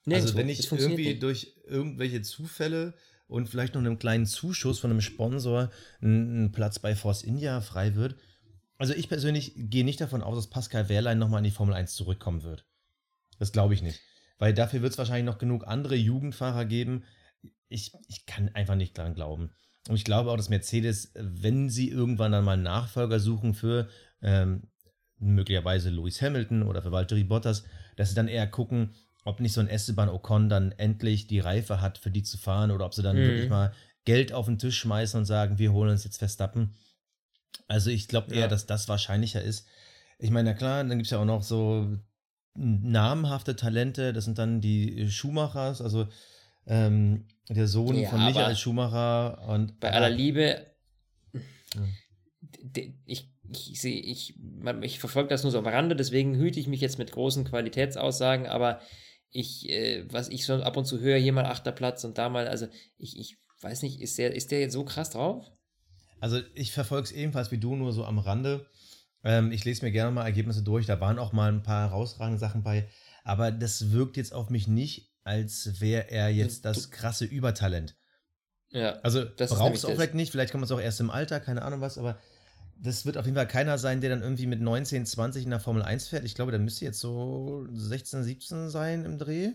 Nirgendwo. 0.07 0.29
Also 0.29 0.37
wenn 0.37 0.49
ich 0.49 0.71
irgendwie 0.71 1.09
nicht. 1.09 1.23
durch 1.23 1.57
irgendwelche 1.67 2.23
Zufälle 2.23 2.95
und 3.27 3.49
vielleicht 3.49 3.75
noch 3.75 3.81
einen 3.81 3.99
kleinen 3.99 4.27
Zuschuss 4.27 4.79
von 4.79 4.91
einem 4.91 5.01
Sponsor 5.01 5.71
ein, 6.03 6.53
Platz 6.53 6.79
bei 6.79 6.95
Force 6.95 7.23
India 7.23 7.61
frei 7.61 7.95
wird. 7.95 8.17
Also 8.77 8.95
ich 8.95 9.09
persönlich 9.09 9.53
gehe 9.57 9.85
nicht 9.85 10.01
davon 10.01 10.23
aus, 10.23 10.37
dass 10.37 10.51
Pascal 10.51 10.89
Wehrlein 10.89 11.19
nochmal 11.19 11.39
in 11.39 11.45
die 11.45 11.51
Formel 11.51 11.75
1 11.75 11.95
zurückkommen 11.95 12.43
wird. 12.43 12.67
Das 13.39 13.53
glaube 13.53 13.75
ich 13.75 13.83
nicht. 13.83 14.01
Weil 14.39 14.53
dafür 14.53 14.83
wird 14.83 14.93
es 14.93 14.99
wahrscheinlich 14.99 15.25
noch 15.25 15.39
genug 15.39 15.67
andere 15.67 15.95
Jugendfahrer 15.95 16.65
geben. 16.65 17.05
Ich, 17.69 17.93
ich 18.09 18.27
kann 18.27 18.49
einfach 18.51 18.75
nicht 18.75 18.99
daran 18.99 19.15
glauben. 19.15 19.53
Und 19.89 19.97
ich 19.97 20.05
glaube 20.05 20.31
auch, 20.31 20.37
dass 20.37 20.49
Mercedes, 20.49 21.13
wenn 21.15 21.71
sie 21.71 21.89
irgendwann 21.89 22.33
dann 22.33 22.45
mal 22.45 22.53
einen 22.53 22.63
Nachfolger 22.63 23.21
suchen 23.21 23.55
für 23.55 23.89
ähm, 24.23 24.69
möglicherweise 25.19 25.91
Lewis 25.91 26.21
Hamilton 26.21 26.63
oder 26.63 26.83
für 26.83 26.93
Valtteri 26.93 27.25
Bottas, 27.25 27.65
dass 27.97 28.09
sie 28.09 28.15
dann 28.15 28.29
eher 28.29 28.47
gucken, 28.47 28.95
ob 29.25 29.41
nicht 29.41 29.55
so 29.55 29.61
ein 29.61 29.69
Esteban 29.69 30.09
Ocon 30.09 30.49
dann 30.49 30.73
endlich 30.73 31.27
die 31.27 31.41
Reife 31.41 31.81
hat, 31.81 31.99
für 31.99 32.11
die 32.11 32.23
zu 32.23 32.39
fahren 32.39 32.71
oder 32.71 32.85
ob 32.85 32.95
sie 32.95 33.03
dann 33.03 33.17
mhm. 33.17 33.23
wirklich 33.23 33.49
mal 33.49 33.73
Geld 34.05 34.33
auf 34.33 34.47
den 34.47 34.59
Tisch 34.59 34.79
schmeißen 34.79 35.19
und 35.19 35.25
sagen, 35.25 35.59
wir 35.59 35.73
holen 35.73 35.91
uns 35.91 36.05
jetzt 36.05 36.19
Verstappen. 36.19 36.75
Also 37.67 37.91
ich 37.91 38.09
glaube 38.09 38.35
eher, 38.35 38.43
ja. 38.43 38.49
dass 38.49 38.67
das 38.67 38.89
wahrscheinlicher 38.89 39.43
ist. 39.43 39.67
Ich 40.19 40.31
meine, 40.31 40.51
na 40.51 40.57
klar, 40.57 40.85
dann 40.85 40.99
gibt 40.99 41.07
es 41.07 41.11
ja 41.11 41.19
auch 41.19 41.25
noch 41.25 41.43
so 41.43 41.99
namhafte 42.55 43.57
Talente, 43.57 44.13
das 44.13 44.27
sind 44.27 44.39
dann 44.39 44.61
die 44.61 45.11
Schumachers, 45.11 45.81
also 45.81 46.07
ähm, 46.67 47.27
der 47.49 47.67
Sohn 47.67 47.97
ja, 47.97 48.09
von 48.09 48.25
Michael 48.25 48.55
Schumacher 48.55 49.49
und 49.49 49.81
bei 49.81 49.93
aller 49.93 50.11
Liebe, 50.11 50.65
ich, 53.07 53.29
ich 53.51 53.81
sehe, 53.81 54.01
ich, 54.01 54.39
ich 54.83 54.99
verfolge 55.01 55.31
das 55.31 55.43
nur 55.43 55.51
so 55.51 55.59
am 55.59 55.67
Rande, 55.67 55.97
deswegen 55.97 56.37
hüte 56.37 56.61
ich 56.61 56.69
mich 56.69 56.81
jetzt 56.81 56.99
mit 56.99 57.11
großen 57.11 57.45
Qualitätsaussagen, 57.45 58.47
aber 58.47 58.81
ich, 59.35 59.69
äh, 59.69 60.07
was 60.11 60.29
ich 60.29 60.47
so 60.47 60.55
ab 60.55 60.77
und 60.77 60.87
zu 60.87 61.01
höre, 61.01 61.19
hier 61.19 61.33
mal 61.33 61.45
achter 61.45 61.73
Platz 61.73 62.05
und 62.05 62.17
da 62.17 62.29
mal, 62.29 62.47
also 62.47 62.69
ich, 62.97 63.19
ich 63.19 63.37
weiß 63.61 63.83
nicht, 63.83 64.01
ist 64.01 64.17
der, 64.17 64.35
ist 64.35 64.53
der 64.53 64.61
jetzt 64.61 64.73
so 64.73 64.85
krass 64.85 65.11
drauf? 65.11 65.45
Also 66.21 66.41
ich 66.55 66.73
verfolge 66.73 67.05
es 67.05 67.13
ebenfalls 67.13 67.51
wie 67.51 67.59
du, 67.59 67.75
nur 67.75 67.93
so 67.93 68.05
am 68.05 68.21
Rande. 68.21 68.67
Ähm, 69.25 69.51
ich 69.51 69.65
lese 69.65 69.85
mir 69.85 69.91
gerne 69.91 70.13
mal 70.13 70.25
Ergebnisse 70.25 70.63
durch, 70.63 70.87
da 70.87 71.01
waren 71.01 71.19
auch 71.19 71.33
mal 71.33 71.53
ein 71.53 71.65
paar 71.65 71.91
herausragende 71.91 72.39
Sachen 72.39 72.63
bei, 72.63 72.89
aber 73.25 73.51
das 73.51 73.91
wirkt 73.91 74.17
jetzt 74.17 74.33
auf 74.33 74.51
mich 74.51 74.69
nicht, 74.69 75.13
als 75.25 75.81
wäre 75.81 76.11
er 76.11 76.29
jetzt 76.29 76.65
das 76.65 76.93
krasse 76.93 77.25
Übertalent. 77.25 77.97
Ja, 78.71 79.01
also 79.03 79.25
das 79.25 79.51
brauchst 79.51 79.83
du 79.83 79.89
auch 79.89 79.93
vielleicht 79.95 80.15
nicht, 80.15 80.31
vielleicht 80.31 80.53
kommt 80.53 80.65
es 80.65 80.71
auch 80.71 80.81
erst 80.81 81.01
im 81.01 81.11
Alter, 81.11 81.41
keine 81.41 81.63
Ahnung 81.63 81.81
was, 81.81 81.99
aber 81.99 82.21
das 82.77 83.07
wird 83.07 83.17
auf 83.17 83.25
jeden 83.25 83.37
Fall 83.37 83.49
keiner 83.49 83.79
sein, 83.79 84.01
der 84.01 84.11
dann 84.11 84.23
irgendwie 84.23 84.47
mit 84.47 84.61
19, 84.61 85.07
20 85.07 85.45
in 85.45 85.51
der 85.51 85.61
Formel 85.61 85.83
1 85.83 86.09
fährt. 86.09 86.25
Ich 86.25 86.35
glaube, 86.35 86.51
der 86.51 86.61
müsste 86.61 86.85
jetzt 86.85 87.01
so 87.01 87.67
16, 87.73 88.23
17 88.23 88.71
sein 88.71 89.05
im 89.05 89.19
Dreh. 89.19 89.53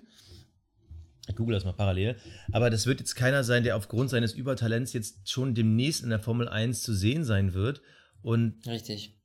Ich 1.28 1.36
google 1.36 1.54
das 1.54 1.64
mal 1.64 1.74
parallel. 1.74 2.16
Aber 2.52 2.70
das 2.70 2.88
wird 2.88 3.00
jetzt 3.00 3.16
keiner 3.16 3.44
sein, 3.44 3.64
der 3.64 3.76
aufgrund 3.76 4.10
seines 4.10 4.34
Übertalents 4.34 4.94
jetzt 4.94 5.30
schon 5.30 5.54
demnächst 5.54 6.04
in 6.04 6.10
der 6.10 6.20
Formel 6.20 6.50
1 6.50 6.82
zu 6.82 6.94
sehen 6.94 7.24
sein 7.24 7.54
wird. 7.54 7.82
Und 8.22 8.66
Richtig. 8.66 9.16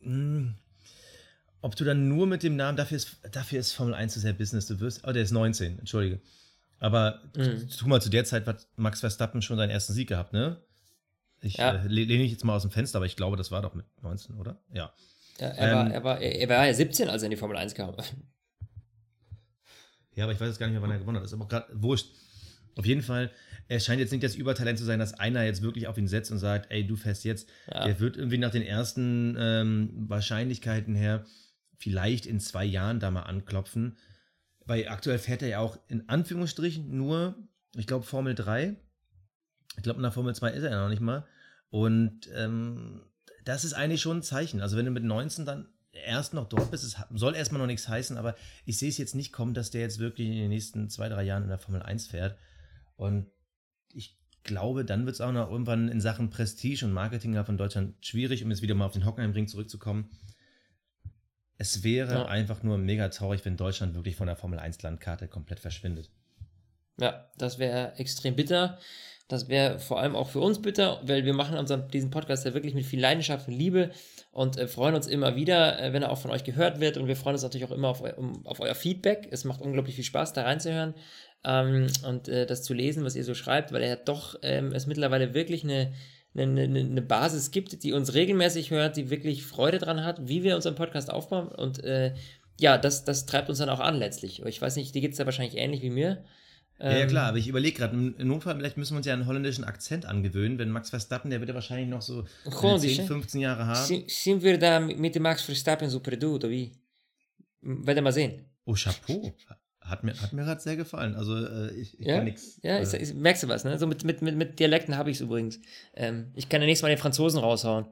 Mh, 0.00 0.12
hm, 0.12 0.54
ob 1.60 1.74
du 1.74 1.84
dann 1.84 2.08
nur 2.08 2.26
mit 2.26 2.44
dem 2.44 2.54
Namen, 2.54 2.76
dafür 2.76 2.96
ist, 2.96 3.18
dafür 3.32 3.58
ist 3.58 3.72
Formel 3.72 3.94
1 3.94 4.14
zu 4.14 4.20
sehr 4.20 4.32
Business, 4.32 4.66
du 4.66 4.78
wirst, 4.78 5.06
oh, 5.06 5.12
der 5.12 5.22
ist 5.22 5.32
19, 5.32 5.80
entschuldige. 5.80 6.20
Aber 6.78 7.20
mhm. 7.36 7.68
tu 7.68 7.88
mal 7.88 8.00
zu 8.00 8.10
der 8.10 8.24
Zeit 8.24 8.46
hat 8.46 8.68
Max 8.76 9.00
Verstappen 9.00 9.42
schon 9.42 9.56
seinen 9.56 9.70
ersten 9.70 9.92
Sieg 9.92 10.08
gehabt, 10.08 10.32
ne? 10.32 10.62
Ich 11.40 11.56
ja. 11.56 11.74
äh, 11.74 11.86
lehne 11.86 12.24
ich 12.24 12.32
jetzt 12.32 12.44
mal 12.44 12.56
aus 12.56 12.62
dem 12.62 12.70
Fenster, 12.70 12.98
aber 12.98 13.06
ich 13.06 13.16
glaube, 13.16 13.36
das 13.36 13.50
war 13.50 13.62
doch 13.62 13.74
mit 13.74 13.86
19, 14.02 14.36
oder? 14.36 14.60
Ja. 14.72 14.92
ja 15.38 15.48
er, 15.48 15.68
ähm, 15.68 15.76
war, 15.76 15.90
er, 15.90 16.04
war, 16.04 16.20
er 16.20 16.48
war 16.48 16.66
ja 16.66 16.74
17, 16.74 17.08
als 17.08 17.22
er 17.22 17.26
in 17.26 17.30
die 17.30 17.36
Formel 17.36 17.56
1 17.56 17.74
kam. 17.74 17.94
Ja, 20.14 20.24
aber 20.24 20.32
ich 20.32 20.40
weiß 20.40 20.48
jetzt 20.48 20.58
gar 20.58 20.66
nicht 20.66 20.72
mehr, 20.72 20.82
wann 20.82 20.90
er 20.90 20.98
gewonnen 20.98 21.18
hat. 21.18 21.22
Das 21.22 21.30
ist 21.30 21.38
aber 21.38 21.46
gerade 21.46 21.68
wurscht. 21.80 22.08
Auf 22.74 22.84
jeden 22.84 23.02
Fall, 23.02 23.30
er 23.68 23.78
scheint 23.78 24.00
jetzt 24.00 24.10
nicht 24.10 24.24
das 24.24 24.34
Übertalent 24.34 24.76
zu 24.76 24.84
sein, 24.84 24.98
dass 24.98 25.14
einer 25.14 25.44
jetzt 25.44 25.62
wirklich 25.62 25.86
auf 25.86 25.96
ihn 25.96 26.08
setzt 26.08 26.32
und 26.32 26.38
sagt, 26.38 26.72
ey, 26.72 26.84
du 26.84 26.96
fährst 26.96 27.24
jetzt. 27.24 27.48
Ja. 27.72 27.84
Der 27.84 28.00
wird 28.00 28.16
irgendwie 28.16 28.38
nach 28.38 28.50
den 28.50 28.64
ersten 28.64 29.36
ähm, 29.38 29.90
Wahrscheinlichkeiten 30.08 30.96
her 30.96 31.24
vielleicht 31.76 32.26
in 32.26 32.40
zwei 32.40 32.64
Jahren 32.64 32.98
da 32.98 33.12
mal 33.12 33.22
anklopfen. 33.22 33.96
Weil 34.64 34.88
aktuell 34.88 35.20
fährt 35.20 35.42
er 35.42 35.48
ja 35.48 35.58
auch 35.60 35.78
in 35.86 36.08
Anführungsstrichen 36.08 36.96
nur, 36.96 37.36
ich 37.76 37.86
glaube, 37.86 38.04
Formel 38.04 38.34
3 38.34 38.74
ich 39.78 39.84
glaube, 39.84 39.98
in 39.98 40.02
der 40.02 40.12
Formel 40.12 40.34
2 40.34 40.50
ist 40.50 40.64
er 40.64 40.72
ja 40.72 40.82
noch 40.82 40.88
nicht 40.88 41.00
mal. 41.00 41.24
Und 41.70 42.28
ähm, 42.34 43.02
das 43.44 43.64
ist 43.64 43.74
eigentlich 43.74 44.02
schon 44.02 44.18
ein 44.18 44.22
Zeichen. 44.22 44.60
Also 44.60 44.76
wenn 44.76 44.84
du 44.84 44.90
mit 44.90 45.04
19 45.04 45.46
dann 45.46 45.68
erst 45.92 46.34
noch 46.34 46.48
dort 46.48 46.72
bist, 46.72 46.82
es 46.82 46.96
soll 47.14 47.36
erstmal 47.36 47.60
noch 47.60 47.68
nichts 47.68 47.88
heißen, 47.88 48.16
aber 48.18 48.34
ich 48.64 48.76
sehe 48.76 48.88
es 48.88 48.98
jetzt 48.98 49.14
nicht 49.14 49.32
kommen, 49.32 49.54
dass 49.54 49.70
der 49.70 49.82
jetzt 49.82 50.00
wirklich 50.00 50.26
in 50.26 50.34
den 50.34 50.48
nächsten 50.48 50.90
zwei, 50.90 51.08
drei 51.08 51.22
Jahren 51.22 51.44
in 51.44 51.48
der 51.48 51.58
Formel 51.58 51.80
1 51.80 52.08
fährt. 52.08 52.36
Und 52.96 53.30
ich 53.92 54.18
glaube, 54.42 54.84
dann 54.84 55.06
wird 55.06 55.14
es 55.14 55.20
auch 55.20 55.30
noch 55.30 55.48
irgendwann 55.48 55.88
in 55.88 56.00
Sachen 56.00 56.28
Prestige 56.28 56.84
und 56.84 56.92
Marketing 56.92 57.42
von 57.44 57.56
Deutschland 57.56 58.04
schwierig, 58.04 58.42
um 58.42 58.50
jetzt 58.50 58.62
wieder 58.62 58.74
mal 58.74 58.86
auf 58.86 58.92
den 58.92 59.06
Hockenheimring 59.06 59.46
zurückzukommen. 59.46 60.10
Es 61.56 61.84
wäre 61.84 62.14
ja. 62.14 62.26
einfach 62.26 62.64
nur 62.64 62.78
mega 62.78 63.08
traurig, 63.10 63.44
wenn 63.44 63.56
Deutschland 63.56 63.94
wirklich 63.94 64.16
von 64.16 64.26
der 64.26 64.36
Formel 64.36 64.58
1 64.58 64.82
Landkarte 64.82 65.28
komplett 65.28 65.60
verschwindet. 65.60 66.10
Ja, 67.00 67.30
das 67.38 67.60
wäre 67.60 67.94
extrem 67.96 68.34
bitter. 68.34 68.78
Das 69.28 69.48
wäre 69.48 69.78
vor 69.78 70.00
allem 70.00 70.16
auch 70.16 70.30
für 70.30 70.40
uns 70.40 70.60
bitter, 70.62 71.00
weil 71.04 71.26
wir 71.26 71.34
machen 71.34 71.58
unseren, 71.58 71.88
diesen 71.88 72.10
Podcast 72.10 72.46
ja 72.46 72.54
wirklich 72.54 72.74
mit 72.74 72.86
viel 72.86 73.00
Leidenschaft 73.00 73.46
und 73.46 73.54
Liebe 73.54 73.90
und 74.32 74.56
äh, 74.56 74.66
freuen 74.66 74.94
uns 74.94 75.06
immer 75.06 75.36
wieder, 75.36 75.78
äh, 75.80 75.92
wenn 75.92 76.02
er 76.02 76.10
auch 76.10 76.18
von 76.18 76.30
euch 76.30 76.44
gehört 76.44 76.80
wird. 76.80 76.96
Und 76.96 77.08
wir 77.08 77.16
freuen 77.16 77.34
uns 77.34 77.42
natürlich 77.42 77.66
auch 77.66 77.74
immer 77.74 77.88
auf, 77.88 78.02
eu 78.02 78.10
um, 78.16 78.46
auf 78.46 78.60
euer 78.60 78.74
Feedback. 78.74 79.28
Es 79.30 79.44
macht 79.44 79.60
unglaublich 79.60 79.96
viel 79.96 80.04
Spaß, 80.04 80.32
da 80.32 80.44
reinzuhören 80.44 80.94
ähm, 81.44 81.88
und 82.06 82.28
äh, 82.28 82.46
das 82.46 82.62
zu 82.62 82.72
lesen, 82.72 83.04
was 83.04 83.16
ihr 83.16 83.24
so 83.24 83.34
schreibt, 83.34 83.72
weil 83.72 83.82
er 83.82 83.96
doch 83.96 84.38
ähm, 84.42 84.72
es 84.72 84.86
mittlerweile 84.86 85.34
wirklich 85.34 85.62
eine, 85.62 85.92
eine, 86.34 86.62
eine, 86.62 87.02
Basis 87.02 87.50
gibt, 87.50 87.82
die 87.82 87.92
uns 87.92 88.14
regelmäßig 88.14 88.70
hört, 88.70 88.96
die 88.96 89.10
wirklich 89.10 89.44
Freude 89.44 89.78
dran 89.78 90.04
hat, 90.04 90.26
wie 90.26 90.42
wir 90.42 90.56
unseren 90.56 90.74
Podcast 90.74 91.10
aufbauen. 91.10 91.48
Und 91.48 91.84
äh, 91.84 92.14
ja, 92.58 92.78
das, 92.78 93.04
das 93.04 93.26
treibt 93.26 93.50
uns 93.50 93.58
dann 93.58 93.68
auch 93.68 93.80
an 93.80 93.96
letztlich. 93.96 94.42
Ich 94.44 94.60
weiß 94.62 94.76
nicht, 94.76 94.94
dir 94.94 95.02
geht 95.02 95.12
es 95.12 95.18
da 95.18 95.26
wahrscheinlich 95.26 95.56
ähnlich 95.56 95.82
wie 95.82 95.90
mir. 95.90 96.24
Ja, 96.80 96.96
ja, 96.96 97.06
klar, 97.06 97.24
ähm, 97.24 97.28
aber 97.30 97.38
ich 97.38 97.48
überlege 97.48 97.78
gerade, 97.78 97.96
im 97.96 98.28
Notfall 98.28 98.56
vielleicht 98.56 98.76
müssen 98.76 98.94
wir 98.94 98.98
uns 98.98 99.06
ja 99.06 99.12
einen 99.12 99.26
holländischen 99.26 99.64
Akzent 99.64 100.06
angewöhnen, 100.06 100.58
wenn 100.58 100.70
Max 100.70 100.90
Verstappen, 100.90 101.30
der 101.30 101.40
wird 101.40 101.48
ja 101.48 101.54
wahrscheinlich 101.54 101.88
noch 101.88 102.02
so 102.02 102.24
10, 102.44 103.06
15 103.06 103.40
Jahre 103.40 103.66
haben. 103.66 104.04
Sind 104.06 104.42
wir 104.42 104.58
da 104.58 104.78
mit 104.78 105.14
dem 105.14 105.22
Max 105.22 105.42
Verstappen 105.42 105.90
so 105.90 105.98
Perdu, 106.00 106.36
oder 106.36 106.48
wie? 106.50 106.72
Werden 107.60 107.96
wir 107.96 108.02
mal 108.02 108.12
sehen. 108.12 108.44
Oh, 108.64 108.74
Chapeau. 108.74 109.34
Hat 109.80 110.04
mir, 110.04 110.12
hat 110.20 110.32
mir 110.32 110.44
gerade 110.44 110.60
sehr 110.60 110.76
gefallen. 110.76 111.16
Also 111.16 111.34
äh, 111.34 111.72
ich, 111.72 111.98
ich 111.98 112.06
ja? 112.06 112.16
kann 112.16 112.24
nichts. 112.26 112.60
Ja, 112.62 112.76
äh, 112.76 113.02
ich, 113.02 113.14
merkst 113.14 113.42
du 113.42 113.48
was, 113.48 113.64
ne? 113.64 113.78
So 113.78 113.86
mit, 113.86 114.04
mit, 114.04 114.20
mit, 114.20 114.36
mit 114.36 114.60
Dialekten 114.60 114.96
habe 114.96 115.10
ich 115.10 115.16
es 115.16 115.20
übrigens. 115.22 115.58
Ähm, 115.94 116.30
ich 116.34 116.48
kann 116.48 116.60
ja 116.60 116.66
nächstes 116.66 116.82
Mal 116.82 116.90
den 116.90 116.98
Franzosen 116.98 117.40
raushauen. 117.40 117.86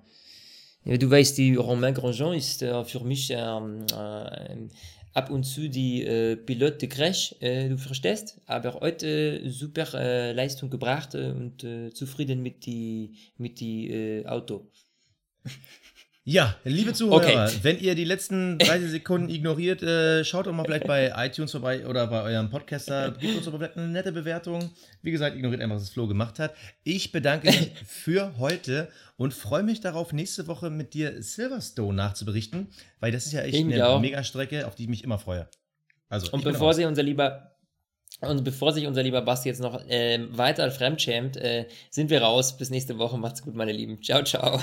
Du 0.85 1.11
weißt, 1.11 1.37
die 1.39 1.57
Romain 1.57 1.95
Grandjean 1.95 2.35
ist 2.35 2.63
äh, 2.63 2.85
für 2.85 3.01
mich 3.01 3.31
ähm, 3.31 3.87
äh, 3.93 4.69
ab 5.17 5.31
und 5.31 5.45
zu 5.45 5.71
die 5.71 6.05
äh, 6.05 6.37
Pilot 6.37 6.83
de 6.83 6.89
Crash, 6.91 7.35
äh, 7.41 7.71
du 7.71 7.79
verstehst, 7.79 8.39
aber 8.45 8.75
heute 8.81 9.41
äh, 9.43 9.49
super 9.49 9.87
äh, 9.95 10.33
Leistung 10.33 10.69
gebracht 10.69 11.15
äh, 11.15 11.31
und 11.31 11.65
äh, 11.65 11.91
zufrieden 11.91 12.43
mit 12.43 12.67
die, 12.67 13.15
mit 13.39 13.59
die 13.61 14.25
Auto. 14.27 14.71
Ja, 16.29 16.57
liebe 16.65 16.93
Zuhörer, 16.93 17.45
okay. 17.45 17.59
wenn 17.63 17.79
ihr 17.79 17.95
die 17.95 18.03
letzten 18.03 18.59
30 18.59 18.91
Sekunden 18.91 19.29
ignoriert, 19.29 19.81
äh, 19.85 20.25
schaut 20.25 20.49
doch 20.49 20.53
mal 20.53 20.65
vielleicht 20.65 20.89
bei 20.89 21.13
iTunes 21.17 21.53
vorbei 21.53 21.87
oder 21.87 22.09
bei 22.09 22.21
eurem 22.21 22.51
Podcaster. 22.51 23.13
Gebt 23.13 23.37
uns 23.37 23.47
aber 23.47 23.59
vielleicht 23.59 23.77
eine 23.77 23.87
nette 23.87 24.11
Bewertung. 24.11 24.73
Wie 25.03 25.13
gesagt, 25.13 25.37
ignoriert 25.37 25.61
einfach, 25.61 25.77
was 25.77 25.85
das 25.85 25.93
Flo 25.93 26.09
gemacht 26.09 26.41
hat. 26.41 26.53
Ich 26.83 27.13
bedanke 27.13 27.47
mich 27.47 27.71
für 27.87 28.37
heute 28.39 28.89
und 29.17 29.35
freue 29.35 29.63
mich 29.63 29.81
darauf, 29.81 30.13
nächste 30.13 30.49
Woche 30.49 30.69
mit 30.69 30.95
dir 30.95 31.23
Silverstone 31.23 31.95
nachzuberichten, 31.95 32.73
weil 32.99 33.13
das 33.13 33.27
ist 33.27 33.33
ja 33.33 33.43
echt 33.43 33.55
ich 33.55 33.65
eine 33.65 34.01
Mega-Strecke, 34.01 34.67
auf 34.67 34.75
die 34.75 34.83
ich 34.83 34.89
mich 34.89 35.05
immer 35.05 35.21
freue. 35.21 35.49
Also, 36.09 36.33
und 36.33 36.43
bevor 36.43 36.75
sie 36.75 36.87
unser 36.87 37.05
lieber 37.05 37.53
und 38.21 38.43
bevor 38.43 38.73
sich 38.73 38.89
unser 38.89 39.05
lieber 39.05 39.23
Basti 39.23 39.49
jetzt 39.49 39.61
noch 39.61 39.81
äh, 39.87 40.19
weiter 40.37 40.69
fremdschämt, 40.73 41.37
äh, 41.37 41.69
sind 41.91 42.11
wir 42.11 42.23
raus. 42.23 42.57
Bis 42.57 42.71
nächste 42.71 42.99
Woche. 42.99 43.17
Macht's 43.17 43.43
gut, 43.43 43.55
meine 43.55 43.73
Lieben. 43.73 44.03
Ciao, 44.03 44.25
ciao. 44.25 44.61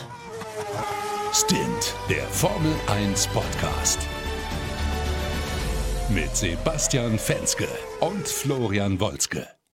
Stint, 1.34 1.96
der 2.12 2.28
Formel 2.28 2.76
1 2.86 3.26
Podcast. 3.30 3.98
Mit 6.10 6.36
Sebastian 6.36 7.18
Fenske 7.18 7.68
und 8.02 8.28
Florian 8.28 9.00
Wolzke. 9.00 9.48